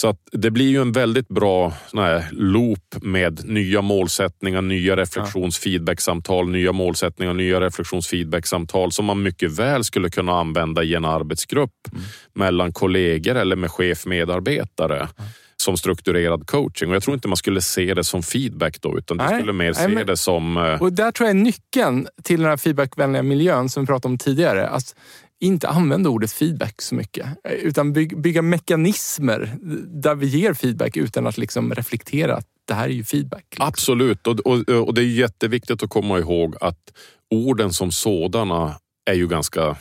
Så 0.00 0.08
att 0.08 0.20
det 0.32 0.50
blir 0.50 0.68
ju 0.68 0.80
en 0.80 0.92
väldigt 0.92 1.28
bra 1.28 1.72
här, 1.94 2.24
loop 2.32 2.96
med 3.02 3.44
nya 3.44 3.82
målsättningar, 3.82 4.62
nya 4.62 4.96
reflektionsfeedbacksamtal, 4.96 6.48
nya 6.48 6.72
målsättningar, 6.72 7.34
nya 7.34 7.60
reflektionsfeedbacksamtal 7.60 8.92
som 8.92 9.04
man 9.04 9.22
mycket 9.22 9.52
väl 9.52 9.84
skulle 9.84 10.10
kunna 10.10 10.32
använda 10.32 10.82
i 10.82 10.94
en 10.94 11.04
arbetsgrupp 11.04 11.88
mm. 11.92 12.04
mellan 12.34 12.72
kollegor 12.72 13.34
eller 13.34 13.56
med 13.56 13.70
chef-medarbetare. 13.70 14.96
Mm 14.96 15.30
som 15.66 15.76
strukturerad 15.76 16.46
coaching. 16.46 16.88
Och 16.88 16.94
jag 16.94 17.02
tror 17.02 17.14
inte 17.14 17.28
man 17.28 17.36
skulle 17.36 17.60
se 17.60 17.94
det 17.94 18.04
som 18.04 18.22
feedback 18.22 18.80
då, 18.80 18.98
utan 18.98 19.16
du 19.16 19.24
skulle 19.24 19.52
mer 19.52 19.72
se 19.72 19.88
men, 19.88 20.06
det 20.06 20.16
som... 20.16 20.56
Eh, 20.56 20.82
och 20.82 20.92
där 20.92 21.12
tror 21.12 21.28
jag 21.28 21.36
är 21.36 21.42
nyckeln 21.42 22.08
till 22.22 22.40
den 22.40 22.48
här 22.50 22.56
feedbackvänliga 22.56 23.22
miljön 23.22 23.68
som 23.68 23.82
vi 23.82 23.86
pratade 23.86 24.12
om 24.12 24.18
tidigare. 24.18 24.68
Att 24.68 24.94
inte 25.40 25.68
använda 25.68 26.10
ordet 26.10 26.32
feedback 26.32 26.82
så 26.82 26.94
mycket. 26.94 27.26
Utan 27.62 27.92
bygga, 27.92 28.16
bygga 28.16 28.42
mekanismer 28.42 29.56
där 30.02 30.14
vi 30.14 30.26
ger 30.26 30.54
feedback 30.54 30.96
utan 30.96 31.26
att 31.26 31.38
liksom 31.38 31.74
reflektera 31.74 32.34
att 32.36 32.46
det 32.68 32.74
här 32.74 32.84
är 32.88 32.92
ju 32.92 33.04
feedback. 33.04 33.44
Liksom. 33.50 33.66
Absolut, 33.68 34.26
och, 34.26 34.40
och, 34.40 34.68
och 34.68 34.94
det 34.94 35.00
är 35.02 35.06
jätteviktigt 35.06 35.82
att 35.82 35.90
komma 35.90 36.18
ihåg 36.18 36.56
att 36.60 36.92
orden 37.30 37.72
som 37.72 37.92
sådana 37.92 38.78
är 39.10 39.14
ju 39.14 39.28
ganska 39.28 39.76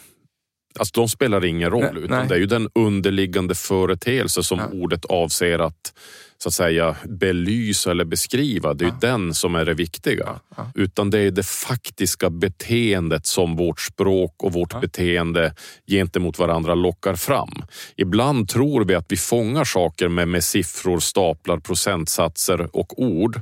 Alltså 0.80 0.92
de 1.02 1.10
spelar 1.10 1.46
ingen 1.46 1.70
roll, 1.70 1.82
Nej, 1.94 2.04
utan 2.04 2.18
nej. 2.20 2.28
det 2.28 2.36
är 2.36 2.40
ju 2.40 2.46
den 2.46 2.70
underliggande 2.76 3.56
företeelse 3.56 4.44
som 4.44 4.60
Ja. 4.60 4.68
ordet 4.72 5.06
avser 5.06 5.60
att 5.60 5.94
så 6.38 6.50
att 6.50 6.54
säga 6.54 6.96
belysa 7.06 7.92
eller 7.92 8.06
beskriva. 8.06 8.74
Det 8.74 8.86
är 8.86 8.90
ju 8.90 8.96
den 9.02 9.34
som 9.34 9.56
är 9.56 9.66
det 9.66 9.74
viktiga. 9.74 10.40
ja. 10.58 10.72
Utan 10.76 11.10
det 11.10 11.20
är 11.20 11.32
det 11.32 11.46
faktiska 11.46 12.30
beteendet 12.30 13.26
som 13.26 13.56
vårt 13.56 13.82
språk 13.82 14.44
och 14.44 14.54
vårt 14.54 14.82
beteende 14.82 15.54
gentemot 15.88 16.40
varandra 16.40 16.76
lockar 16.76 17.16
fram. 17.16 17.64
Ibland 17.96 18.50
tror 18.50 18.86
vi 18.86 18.96
att 18.96 19.06
vi 19.10 19.18
fångar 19.18 19.64
saker 19.64 20.08
med, 20.08 20.28
med 20.28 20.44
siffror, 20.44 21.00
staplar, 21.00 21.58
procentsatser 21.58 22.70
och 22.76 23.02
ord. 23.02 23.36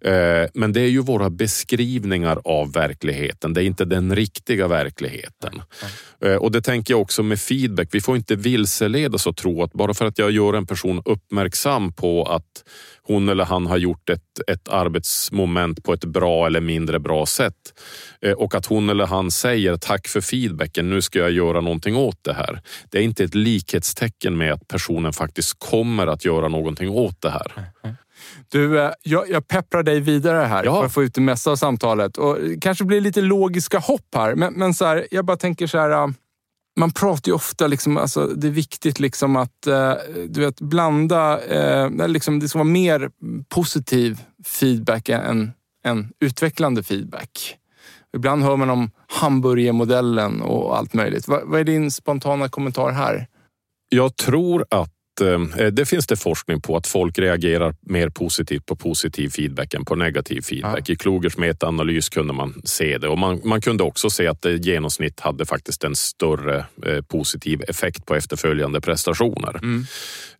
Eh, 0.00 0.46
men 0.54 0.72
det 0.72 0.80
är 0.80 0.88
ju 0.88 1.00
våra 1.00 1.30
beskrivningar 1.30 2.38
av 2.44 2.72
verkligheten. 2.72 3.54
Det 3.54 3.62
är 3.62 3.64
inte 3.64 3.84
den 3.84 4.16
riktiga 4.16 4.68
verkligheten. 4.68 5.62
Eh, 6.24 6.34
och 6.34 6.52
det 6.52 6.62
tänker 6.62 6.94
jag 6.94 7.00
också 7.00 7.22
med 7.22 7.40
feedback. 7.40 7.88
Vi 7.92 8.00
får 8.00 8.16
inte 8.16 8.36
vilseledas 8.36 9.26
och 9.26 9.36
tro 9.36 9.62
att 9.62 9.72
bara 9.72 9.94
för 9.94 10.04
att 10.04 10.18
jag 10.18 10.30
gör 10.30 10.54
en 10.54 10.66
person 10.66 11.02
uppmärksam 11.04 11.92
på 11.92 12.31
att 12.34 12.64
hon 13.02 13.28
eller 13.28 13.44
han 13.44 13.66
har 13.66 13.76
gjort 13.76 14.10
ett, 14.10 14.40
ett 14.46 14.68
arbetsmoment 14.68 15.84
på 15.84 15.92
ett 15.92 16.04
bra 16.04 16.46
eller 16.46 16.60
mindre 16.60 16.98
bra 16.98 17.26
sätt 17.26 17.54
eh, 18.22 18.32
och 18.32 18.54
att 18.54 18.66
hon 18.66 18.90
eller 18.90 19.06
han 19.06 19.30
säger 19.30 19.76
tack 19.76 20.08
för 20.08 20.20
feedbacken, 20.20 20.90
nu 20.90 21.02
ska 21.02 21.18
jag 21.18 21.30
göra 21.30 21.60
någonting 21.60 21.96
åt 21.96 22.18
det 22.22 22.32
här. 22.32 22.60
Det 22.90 22.98
är 22.98 23.02
inte 23.02 23.24
ett 23.24 23.34
likhetstecken 23.34 24.36
med 24.36 24.52
att 24.52 24.68
personen 24.68 25.12
faktiskt 25.12 25.58
kommer 25.58 26.06
att 26.06 26.24
göra 26.24 26.48
någonting 26.48 26.90
åt 26.90 27.20
det 27.22 27.30
här. 27.30 27.72
Du, 28.48 28.80
eh, 28.80 28.90
jag, 29.02 29.30
jag 29.30 29.48
pepprar 29.48 29.82
dig 29.82 30.00
vidare 30.00 30.44
här 30.44 30.64
Ja. 30.64 30.78
för 30.80 30.86
att 30.86 30.92
få 30.94 31.02
ut 31.02 31.14
det 31.14 31.20
mesta 31.20 31.50
av 31.50 31.56
samtalet. 31.56 32.18
Och 32.18 32.38
det 32.40 32.60
kanske 32.60 32.84
blir 32.84 33.00
lite 33.00 33.20
logiska 33.20 33.78
hopp 33.78 34.14
här, 34.14 34.34
men, 34.34 34.54
men 34.54 34.74
så 34.74 34.84
här, 34.84 35.06
jag 35.10 35.24
bara 35.24 35.36
tänker 35.36 35.66
så 35.66 35.78
här. 35.78 36.14
Man 36.76 36.92
pratar 36.92 37.30
ju 37.30 37.34
ofta, 37.34 37.66
liksom, 37.66 37.96
alltså, 37.96 38.26
det 38.26 38.46
är 38.46 38.50
viktigt 38.50 39.00
liksom 39.00 39.36
att 39.36 39.66
eh, 39.66 39.94
du 40.28 40.40
vet, 40.40 40.60
blanda, 40.60 41.40
eh, 41.44 42.08
liksom, 42.08 42.40
det 42.40 42.48
ska 42.48 42.58
vara 42.58 42.68
mer 42.68 43.10
positiv 43.48 44.20
feedback 44.44 45.08
än, 45.08 45.52
än 45.84 46.12
utvecklande 46.20 46.82
feedback. 46.82 47.56
Ibland 48.16 48.42
hör 48.42 48.56
man 48.56 48.70
om 48.70 48.90
hamburgermodellen 49.06 50.42
och 50.42 50.78
allt 50.78 50.94
möjligt. 50.94 51.28
Vad, 51.28 51.42
vad 51.44 51.60
är 51.60 51.64
din 51.64 51.90
spontana 51.90 52.48
kommentar 52.48 52.90
här? 52.90 53.26
Jag 53.88 54.16
tror 54.16 54.66
att 54.70 54.90
det 55.72 55.88
finns 55.88 56.06
det 56.06 56.16
forskning 56.16 56.60
på 56.60 56.76
att 56.76 56.86
folk 56.86 57.18
reagerar 57.18 57.74
mer 57.80 58.08
positivt 58.08 58.66
på 58.66 58.76
positiv 58.76 59.28
feedback 59.28 59.74
än 59.74 59.84
på 59.84 59.94
negativ 59.94 60.40
feedback. 60.40 60.90
I 60.90 60.96
Klogers 60.96 61.36
metaanalys 61.36 62.08
kunde 62.08 62.32
man 62.32 62.62
se 62.64 62.98
det 62.98 63.08
och 63.08 63.18
man, 63.18 63.40
man 63.44 63.60
kunde 63.60 63.82
också 63.82 64.10
se 64.10 64.26
att 64.26 64.42
det 64.42 64.56
genomsnitt 64.56 65.20
hade 65.20 65.46
faktiskt 65.46 65.84
en 65.84 65.96
större 65.96 66.66
eh, 66.86 67.02
positiv 67.02 67.62
effekt 67.68 68.06
på 68.06 68.14
efterföljande 68.14 68.80
prestationer. 68.80 69.60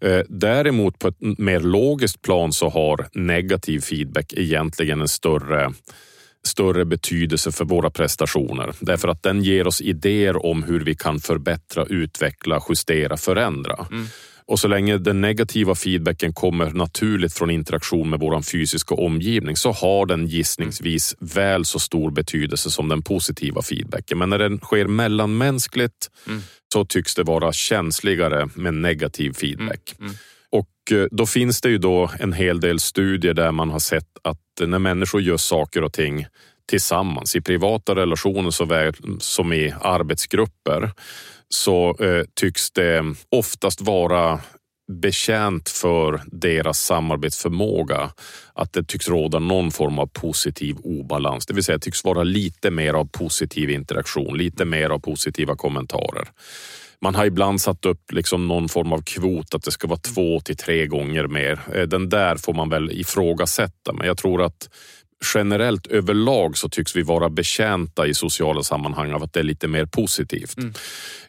Eh, 0.01 0.21
däremot 0.29 0.99
på 0.99 1.09
ett 1.09 1.21
mer 1.21 1.61
logiskt 1.61 2.23
plan 2.23 2.53
så 2.53 2.69
har 2.69 3.09
negativ 3.13 3.81
feedback 3.81 4.33
egentligen 4.33 5.01
en 5.01 5.09
större 5.09 5.73
större 6.45 6.85
betydelse 6.85 7.53
för 7.53 7.65
våra 7.65 7.91
prestationer. 7.91 8.73
Därför 8.81 9.09
att 9.09 9.23
den 9.23 9.43
ger 9.43 9.67
oss 9.67 9.81
idéer 9.81 10.47
om 10.47 10.63
hur 10.63 10.81
vi 10.81 10.95
kan 10.95 11.21
förbättra, 11.21 11.85
utveckla, 11.85 12.63
justera, 12.69 13.17
förändra. 13.17 13.87
Och 14.47 14.59
så 14.59 14.69
länge 14.69 14.99
den 14.99 15.21
negativa 15.21 15.75
feedbacken 15.75 16.33
kommer 16.33 16.71
naturligt 16.71 17.35
från 17.35 17.51
interaktion 17.51 18.11
med 18.11 18.21
vår 18.21 18.43
fysiska 18.43 18.95
omgivning 18.95 19.57
så 19.57 19.73
har 19.73 20.07
den 20.07 20.27
gissningsvis 20.27 21.17
väl 21.19 21.65
så 21.65 21.79
stor 21.79 22.11
betydelse 22.11 22.71
som 22.71 22.89
den 22.89 23.03
positiva 23.03 23.63
feedbacken. 23.63 24.19
Men 24.19 24.31
när 24.31 24.39
den 24.39 24.59
sker 24.59 24.87
mellanmänskligt 24.87 26.11
så 26.73 26.85
tycks 26.85 27.15
det 27.15 27.23
vara 27.23 27.53
känsligare 27.53 28.49
med 28.55 28.75
negativ 28.75 29.33
feedback. 29.33 29.95
Och 30.51 30.93
eh, 30.93 31.07
då 31.11 31.27
finns 31.27 31.61
det 31.61 31.69
ju 31.69 31.79
då 31.79 32.11
en 32.19 32.33
hel 32.33 32.61
del 32.61 32.81
studier 32.81 33.35
där 33.35 33.53
man 33.53 33.71
har 33.71 33.79
sett 33.79 34.09
att 34.25 34.39
när 34.69 34.79
människor 34.79 35.21
gör 35.23 35.37
saker 35.37 35.83
och 35.85 35.93
ting 35.93 36.27
tillsammans 36.69 37.37
i 37.37 37.41
privata 37.41 37.95
relationer 37.95 38.51
såväl 38.51 38.95
som 39.19 39.53
i 39.53 39.75
arbetsgrupper 39.81 40.91
så 41.55 41.97
eh, 42.01 42.25
tycks 42.35 42.71
det 42.71 43.15
oftast 43.31 43.81
vara 43.81 44.41
betjänt 44.93 45.69
för 45.69 46.23
deras 46.27 46.81
samarbetsförmåga 46.81 48.13
att 48.55 48.73
det 48.73 48.85
tycks 48.85 49.09
råda 49.09 49.39
någon 49.39 49.71
form 49.71 49.99
av 49.99 50.07
positiv 50.07 50.77
obalans. 50.83 51.47
Det 51.47 51.55
vill 51.55 51.65
säga 51.65 51.79
det 51.79 51.85
tycks 51.85 52.05
vara 52.05 52.23
lite 52.23 52.71
mer 52.71 52.95
av 52.95 53.05
positiv 53.05 53.71
interaktion, 53.71 54.39
lite 54.39 54.65
mer 54.65 54.91
av 54.91 54.99
positiva 54.99 55.57
kommentarer. 55.57 56.29
Man 57.01 57.15
har 57.15 57.27
ibland 57.27 57.61
satt 57.61 57.87
upp 57.87 58.13
liksom 58.13 58.49
någon 58.49 58.69
form 58.69 58.93
av 58.93 59.03
kvot 59.03 59.55
att 59.55 59.63
det 59.63 59.71
ska 59.71 59.89
vara 59.89 60.01
två 60.01 60.41
till 60.41 60.57
tre 60.57 60.87
gånger 60.87 61.27
mer. 61.27 61.61
Eh, 61.75 61.83
den 61.83 62.09
där 62.09 62.37
får 62.37 62.55
man 62.55 62.69
väl 62.69 62.91
ifrågasätta, 62.91 63.93
men 63.93 64.07
jag 64.07 64.19
tror 64.19 64.43
att 64.43 64.69
generellt 65.35 65.87
överlag 65.87 66.57
så 66.57 66.69
tycks 66.69 66.97
vi 66.97 67.03
vara 67.03 67.31
betjänta 67.31 68.07
i 68.07 68.15
sociala 68.15 68.63
sammanhang 68.63 69.13
av 69.13 69.23
att 69.23 69.33
det 69.33 69.41
är 69.41 69.45
lite 69.45 69.69
mer 69.69 69.87
positivt. 69.87 70.57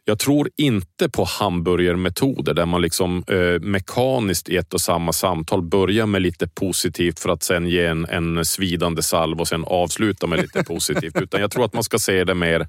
Jag 0.06 0.20
tror 0.20 0.50
inte 0.58 1.10
på 1.10 1.24
hamburgermetoder 1.24 2.54
där 2.54 2.66
man 2.66 2.82
liksom 2.82 3.24
eh, 3.28 3.62
mekaniskt 3.62 4.50
i 4.50 4.58
ett 4.58 4.74
och 4.74 4.82
samma 4.82 5.14
samtal 5.14 5.62
börjar 5.62 6.06
med 6.06 6.22
lite 6.22 6.48
positivt 6.48 7.20
för 7.20 7.30
att 7.30 7.44
sen 7.44 7.68
ge 7.68 7.86
en, 7.86 8.06
en 8.06 8.46
svidande 8.46 9.04
salv 9.04 9.40
och 9.40 9.48
sen 9.48 9.64
avsluta 9.64 10.28
med 10.28 10.42
lite 10.42 10.64
positivt. 10.64 11.22
Utan 11.22 11.42
jag 11.42 11.52
tror 11.52 11.66
att 11.66 11.74
man 11.74 11.84
ska 11.84 12.00
se 12.00 12.24
det 12.24 12.36
mer 12.36 12.68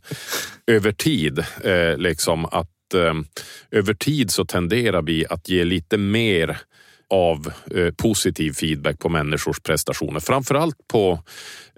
över 0.66 0.92
tid. 0.92 1.38
Eh, 1.64 1.96
liksom 1.96 2.44
att 2.44 2.94
eh, 2.94 3.14
över 3.70 3.94
tid 3.94 4.30
så 4.30 4.44
tenderar 4.44 5.02
vi 5.02 5.26
att 5.30 5.48
ge 5.48 5.64
lite 5.64 5.98
mer 5.98 6.58
av 7.14 7.52
eh, 7.74 7.90
positiv 7.94 8.52
feedback 8.52 8.98
på 8.98 9.08
människors 9.08 9.60
prestationer. 9.60 10.20
Framförallt 10.20 10.76
på, 10.92 11.22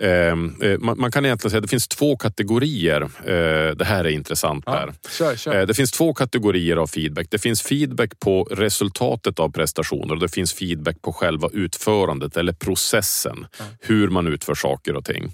eh, 0.00 0.08
eh, 0.08 0.78
man, 0.78 1.00
man 1.00 1.12
kan 1.12 1.24
egentligen 1.26 1.50
säga 1.50 1.58
att 1.58 1.62
det 1.64 1.68
finns 1.68 1.88
två 1.88 2.16
kategorier. 2.16 3.02
Eh, 3.02 3.76
det 3.76 3.84
här 3.84 4.04
är 4.04 4.08
intressant 4.08 4.64
Per. 4.64 4.92
Kör, 5.18 5.36
kör. 5.36 5.60
Eh, 5.60 5.66
Det 5.66 5.74
finns 5.74 5.90
två 5.90 6.14
kategorier 6.14 6.76
av 6.76 6.86
feedback. 6.86 7.26
Det 7.30 7.38
finns 7.38 7.62
feedback 7.62 8.18
på 8.20 8.44
resultatet 8.44 9.38
av 9.38 9.48
prestationer 9.52 10.14
och 10.14 10.20
det 10.20 10.28
finns 10.28 10.52
feedback 10.54 11.02
på 11.02 11.12
själva 11.12 11.48
utförandet 11.52 12.36
eller 12.36 12.52
processen. 12.52 13.46
Hur 13.80 14.08
man 14.08 14.26
utför 14.26 14.54
saker 14.54 14.96
och 14.96 15.04
ting. 15.04 15.32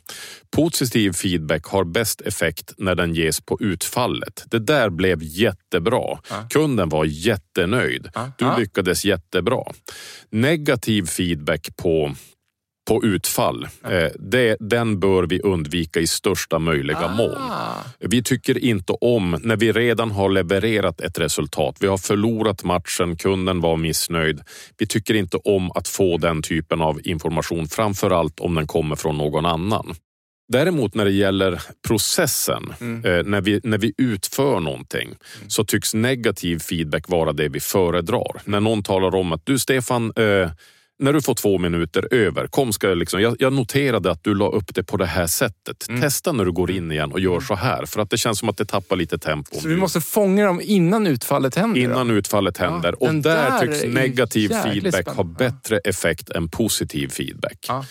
Positiv 0.57 1.12
feedback 1.12 1.64
har 1.66 1.84
bäst 1.84 2.20
effekt 2.20 2.74
när 2.78 2.94
den 2.94 3.14
ges 3.14 3.40
på 3.40 3.59
utfallet. 3.61 4.44
Det 4.50 4.59
där 4.59 4.90
blev 4.90 5.18
jättebra. 5.22 6.18
Kunden 6.50 6.88
var 6.88 7.05
jättenöjd. 7.05 8.09
Du 8.38 8.44
Ja. 8.44 8.57
lyckades 8.59 9.05
jättebra. 9.05 9.62
Negativ 10.30 11.07
feedback 11.07 11.76
på 11.76 12.14
på 12.88 13.05
utfall, 13.05 13.64
eh, 13.64 14.11
det, 14.18 14.57
den 14.61 15.01
bör 15.01 15.22
vi 15.22 15.40
undvika 15.40 16.01
i 16.01 16.07
största 16.07 16.59
möjliga 16.59 17.09
mån. 17.09 17.36
Ah. 17.51 17.74
Vi 18.01 18.22
tycker 18.22 18.59
inte 18.59 18.93
om 18.93 19.38
när 19.43 19.57
vi 19.57 19.72
redan 19.72 20.11
har 20.11 20.28
levererat 20.28 21.01
ett 21.01 21.18
resultat. 21.18 21.76
Vi 21.80 21.86
har 21.86 21.99
förlorat 21.99 22.64
matchen, 22.64 23.16
kunden 23.16 23.61
var 23.61 23.76
missnöjd. 23.76 24.40
Vi 24.78 24.86
tycker 24.86 25.14
inte 25.14 25.36
om 25.36 25.70
att 25.70 25.88
få 25.88 26.16
den 26.16 26.43
typen 26.43 26.82
av 26.82 27.01
information, 27.05 27.68
framför 27.68 28.11
allt 28.11 28.40
om 28.40 28.55
den 28.55 28.66
kommer 28.66 28.97
från 28.97 29.18
någon 29.18 29.47
annan. 29.47 29.95
Däremot 30.53 30.94
när 30.94 31.05
det 31.05 31.11
gäller 31.11 31.62
processen, 31.88 32.72
eh, 32.80 33.24
när, 33.24 33.40
vi, 33.40 33.61
när 33.64 33.78
vi 33.78 33.92
utför 33.98 34.61
någonting, 34.61 35.16
så 35.48 35.64
tycks 35.64 35.94
negativ 35.94 36.59
feedback 36.59 37.09
vara 37.09 37.32
det 37.32 37.48
vi 37.48 37.61
föredrar. 37.61 38.42
När 38.44 38.61
någon 38.61 38.82
talar 38.82 39.14
om 39.14 39.32
att 39.32 39.46
du 39.46 39.59
Stefan, 39.59 40.12
eh, 40.16 40.50
när 40.98 41.12
du 41.12 41.22
får 41.22 41.34
två 41.34 41.59
minuter 41.59 42.14
över, 42.14 42.46
kom 42.46 42.72
ska 42.72 42.88
jag, 42.88 42.98
liksom, 42.98 43.20
jag, 43.20 43.36
jag 43.38 43.53
noterade 43.53 44.11
att 44.11 44.24
du 44.24 44.34
la 44.34 44.48
upp 44.48 44.74
det 44.74 44.82
på 44.82 44.96
det 44.96 45.07
här 45.07 45.26
sättet. 45.26 45.86
Testa 46.00 46.32
när 46.32 46.44
du 46.44 46.53
går 46.53 46.70
in 46.70 46.92
igen 46.92 47.12
och 47.12 47.20
gör 47.20 47.40
så 47.40 47.55
här, 47.55 47.86
för 47.86 48.00
att 48.00 48.11
det 48.11 48.18
känns 48.18 48.38
som 48.38 48.48
att 48.48 48.57
det 48.57 48.64
tappar 48.64 48.96
lite 48.96 49.18
tempo. 49.18 49.61
Så 49.61 49.68
vi 49.68 49.76
måste 49.76 50.00
fånga 50.00 50.46
dem 50.46 50.61
innan 50.64 51.07
utfallet 51.07 51.55
händer? 51.55 51.80
då? 51.80 51.84
Innan 51.84 52.11
utfallet 52.11 52.59
händer. 52.59 53.03
och 53.03 53.07
den 53.07 53.22
där, 53.22 53.50
där 53.50 53.59
tycks 53.59 53.84
negativ 53.84 54.48
feedback 54.48 55.07
ha 55.07 55.12
spännande. 55.12 55.38
bättre 55.38 55.78
effekt 55.78 56.30
än 56.30 56.48
positiv 56.48 57.09
feedback. 57.09 57.59
Ja. 57.68 57.84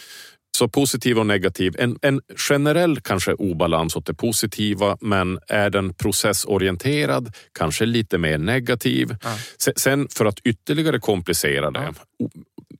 Så 0.62 0.68
positiv 0.68 1.20
och 1.20 1.26
negativ. 1.26 1.76
En, 1.80 1.97
en 2.01 2.22
generell 2.49 2.99
kanske 3.01 3.34
obalans 3.34 3.95
åt 3.95 4.05
det 4.05 4.14
positiva, 4.14 4.97
men 5.01 5.39
är 5.47 5.70
den 5.70 5.93
processorienterad, 5.93 7.34
kanske 7.57 7.86
lite 7.86 8.18
mer 8.18 8.38
negativ. 8.38 9.16
Se- 9.57 9.74
Sen 9.76 10.07
för 10.12 10.26
att 10.26 10.39
ytterligare 10.39 10.99
komplicera 10.99 11.72
det, 11.72 11.80
o- 12.20 12.30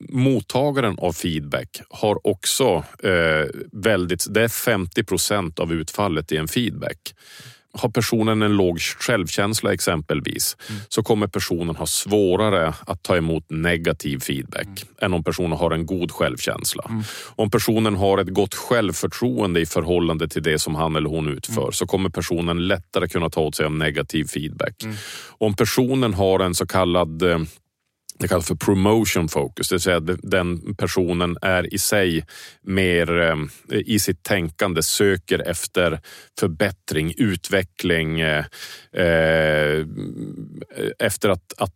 mottagaren 0.10 0.96
av 1.00 1.14
feedback 1.14 1.82
har 1.90 2.28
också 2.28 2.84
eh, 3.04 3.46
väldigt, 3.72 4.26
det 4.34 4.42
är 4.44 4.48
50 4.48 5.04
procent 5.04 5.60
av 5.60 5.74
utfallet 5.74 6.32
i 6.32 6.38
en 6.38 6.48
feedback 6.48 7.16
har 7.74 7.90
personen 7.90 8.42
en 8.42 8.58
låg 8.58 8.80
självkänsla 8.80 9.74
exempelvis 9.74 10.58
mm. 10.70 10.82
så 10.90 11.04
kommer 11.04 11.28
personen 11.28 11.76
ha 11.76 11.86
svårare 11.86 12.74
att 12.88 13.04
ta 13.04 13.18
emot 13.18 13.46
negativ 13.50 14.20
feedback 14.20 14.68
mm. 14.68 14.96
än 15.02 15.14
om 15.14 15.24
personen 15.24 15.58
har 15.58 15.72
en 15.72 15.86
god 15.86 16.12
självkänsla. 16.12 16.86
Mm. 16.90 17.04
Om 17.36 17.52
personen 17.52 17.96
har 17.96 18.18
ett 18.18 18.34
gott 18.34 18.56
självförtroende 18.56 19.62
i 19.62 19.66
förhållande 19.66 20.28
till 20.28 20.44
det 20.44 20.60
som 20.60 20.76
han 20.76 20.96
eller 20.96 21.10
hon 21.10 21.30
utför 21.30 21.62
mm. 21.62 21.72
så 21.72 21.88
kommer 21.88 22.10
personen 22.10 22.68
lättare 22.68 23.08
kunna 23.08 23.30
ta 23.30 23.42
åt 23.42 23.56
sig 23.56 23.66
av 23.66 23.72
negativ 23.72 24.26
feedback. 24.26 24.84
Mm. 24.84 24.96
Om 25.28 25.56
personen 25.56 26.14
har 26.14 26.40
en 26.40 26.56
så 26.56 26.68
kallad 26.68 27.24
eh, 27.24 27.40
det 28.22 28.28
kallas 28.28 28.48
för 28.48 28.56
promotion 28.56 29.28
focus, 29.28 29.70
det 29.70 29.76
vill 29.76 29.82
säga 29.82 29.98
att 29.98 30.20
den 30.24 30.76
personen 30.76 31.38
är 31.42 31.74
i 31.74 31.78
sig 31.78 32.26
mer 32.62 33.22
eh, 33.22 33.36
i 33.70 34.00
sitt 34.00 34.24
tänkande 34.24 34.84
söker 34.84 35.40
efter 35.40 36.00
förbättring, 36.40 37.14
utveckling, 37.18 38.20
eh, 38.20 38.46
eh, 38.94 39.86
efter 41.00 41.30
att, 41.30 41.54
att 41.58 41.74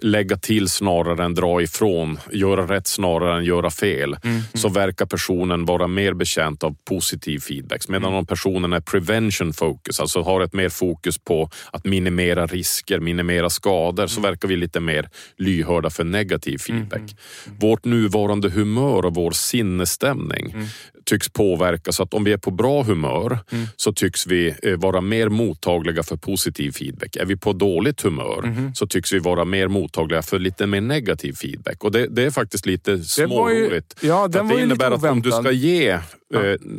lägga 0.00 0.36
till 0.36 0.68
snarare 0.68 1.24
än 1.24 1.34
dra 1.34 1.62
ifrån, 1.62 2.18
göra 2.32 2.74
rätt 2.74 2.86
snarare 2.86 3.38
än 3.38 3.44
göra 3.44 3.70
fel, 3.70 4.16
mm. 4.24 4.42
så 4.54 4.68
verkar 4.68 5.06
personen 5.06 5.64
vara 5.64 5.86
mer 5.86 6.14
bekänt 6.14 6.64
av 6.64 6.76
positiv 6.84 7.38
feedback. 7.38 7.88
Medan 7.88 8.08
mm. 8.08 8.18
om 8.18 8.26
personen 8.26 8.72
är 8.72 8.80
prevention 8.80 9.52
focus, 9.52 10.00
alltså 10.00 10.22
har 10.22 10.40
ett 10.40 10.52
mer 10.52 10.68
fokus 10.68 11.18
på 11.18 11.50
att 11.70 11.84
minimera 11.84 12.46
risker, 12.46 13.00
minimera 13.00 13.50
skador, 13.50 14.06
så 14.06 14.20
mm. 14.20 14.30
verkar 14.30 14.48
vi 14.48 14.56
lite 14.56 14.80
mer 14.80 15.08
lyhörda 15.36 15.90
för 15.90 16.04
negativ 16.04 16.58
feedback. 16.58 16.98
Mm. 16.98 17.14
mm. 17.46 17.58
Vårt 17.60 17.84
nuvarande 17.84 18.50
humör 18.50 19.04
och 19.04 19.14
vår 19.14 19.30
sinnesstämning 19.30 20.50
mm 20.50 20.66
tycks 21.04 21.28
påverka 21.28 21.92
så 21.92 22.02
att 22.02 22.14
om 22.14 22.24
vi 22.24 22.32
är 22.32 22.36
på 22.36 22.50
bra 22.50 22.82
humör 22.82 23.38
mm. 23.50 23.66
så 23.76 23.92
tycks 23.92 24.26
vi 24.26 24.54
eh, 24.62 24.76
vara 24.76 25.00
mer 25.00 25.28
mottagliga 25.28 26.02
för 26.02 26.16
positiv 26.16 26.72
feedback. 26.72 27.16
Är 27.16 27.24
vi 27.24 27.36
på 27.36 27.52
dåligt 27.52 28.00
humör 28.02 28.42
mm. 28.44 28.74
så 28.74 28.86
tycks 28.86 29.12
vi 29.12 29.18
vara 29.18 29.44
mer 29.44 29.68
mottagliga 29.68 30.22
för 30.22 30.38
lite 30.38 30.66
mer 30.66 30.80
negativ 30.80 31.32
feedback. 31.32 31.84
Och 31.84 31.92
det, 31.92 32.06
det 32.06 32.22
är 32.22 32.30
faktiskt 32.30 32.66
lite 32.66 32.98
småroligt. 32.98 33.96
Ja, 34.00 34.28
den 34.28 34.48
det 34.48 34.62
innebär 34.62 34.90
att 34.90 35.04
om 35.04 35.22
du 35.22 35.30
ska 35.30 35.50
ge 35.50 35.90
eh, 35.90 36.00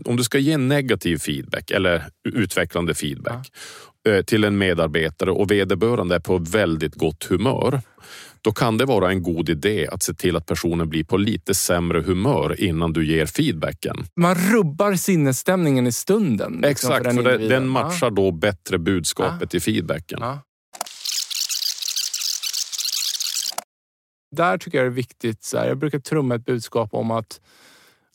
om 0.05 0.15
du 0.15 0.23
ska 0.23 0.37
ge 0.37 0.57
negativ 0.57 1.17
feedback 1.17 1.71
eller 1.71 2.03
utvecklande 2.29 2.93
feedback 2.93 3.51
ja. 4.03 4.11
eh, 4.11 4.23
till 4.23 4.43
en 4.43 4.57
medarbetare 4.57 5.31
och 5.31 5.51
vederbörande 5.51 6.15
är 6.15 6.19
på 6.19 6.37
väldigt 6.37 6.95
gott 6.95 7.23
humör 7.23 7.81
då 8.43 8.51
kan 8.51 8.77
det 8.77 8.85
vara 8.85 9.09
en 9.09 9.23
god 9.23 9.49
idé 9.49 9.87
att 9.91 10.03
se 10.03 10.13
till 10.13 10.35
att 10.35 10.45
personen 10.45 10.89
blir 10.89 11.03
på 11.03 11.17
lite 11.17 11.53
sämre 11.53 12.01
humör 12.01 12.61
innan 12.61 12.93
du 12.93 13.05
ger 13.05 13.25
feedbacken. 13.25 14.05
Man 14.15 14.35
rubbar 14.35 14.95
sinnesstämningen 14.95 15.87
i 15.87 15.91
stunden. 15.91 16.51
Liksom, 16.51 16.91
Exakt, 16.91 17.05
för, 17.15 17.23
för 17.23 17.37
den 17.37 17.67
matchar 17.67 18.11
då 18.11 18.31
bättre 18.31 18.77
budskapet 18.77 19.53
ja. 19.53 19.57
i 19.57 19.59
feedbacken. 19.59 20.19
Ja. 20.21 20.39
Där 24.35 24.57
tycker 24.57 24.77
jag 24.77 24.85
det 24.85 24.89
är 24.89 24.95
viktigt, 24.95 25.43
så 25.43 25.57
här, 25.57 25.67
jag 25.67 25.77
brukar 25.77 25.99
trumma 25.99 26.35
ett 26.35 26.45
budskap 26.45 26.93
om 26.93 27.11
att 27.11 27.39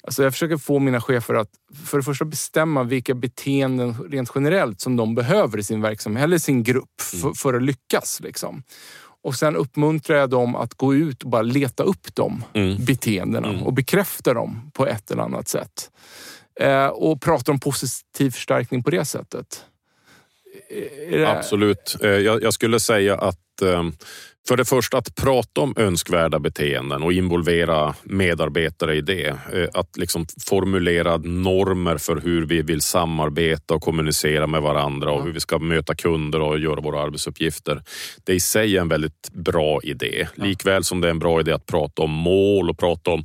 Alltså 0.03 0.23
jag 0.23 0.33
försöker 0.33 0.57
få 0.57 0.79
mina 0.79 1.01
chefer 1.01 1.35
att 1.35 1.51
för 1.85 1.99
det 1.99 2.05
första 2.05 2.25
bestämma 2.25 2.83
vilka 2.83 3.15
beteenden 3.15 3.95
rent 4.11 4.31
generellt 4.35 4.81
som 4.81 4.97
de 4.97 5.15
behöver 5.15 5.59
i 5.59 5.63
sin 5.63 5.83
verksamhet 5.83 6.25
eller 6.25 6.39
sin 6.39 6.63
grupp 6.63 7.01
för, 7.01 7.23
mm. 7.23 7.35
för 7.35 7.55
att 7.55 7.63
lyckas. 7.63 8.21
Liksom. 8.21 8.63
Och 9.29 9.35
sen 9.35 9.57
uppmuntrar 9.57 10.17
jag 10.17 10.31
dem 10.31 10.57
att 10.57 10.75
gå 10.75 10.95
ut 10.95 11.23
och 11.23 11.31
bara 11.31 11.43
leta 11.43 11.83
upp 11.83 12.15
de 12.15 12.45
mm. 12.55 12.85
beteendena 12.85 13.49
mm. 13.49 13.63
och 13.63 13.73
bekräfta 13.73 14.35
dem 14.35 14.71
på 14.75 14.87
ett 14.87 15.11
eller 15.11 15.23
annat 15.23 15.49
sätt. 15.49 15.91
Eh, 16.61 16.87
och 16.87 17.23
prata 17.23 17.53
om 17.53 17.61
positiv 17.61 18.31
förstärkning 18.31 18.83
på 18.83 18.91
det 18.91 19.05
sättet. 19.05 19.65
Det... 21.11 21.25
Absolut. 21.25 21.97
Eh, 22.03 22.09
jag, 22.11 22.43
jag, 22.43 22.55
skulle 22.55 22.81
säga 22.81 23.17
att 23.17 23.63
eh, 23.63 23.89
för 24.49 24.57
det 24.57 24.65
första 24.65 24.99
att 24.99 25.15
prata 25.15 25.61
om 25.61 25.75
önskvärda 25.77 26.39
beteenden 26.39 27.03
och 27.03 27.13
involvera 27.13 27.95
medarbetare 28.03 28.95
i 28.95 29.01
det. 29.01 29.29
Eh, 29.29 29.69
att 29.75 29.97
liksom 29.97 30.27
formulera 30.47 31.17
normer 31.17 31.99
för 31.99 32.21
hur 32.21 32.47
vi 32.47 32.63
vill 32.63 32.81
samarbeta 32.81 33.75
och 33.75 33.83
kommunicera 33.83 34.47
med 34.47 34.63
varandra 34.63 35.13
och 35.13 35.25
hur 35.25 35.33
vi 35.33 35.41
ska 35.41 35.59
möta 35.59 35.95
kunder 35.95 36.41
och 36.41 36.59
göra 36.59 36.81
våra 36.81 37.03
arbetsuppgifter. 37.03 37.83
Det 38.25 38.33
är 38.33 38.37
i 38.37 38.41
sig 38.41 38.77
en 38.77 38.89
väldigt 38.89 39.31
bra 39.33 39.81
idé. 39.83 40.29
Likväl 40.35 40.85
som 40.85 41.01
det 41.01 41.09
är 41.09 41.11
en 41.11 41.19
bra 41.19 41.41
idé 41.41 41.53
att 41.53 41.67
prata 41.67 42.03
om 42.03 42.11
mål 42.11 42.71
och 42.71 42.79
prata 42.79 43.11
om 43.11 43.25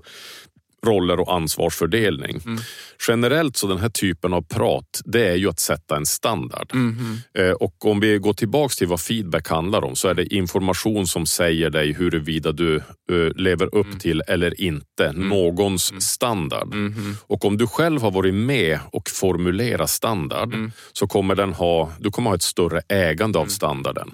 roller 0.86 1.20
och 1.20 1.34
ansvarsfördelning. 1.34 2.42
Mm. 2.46 2.60
Generellt 3.08 3.58
så 3.58 3.68
den 3.68 3.78
här 3.78 3.90
typen 3.90 4.34
av 4.34 4.42
prat, 4.42 5.02
det 5.06 5.28
är 5.28 5.36
ju 5.36 5.50
att 5.50 5.60
sätta 5.60 5.96
en 5.96 6.06
standard. 6.06 6.74
Mm. 6.74 7.18
Eh, 7.38 7.52
och 7.52 7.86
om 7.86 8.00
vi 8.00 8.18
går 8.18 8.34
tillbaks 8.34 8.76
till 8.78 8.88
vad 8.88 9.02
feedback 9.02 9.48
handlar 9.48 9.84
om 9.84 9.96
så 9.96 10.08
är 10.08 10.14
det 10.14 10.34
information 10.34 11.08
som 11.08 11.26
säger 11.26 11.70
dig 11.70 11.94
huruvida 11.94 12.52
du 12.52 12.82
uh, 13.12 13.32
lever 13.36 13.76
upp 13.76 13.86
mm. 13.86 14.00
till 14.00 14.22
eller 14.28 14.62
inte 14.62 15.08
mm. 15.08 15.30
någons 15.30 15.92
mm. 15.92 16.02
standard. 16.02 16.74
Mm-hmm. 16.74 17.16
Och 17.28 17.46
om 17.46 17.58
du 17.58 17.68
själv 17.68 18.02
har 18.02 18.12
varit 18.12 18.34
med 18.34 18.80
och 18.92 19.10
formulerat 19.10 19.90
standard 19.90 20.54
mm. 20.54 20.72
så 20.94 21.08
kommer 21.08 21.36
den 21.36 21.54
ha, 21.54 21.92
du 22.00 22.12
kommer 22.12 22.30
ha 22.30 22.36
ett 22.36 22.42
större 22.42 22.82
ägande 22.90 23.40
av 23.40 23.46
standarden. 23.46 24.12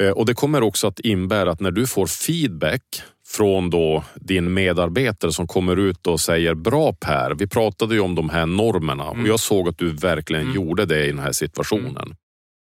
Uh, 0.00 0.10
och 0.10 0.26
det 0.26 0.34
kommer 0.34 0.62
också 0.62 0.86
att 0.86 1.00
innebära 1.00 1.50
att 1.50 1.60
när 1.60 1.70
du 1.70 1.86
får 1.86 2.06
feedback 2.06 2.82
från 3.32 3.70
då 3.70 4.04
din 4.14 4.54
medarbetare 4.54 5.32
som 5.32 5.46
kommer 5.46 5.76
ut 5.76 6.06
och 6.06 6.20
säger 6.20 6.54
bra 6.54 6.92
Per, 6.92 7.34
vi 7.34 7.46
pratade 7.46 7.94
ju 7.94 8.00
om 8.00 8.14
de 8.14 8.30
här 8.30 8.46
normerna 8.46 9.04
och 9.04 9.14
mm. 9.14 9.26
jag 9.26 9.40
såg 9.40 9.68
att 9.68 9.78
du 9.78 9.90
verkligen 9.90 10.42
mm. 10.42 10.54
gjorde 10.54 10.86
det 10.86 11.04
i 11.04 11.06
den 11.06 11.18
här 11.18 11.32
situationen. 11.32 11.96
Mm. 11.96 12.16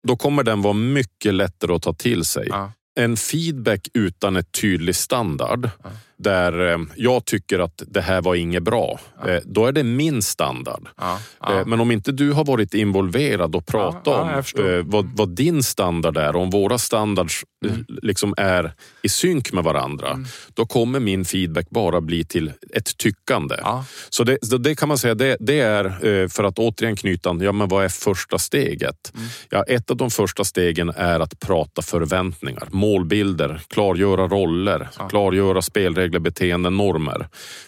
Då 0.07 0.15
kommer 0.15 0.43
den 0.43 0.61
vara 0.61 0.73
mycket 0.73 1.33
lättare 1.33 1.73
att 1.73 1.81
ta 1.81 1.93
till 1.93 2.25
sig. 2.25 2.47
Ja. 2.49 2.71
En 2.99 3.17
feedback 3.17 3.87
utan 3.93 4.35
ett 4.35 4.51
tydlig 4.51 4.95
standard 4.95 5.69
ja 5.83 5.89
där 6.17 6.73
eh, 6.73 6.79
jag 6.95 7.25
tycker 7.25 7.59
att 7.59 7.83
det 7.87 8.01
här 8.01 8.21
var 8.21 8.35
inget 8.35 8.63
bra, 8.63 8.99
ja. 9.21 9.29
Eh, 9.29 9.41
då 9.45 9.65
är 9.65 9.71
det 9.71 9.83
min 9.83 10.21
standard. 10.21 10.87
Ja, 10.97 11.19
ja. 11.39 11.59
Eh, 11.59 11.65
men 11.65 11.79
om 11.79 11.91
inte 11.91 12.11
du 12.11 12.31
har 12.31 12.45
varit 12.45 12.73
involverad 12.73 13.55
och 13.55 13.65
pratat 13.65 14.07
om 14.07 14.43
vad, 14.85 15.05
vad, 15.15 15.29
din 15.29 15.63
standard 15.63 16.17
är, 16.17 16.35
om 16.35 16.49
våra 16.49 16.77
standards 16.77 17.43
mm. 17.65 17.85
liksom 17.87 18.33
är 18.37 18.73
i 19.01 19.09
synk 19.09 19.53
med 19.53 19.63
varandra, 19.63 20.09
mm. 20.09 20.25
då 20.53 20.65
kommer 20.65 20.99
min 20.99 21.25
feedback 21.25 21.69
bara 21.69 22.01
bli 22.01 22.25
till 22.25 22.51
ett 22.73 22.97
tyckande. 22.97 23.55
Så 24.09 24.23
det, 24.23 24.37
det, 24.59 24.75
kan 24.75 24.87
man 24.87 24.97
säga, 24.97 25.15
det, 25.15 25.37
det, 25.39 25.59
är 25.59 26.27
för 26.27 26.43
att 26.43 26.59
återigen 26.59 26.95
knyta 26.95 27.29
an, 27.29 27.41
ja 27.41 27.51
men 27.51 27.67
vad 27.67 27.85
är 27.85 27.89
första 27.89 28.37
steget? 28.37 29.11
Mm. 29.15 29.27
Ja, 29.49 29.63
ett 29.63 29.91
av 29.91 29.97
de 29.97 30.11
första 30.11 30.43
stegen 30.43 30.89
är 30.89 31.19
att 31.19 31.39
prata 31.39 31.81
förväntningar, 31.81 32.67
målbilder, 32.71 33.61
klargöra 33.67 34.27
roller, 34.27 34.89
klargöra 35.09 35.61
spelregler 35.61 36.04
speglar 36.05 36.19
beteenden, 36.19 36.77
normer. 36.77 37.27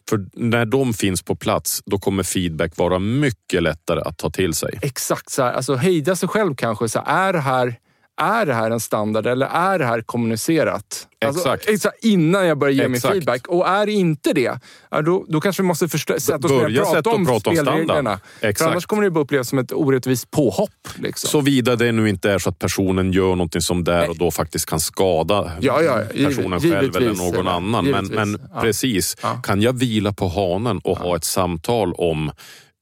För 0.09 0.25
när 0.33 0.65
de 0.65 0.93
finns 0.93 1.23
på 1.23 1.35
plats, 1.35 1.81
då 1.85 1.99
kommer 1.99 2.23
feedback 2.23 2.77
vara 2.77 2.99
mycket 2.99 3.63
lättare 3.63 4.01
att 4.01 4.17
ta 4.17 4.29
till 4.29 4.53
sig. 4.53 4.79
Exakt 4.81 5.29
så 5.29 5.43
här. 5.43 5.53
Alltså 5.53 5.75
hejda 5.75 6.15
sig 6.15 6.29
själv 6.29 6.55
kanske. 6.55 6.89
Så 6.89 6.99
här, 6.99 7.29
är 7.29 7.33
det 7.33 7.39
här 7.39 7.75
är 8.17 8.45
det 8.45 8.53
här 8.53 8.71
en 8.71 8.79
standard 8.79 9.27
eller 9.27 9.45
är 9.47 9.79
det 9.79 9.85
här 9.85 10.01
kommunicerat? 10.01 11.07
Alltså, 11.25 11.57
exakt. 11.67 12.05
innan 12.05 12.47
jag 12.47 12.57
börjar 12.57 12.73
ge 12.73 12.83
exakt. 12.83 13.03
min 13.03 13.11
feedback. 13.13 13.47
Och 13.47 13.67
är 13.67 13.89
inte 13.89 14.33
det, 14.33 14.59
då, 15.05 15.25
då 15.27 15.41
kanske 15.41 15.61
vi 15.61 15.67
måste 15.67 15.89
sätta 15.89 16.35
oss 16.35 16.51
ner 16.51 16.81
och 16.81 16.93
prata 16.93 17.09
om 17.09 17.25
prata 17.25 17.51
spelreglerna. 17.51 18.19
För 18.39 18.67
annars 18.67 18.85
kommer 18.85 19.03
det 19.03 19.11
bara 19.11 19.23
upplevas 19.23 19.49
som 19.49 19.59
ett 19.59 19.71
orättvist 19.71 20.31
påhopp. 20.31 20.87
Liksom. 20.95 21.29
Såvida 21.29 21.75
det 21.75 21.91
nu 21.91 22.09
inte 22.09 22.31
är 22.31 22.39
så 22.39 22.49
att 22.49 22.59
personen 22.59 23.11
gör 23.11 23.29
någonting 23.29 23.61
som 23.61 23.83
där 23.83 24.09
och 24.09 24.17
då 24.17 24.31
faktiskt 24.31 24.65
kan 24.65 24.79
skada 24.79 25.51
ja, 25.61 25.81
ja, 25.81 26.01
personen 26.25 26.61
själv 26.61 26.95
eller 26.95 27.13
någon 27.13 27.47
annan. 27.47 27.85
Men, 27.85 28.05
men 28.05 28.39
ja. 28.53 28.61
precis, 28.61 29.15
kan 29.43 29.61
jag 29.61 29.73
vila 29.73 30.13
på 30.13 30.27
hanen 30.27 30.79
och 30.83 30.97
ha 30.97 31.15
ett 31.15 31.23
samtal 31.23 31.93
om 31.93 32.31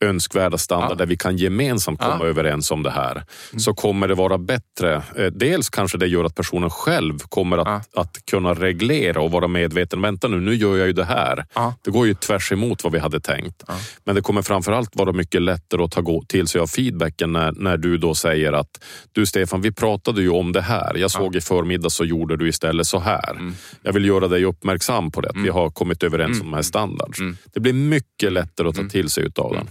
önskvärda 0.03 0.57
standard 0.57 0.91
ja. 0.91 0.95
där 0.95 1.05
vi 1.05 1.17
kan 1.17 1.37
gemensamt 1.37 1.99
komma 1.99 2.17
ja. 2.19 2.25
överens 2.25 2.71
om 2.71 2.83
det 2.83 2.91
här. 2.91 3.11
Mm. 3.11 3.59
Så 3.59 3.73
kommer 3.73 4.07
det 4.07 4.15
vara 4.15 4.37
bättre. 4.37 5.03
Eh, 5.15 5.25
dels 5.25 5.69
kanske 5.69 5.97
det 5.97 6.07
gör 6.07 6.23
att 6.23 6.35
personen 6.35 6.69
själv 6.69 7.19
kommer 7.19 7.57
att, 7.57 7.87
ja. 7.93 8.01
att 8.01 8.25
kunna 8.31 8.53
reglera 8.53 9.21
och 9.21 9.31
vara 9.31 9.47
medveten. 9.47 10.01
Vänta 10.01 10.27
nu, 10.27 10.39
nu 10.39 10.55
gör 10.55 10.77
jag 10.77 10.87
ju 10.87 10.93
det 10.93 11.05
här. 11.05 11.45
Det 11.81 11.91
går 11.91 12.07
ju 12.07 12.13
tvärs 12.13 12.51
emot 12.51 12.83
vad 12.83 12.93
vi 12.93 12.99
hade 12.99 13.19
tänkt. 13.19 13.63
Men 14.03 14.15
det 14.15 14.21
kommer 14.21 14.41
framförallt 14.41 14.95
vara 14.95 15.11
mycket 15.11 15.41
lättare 15.41 15.83
att 15.83 15.91
ta 15.91 16.21
till 16.27 16.47
sig 16.47 16.61
av 16.61 16.67
feedbacken 16.67 17.31
när, 17.31 17.51
när 17.51 17.77
du 17.77 17.97
då 17.97 18.15
säger 18.15 18.53
att 18.53 18.83
du 19.11 19.25
Stefan, 19.25 19.61
vi 19.61 19.71
pratade 19.71 20.21
ju 20.21 20.29
om 20.29 20.51
det 20.51 20.61
här. 20.61 20.97
Jag 20.97 21.11
såg 21.11 21.35
i 21.35 21.41
förmiddag 21.41 21.89
så 21.89 22.05
gjorde 22.05 22.37
du 22.37 22.49
istället 22.49 22.87
så 22.87 22.99
här. 22.99 23.31
Mm. 23.31 23.55
Jag 23.81 23.93
vill 23.93 24.05
göra 24.05 24.27
dig 24.27 24.45
uppmärksam 24.45 25.11
på 25.11 25.21
det. 25.21 25.29
Mm. 25.29 25.43
Vi 25.43 25.49
har 25.49 25.69
kommit 25.69 26.03
överens 26.03 26.35
mm. 26.35 26.41
om 26.41 26.51
de 26.51 26.55
här 26.55 26.63
standards. 26.63 27.19
Mm. 27.19 27.37
Det 27.53 27.59
blir 27.59 27.73
mycket 27.73 28.31
lättare 28.31 28.67
att 28.67 28.75
ta 28.75 28.81
mm. 28.81 28.89
till 28.89 29.09
sig 29.09 29.23
utav 29.23 29.53
den. 29.53 29.67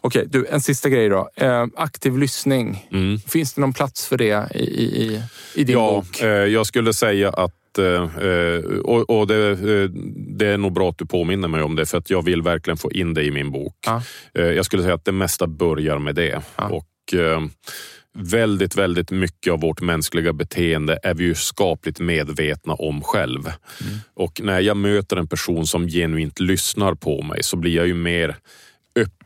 Okej, 0.00 0.26
du, 0.28 0.46
en 0.46 0.60
sista 0.60 0.88
grej 0.88 1.08
då. 1.08 1.30
Eh, 1.36 1.66
aktiv 1.76 2.18
lyssning. 2.18 2.86
Mm. 2.92 3.18
Finns 3.18 3.54
det 3.54 3.60
någon 3.60 3.72
plats 3.72 4.06
för 4.06 4.18
det 4.18 4.48
i, 4.54 4.64
i, 4.64 5.22
i 5.54 5.64
din 5.64 5.76
ja, 5.76 5.90
bok? 5.90 6.20
Eh, 6.20 6.28
jag 6.28 6.66
skulle 6.66 6.92
säga 6.92 7.30
att 7.30 7.78
eh, 7.78 8.26
eh, 8.26 8.64
och, 8.84 9.10
och 9.10 9.26
det, 9.26 9.56
det, 10.38 10.46
är 10.46 10.58
nog 10.58 10.72
bra 10.72 10.90
att 10.90 10.98
du 10.98 11.06
påminner 11.06 11.48
mig 11.48 11.62
om 11.62 11.76
det 11.76 11.86
för 11.86 11.98
att 11.98 12.10
jag 12.10 12.24
vill 12.24 12.42
verkligen 12.42 12.76
få 12.76 12.92
in 12.92 13.14
det 13.14 13.24
i 13.24 13.30
min 13.30 13.52
bok. 13.52 13.74
Ah. 13.86 14.00
Jag 14.32 14.64
skulle 14.64 14.82
säga 14.82 14.94
att 14.94 15.04
det 15.04 15.12
mesta 15.12 15.46
börjar 15.46 15.98
med 15.98 16.14
det. 16.14 16.42
Ah. 16.56 16.68
Och 16.68 16.86
väldigt, 18.14 18.76
väldigt 18.76 19.10
mycket 19.10 19.52
av 19.52 19.60
vårt 19.60 19.80
mänskliga 19.80 20.32
beteende 20.32 20.98
är 21.02 21.14
vi 21.14 21.24
ju 21.24 21.34
skapligt 21.34 22.00
medvetna 22.00 22.74
om 22.74 23.02
själv. 23.02 23.40
Mm. 23.46 23.98
Och 24.14 24.40
när 24.44 24.60
jag 24.60 24.76
möter 24.76 25.16
en 25.16 25.28
person 25.28 25.66
som 25.66 25.88
genuint 25.88 26.40
lyssnar 26.40 26.94
på 26.94 27.22
mig 27.22 27.42
så 27.42 27.56
blir 27.56 27.76
jag 27.76 27.86
ju 27.86 27.94
mer 27.94 28.36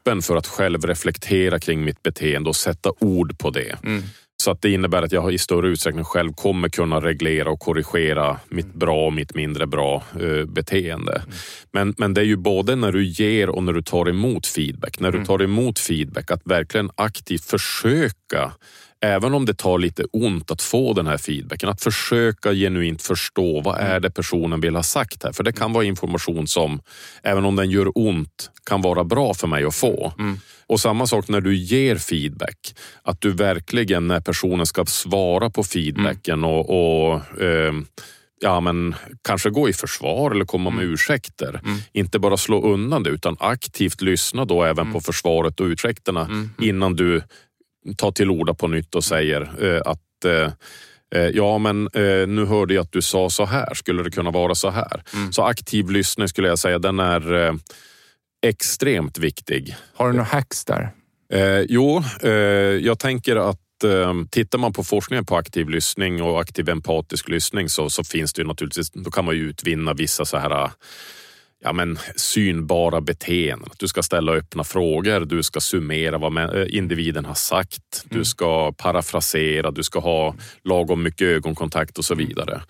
öppen 0.04 0.22
för 0.22 0.36
att 0.36 0.46
själv 0.46 0.86
reflektera 0.86 1.58
kring 1.58 1.84
mitt 1.84 2.02
beteende 2.02 2.48
och 2.48 2.56
sätta 2.56 2.92
ord 2.98 3.38
på 3.38 3.50
det. 3.50 3.78
Mm. 3.84 4.02
Så 4.36 4.50
att 4.50 4.62
det 4.62 4.70
innebär 4.70 5.02
att 5.02 5.12
jag 5.12 5.32
i 5.32 5.38
större 5.38 5.68
utsträckning 5.68 6.04
själv 6.04 6.32
kommer 6.32 6.68
kunna 6.68 7.00
reglera 7.00 7.50
och 7.50 7.60
korrigera 7.60 8.40
mitt 8.48 8.64
mm. 8.64 8.78
bra 8.78 9.06
och 9.06 9.12
mitt 9.12 9.34
mindre 9.34 9.66
bra 9.66 10.02
eh, 10.20 10.44
beteende. 10.44 11.12
Mm. 11.12 11.30
Men, 11.72 11.94
men 11.98 12.14
det 12.14 12.20
är 12.20 12.24
ju 12.24 12.36
både 12.36 12.76
när 12.76 12.92
du 12.92 13.04
ger 13.04 13.48
och 13.48 13.62
när 13.62 13.72
du 13.72 13.82
tar 13.82 14.08
emot 14.08 14.46
feedback. 14.46 15.00
När 15.00 15.10
du 15.10 15.18
mm. 15.18 15.26
tar 15.26 15.42
emot 15.42 15.78
feedback, 15.78 16.30
att 16.30 16.42
verkligen 16.44 16.90
aktivt 16.94 17.44
försöka 17.44 18.52
även 19.04 19.34
om 19.34 19.46
det 19.46 19.54
tar 19.54 19.78
lite 19.78 20.04
ont 20.12 20.50
att 20.50 20.62
få 20.62 20.92
den 20.92 21.06
här 21.06 21.18
feedbacken, 21.18 21.68
att 21.68 21.82
försöka 21.82 22.52
genuint 22.52 23.02
förstå 23.02 23.60
vad 23.60 23.78
är 23.78 24.00
det 24.00 24.10
personen 24.10 24.60
vill 24.60 24.76
ha 24.76 24.82
sagt 24.82 25.24
här. 25.24 25.32
För 25.32 25.44
det 25.44 25.52
kan 25.52 25.72
vara 25.72 25.84
information 25.84 26.46
som, 26.46 26.80
även 27.22 27.44
om 27.44 27.56
den 27.56 27.70
gör 27.70 27.92
ont, 27.94 28.50
kan 28.66 28.82
vara 28.82 29.04
bra 29.04 29.34
för 29.34 29.46
mig 29.46 29.64
att 29.64 29.74
få. 29.74 30.12
Mm. 30.18 30.38
Och 30.66 30.80
samma 30.80 31.06
sak 31.06 31.28
när 31.28 31.40
du 31.40 31.56
ger 31.56 31.96
feedback. 31.96 32.74
Att 33.02 33.20
du 33.20 33.32
verkligen 33.32 34.08
när 34.08 34.20
personen 34.20 34.66
ska 34.66 34.84
svara 34.84 35.50
på 35.50 35.64
feedbacken 35.64 36.38
mm. 36.38 36.50
och, 36.50 36.70
och 36.70 37.42
eh, 37.42 37.72
ja, 38.40 38.60
men 38.60 38.94
kanske 39.22 39.50
gå 39.50 39.68
i 39.68 39.72
försvar 39.72 40.30
eller 40.30 40.44
komma 40.44 40.70
med 40.70 40.82
mm. 40.82 40.94
ursäkter. 40.94 41.60
Mm. 41.64 41.78
Inte 41.92 42.18
bara 42.18 42.36
slå 42.36 42.62
undan 42.62 43.02
det 43.02 43.10
utan 43.10 43.36
aktivt 43.40 44.00
lyssna 44.00 44.44
då 44.44 44.64
även 44.64 44.82
mm. 44.82 44.92
på 44.92 45.00
försvaret 45.00 45.60
och 45.60 45.66
ursäkterna 45.66 46.20
mm. 46.24 46.50
innan 46.60 46.96
du 46.96 47.22
tar 47.96 48.12
till 48.12 48.30
orda 48.30 48.54
på 48.54 48.68
nytt 48.68 48.94
och 48.94 49.04
säger 49.04 49.64
eh, 49.64 49.82
att 49.84 50.24
eh, 50.24 50.52
eh 51.14 51.28
Ja, 51.28 51.58
men 51.58 51.88
nu 52.34 52.44
hörde 52.44 52.74
jag 52.74 52.82
att 52.82 52.92
du 52.92 53.02
sa 53.02 53.30
så 53.30 53.44
här. 53.44 53.74
Skulle 53.74 54.02
det 54.02 54.10
kunna 54.10 54.30
vara 54.30 54.54
så 54.54 54.70
här? 54.70 55.02
Mm. 55.14 55.32
Så 55.32 55.42
aktiv 55.42 55.90
lyssning 55.90 56.28
skulle 56.28 56.48
jag 56.48 56.58
säga, 56.58 56.78
den 56.78 57.00
är 57.00 57.54
extremt 58.46 59.18
viktig. 59.18 59.76
Har 59.94 60.06
du 60.06 60.12
några 60.12 60.24
hacks 60.24 60.64
där? 60.64 60.90
Jo, 61.68 62.02
jag 62.80 62.98
tänker 62.98 63.50
att 63.50 63.60
tittar 64.30 64.58
man 64.58 64.72
på 64.72 64.84
forskningen 64.84 65.26
på 65.26 65.36
aktiv 65.36 65.68
lyssning 65.68 66.22
och 66.22 66.40
aktiv 66.40 66.68
empatisk 66.68 67.28
lyssning 67.28 67.68
så, 67.68 67.90
så 67.90 68.04
finns 68.04 68.32
det 68.32 68.42
ju 68.42 68.48
naturligtvis, 68.48 68.90
då 68.90 69.10
kan 69.10 69.24
man 69.24 69.36
ju 69.36 69.42
utvinna 69.42 69.94
vissa 69.94 70.24
så 70.24 70.38
här 70.38 70.70
ja, 71.64 71.72
men, 71.72 71.98
synbara 72.16 73.00
beteenden. 73.00 73.70
Du 73.76 73.88
ska 73.88 74.02
ställa 74.02 74.32
öppna 74.32 74.64
frågor, 74.64 75.20
du 75.20 75.42
ska 75.42 75.60
summera 75.60 76.18
vad 76.18 76.38
eh, 76.38 76.76
individen 76.76 77.24
har 77.24 77.34
sagt, 77.34 78.04
mm. 78.04 78.18
du 78.18 78.24
ska 78.24 78.72
parafrasera, 78.72 79.70
du 79.70 79.82
ska 79.82 79.98
ha 79.98 80.34
lagom 80.64 81.02
mycket 81.02 81.26
ögonkontakt 81.26 81.98
och 81.98 82.04
så 82.04 82.14
vidare. 82.14 82.60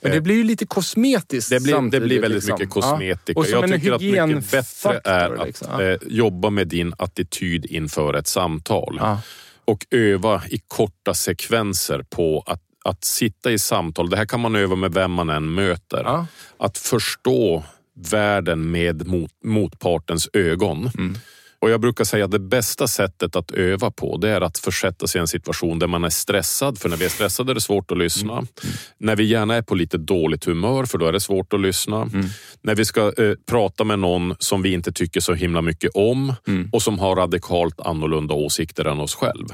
Men 0.00 0.12
det 0.12 0.20
blir 0.20 0.34
ju 0.34 0.44
lite 0.44 0.66
kosmetiskt 0.66 1.50
Det 1.50 1.62
blir, 1.62 1.90
det 1.90 2.00
blir 2.00 2.20
väldigt 2.20 2.42
liksom. 2.42 2.54
mycket 2.54 2.70
kosmetika. 2.70 3.40
Ja. 3.40 3.46
Jag 3.50 3.72
tycker 3.72 3.92
att 3.92 4.28
mycket 4.28 4.50
bättre 4.50 5.00
är 5.04 5.30
att 5.30 5.46
liksom. 5.46 5.68
ja. 5.70 5.82
eh, 5.82 5.98
jobba 6.06 6.50
med 6.50 6.68
din 6.68 6.94
attityd 6.98 7.66
inför 7.66 8.14
ett 8.14 8.26
samtal. 8.26 8.96
Ja. 9.00 9.20
Och 9.64 9.86
öva 9.90 10.42
i 10.48 10.60
korta 10.68 11.14
sekvenser 11.14 12.04
på 12.10 12.42
att, 12.46 12.62
att 12.84 13.04
sitta 13.04 13.52
i 13.52 13.58
samtal. 13.58 14.10
Det 14.10 14.16
här 14.16 14.26
kan 14.26 14.40
man 14.40 14.56
öva 14.56 14.76
med 14.76 14.94
vem 14.94 15.10
man 15.10 15.30
än 15.30 15.54
möter. 15.54 16.26
Att 16.58 16.78
förstå 16.78 17.64
världen 17.94 18.70
med 18.70 19.06
mot, 19.06 19.30
motpartens 19.44 20.28
ögon. 20.32 20.90
Mm. 20.98 21.16
Och 21.62 21.70
Jag 21.70 21.80
brukar 21.80 22.04
säga 22.04 22.24
att 22.24 22.30
det 22.30 22.38
bästa 22.38 22.86
sättet 22.88 23.36
att 23.36 23.50
öva 23.50 23.90
på 23.90 24.16
det 24.16 24.30
är 24.30 24.40
att 24.40 24.58
försätta 24.58 25.06
sig 25.06 25.18
i 25.18 25.20
en 25.20 25.28
situation 25.28 25.78
där 25.78 25.86
man 25.86 26.04
är 26.04 26.10
stressad. 26.10 26.78
För 26.78 26.88
när 26.88 26.96
vi 26.96 27.04
är 27.04 27.08
stressade 27.08 27.52
är 27.52 27.54
det 27.54 27.60
svårt 27.60 27.90
att 27.90 27.98
lyssna. 27.98 28.32
Mm. 28.32 28.46
Mm. 28.62 28.74
När 28.98 29.16
vi 29.16 29.24
gärna 29.24 29.54
är 29.54 29.62
på 29.62 29.74
lite 29.74 29.98
dåligt 29.98 30.44
humör, 30.44 30.84
för 30.84 30.98
då 30.98 31.06
är 31.06 31.12
det 31.12 31.20
svårt 31.20 31.52
att 31.52 31.60
lyssna. 31.60 32.02
Mm. 32.02 32.26
När 32.62 32.74
vi 32.74 32.84
ska 32.84 33.12
eh, 33.18 33.34
prata 33.46 33.84
med 33.84 33.98
någon 33.98 34.34
som 34.38 34.62
vi 34.62 34.72
inte 34.72 34.92
tycker 34.92 35.20
så 35.20 35.34
himla 35.34 35.62
mycket 35.62 35.90
om 35.94 36.34
mm. 36.46 36.68
och 36.72 36.82
som 36.82 36.98
har 36.98 37.16
radikalt 37.16 37.80
annorlunda 37.80 38.34
åsikter 38.34 38.84
än 38.84 39.00
oss 39.00 39.14
själv. 39.14 39.46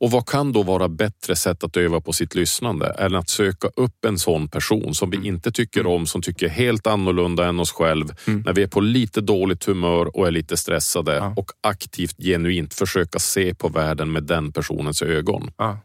Mm. 0.00 0.06
Och 0.06 0.10
vad 0.10 0.28
kan 0.28 0.52
då 0.52 0.62
vara 0.62 0.88
bättre 0.88 1.36
sätt 1.36 1.64
att 1.64 1.76
öva 1.76 2.00
på 2.00 2.12
sitt 2.12 2.34
lyssnande 2.34 2.86
än 2.86 3.14
att 3.14 3.28
söka 3.28 3.68
upp 3.76 4.04
en 4.04 4.18
sån 4.18 4.48
person 4.48 4.94
som 4.94 5.10
vi 5.10 5.16
mm. 5.16 5.28
inte 5.28 5.52
tycker 5.52 5.86
om, 5.86 6.06
som 6.06 6.22
tycker 6.22 6.48
helt 6.48 6.86
annorlunda 6.86 7.46
än 7.46 7.60
oss 7.60 7.72
själv. 7.72 8.06
När 8.24 8.52
vi 8.52 8.62
är 8.62 8.66
på 8.66 8.80
lite 8.80 9.20
dåligt 9.20 9.64
humör 9.64 10.16
och 10.16 10.26
är 10.26 10.30
lite 10.30 10.56
stressade. 10.56 11.14
Ja 11.14 11.34
och 11.36 11.50
aktivt, 11.60 12.16
genuint 12.18 12.74
försöka 12.74 13.18
se 13.18 13.54
på 13.54 13.68
världen 13.68 14.12
med 14.12 14.22
den 14.22 14.52
personens 14.52 15.02
ögon. 15.02 15.50
Ja. 15.56 15.78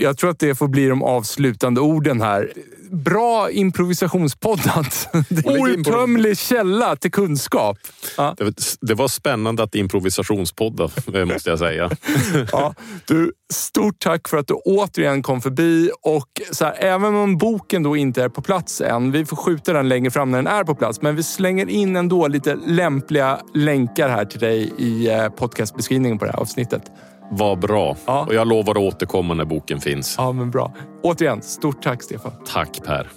Jag 0.00 0.18
tror 0.18 0.30
att 0.30 0.38
det 0.38 0.54
får 0.54 0.68
bli 0.68 0.88
de 0.88 1.02
avslutande 1.02 1.80
orden 1.80 2.20
här. 2.20 2.52
Bra 2.90 3.50
improvisationspoddat. 3.50 5.08
Outtömlig 5.44 6.38
källa 6.38 6.96
till 6.96 7.10
kunskap. 7.10 7.78
Ja. 8.16 8.36
Det, 8.80 8.94
var 8.94 9.08
spännande 9.08 9.62
att 9.62 9.74
improvisationspodda, 9.74 10.88
eh, 11.14 11.24
måste 11.24 11.50
jag 11.50 11.58
säga. 11.58 11.90
ja, 12.52 12.74
du, 13.06 13.32
stort 13.52 13.98
tack 13.98 14.28
för 14.28 14.36
att 14.36 14.46
du 14.46 14.54
återigen 14.54 15.22
kom 15.22 15.40
förbi. 15.40 15.90
Och 16.02 16.28
så 16.50 16.64
här, 16.64 16.74
även 16.78 17.14
om 17.14 17.38
boken 17.38 17.82
då 17.82 17.96
inte 17.96 18.22
är 18.22 18.28
på 18.28 18.42
plats 18.42 18.80
än, 18.80 19.12
vi 19.12 19.24
får 19.24 19.36
skjuta 19.36 19.72
den 19.72 19.88
längre 19.88 20.10
fram 20.10 20.30
när 20.30 20.38
den 20.38 20.46
är 20.46 20.64
på 20.64 20.74
plats, 20.74 21.02
men 21.02 21.16
vi 21.16 21.22
slänger 21.22 21.68
in 21.68 21.96
ändå 21.96 22.28
lite 22.28 22.58
lämpliga 22.66 23.40
länkar 23.54 24.08
här 24.08 24.24
till 24.24 24.40
dig 24.40 24.72
i 24.78 25.08
eh, 25.08 25.28
podcastbeskrivningen 25.28 26.18
på 26.18 26.24
det 26.24 26.30
här 26.30 26.38
avsnittet. 26.38 26.82
Vad 27.30 27.58
bra. 27.58 27.96
Ja. 28.06 28.24
Och 28.26 28.34
jag 28.34 28.48
lovar 28.48 28.70
att 28.72 28.94
återkomma 28.94 29.34
när 29.34 29.44
boken 29.44 29.80
finns. 29.80 30.14
Ja, 30.18 30.32
men 30.32 30.50
bra. 30.50 30.72
Återigen, 31.02 31.42
stort 31.42 31.82
tack 31.82 32.02
Stefan. 32.02 32.32
Tack 32.46 32.84
Per. 32.84 33.10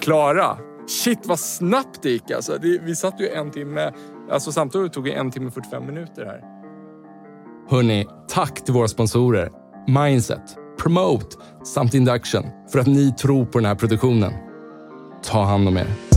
Klara. 0.00 0.56
Shit 0.88 1.26
vad 1.26 1.38
snabbt 1.40 2.02
det 2.02 2.10
gick 2.10 2.30
alltså. 2.30 2.58
Det, 2.62 2.78
vi 2.82 2.96
satt 2.96 3.20
ju 3.20 3.28
en 3.28 3.50
timme, 3.50 3.92
alltså 4.30 4.52
samtalet 4.52 4.92
tog 4.92 5.08
en 5.08 5.30
timme 5.30 5.46
och 5.46 5.54
45 5.54 5.86
minuter 5.86 6.24
här. 6.24 6.40
Hörni, 7.70 8.06
tack 8.28 8.64
till 8.64 8.74
våra 8.74 8.88
sponsorer 8.88 9.50
Mindset, 9.86 10.56
Promote 10.78 11.36
samt 11.64 11.94
Induction 11.94 12.44
för 12.72 12.78
att 12.78 12.86
ni 12.86 13.12
tror 13.12 13.44
på 13.44 13.58
den 13.58 13.66
här 13.66 13.74
produktionen. 13.74 14.32
Ta 15.22 15.44
hand 15.44 15.68
om 15.68 15.76
er. 15.76 16.07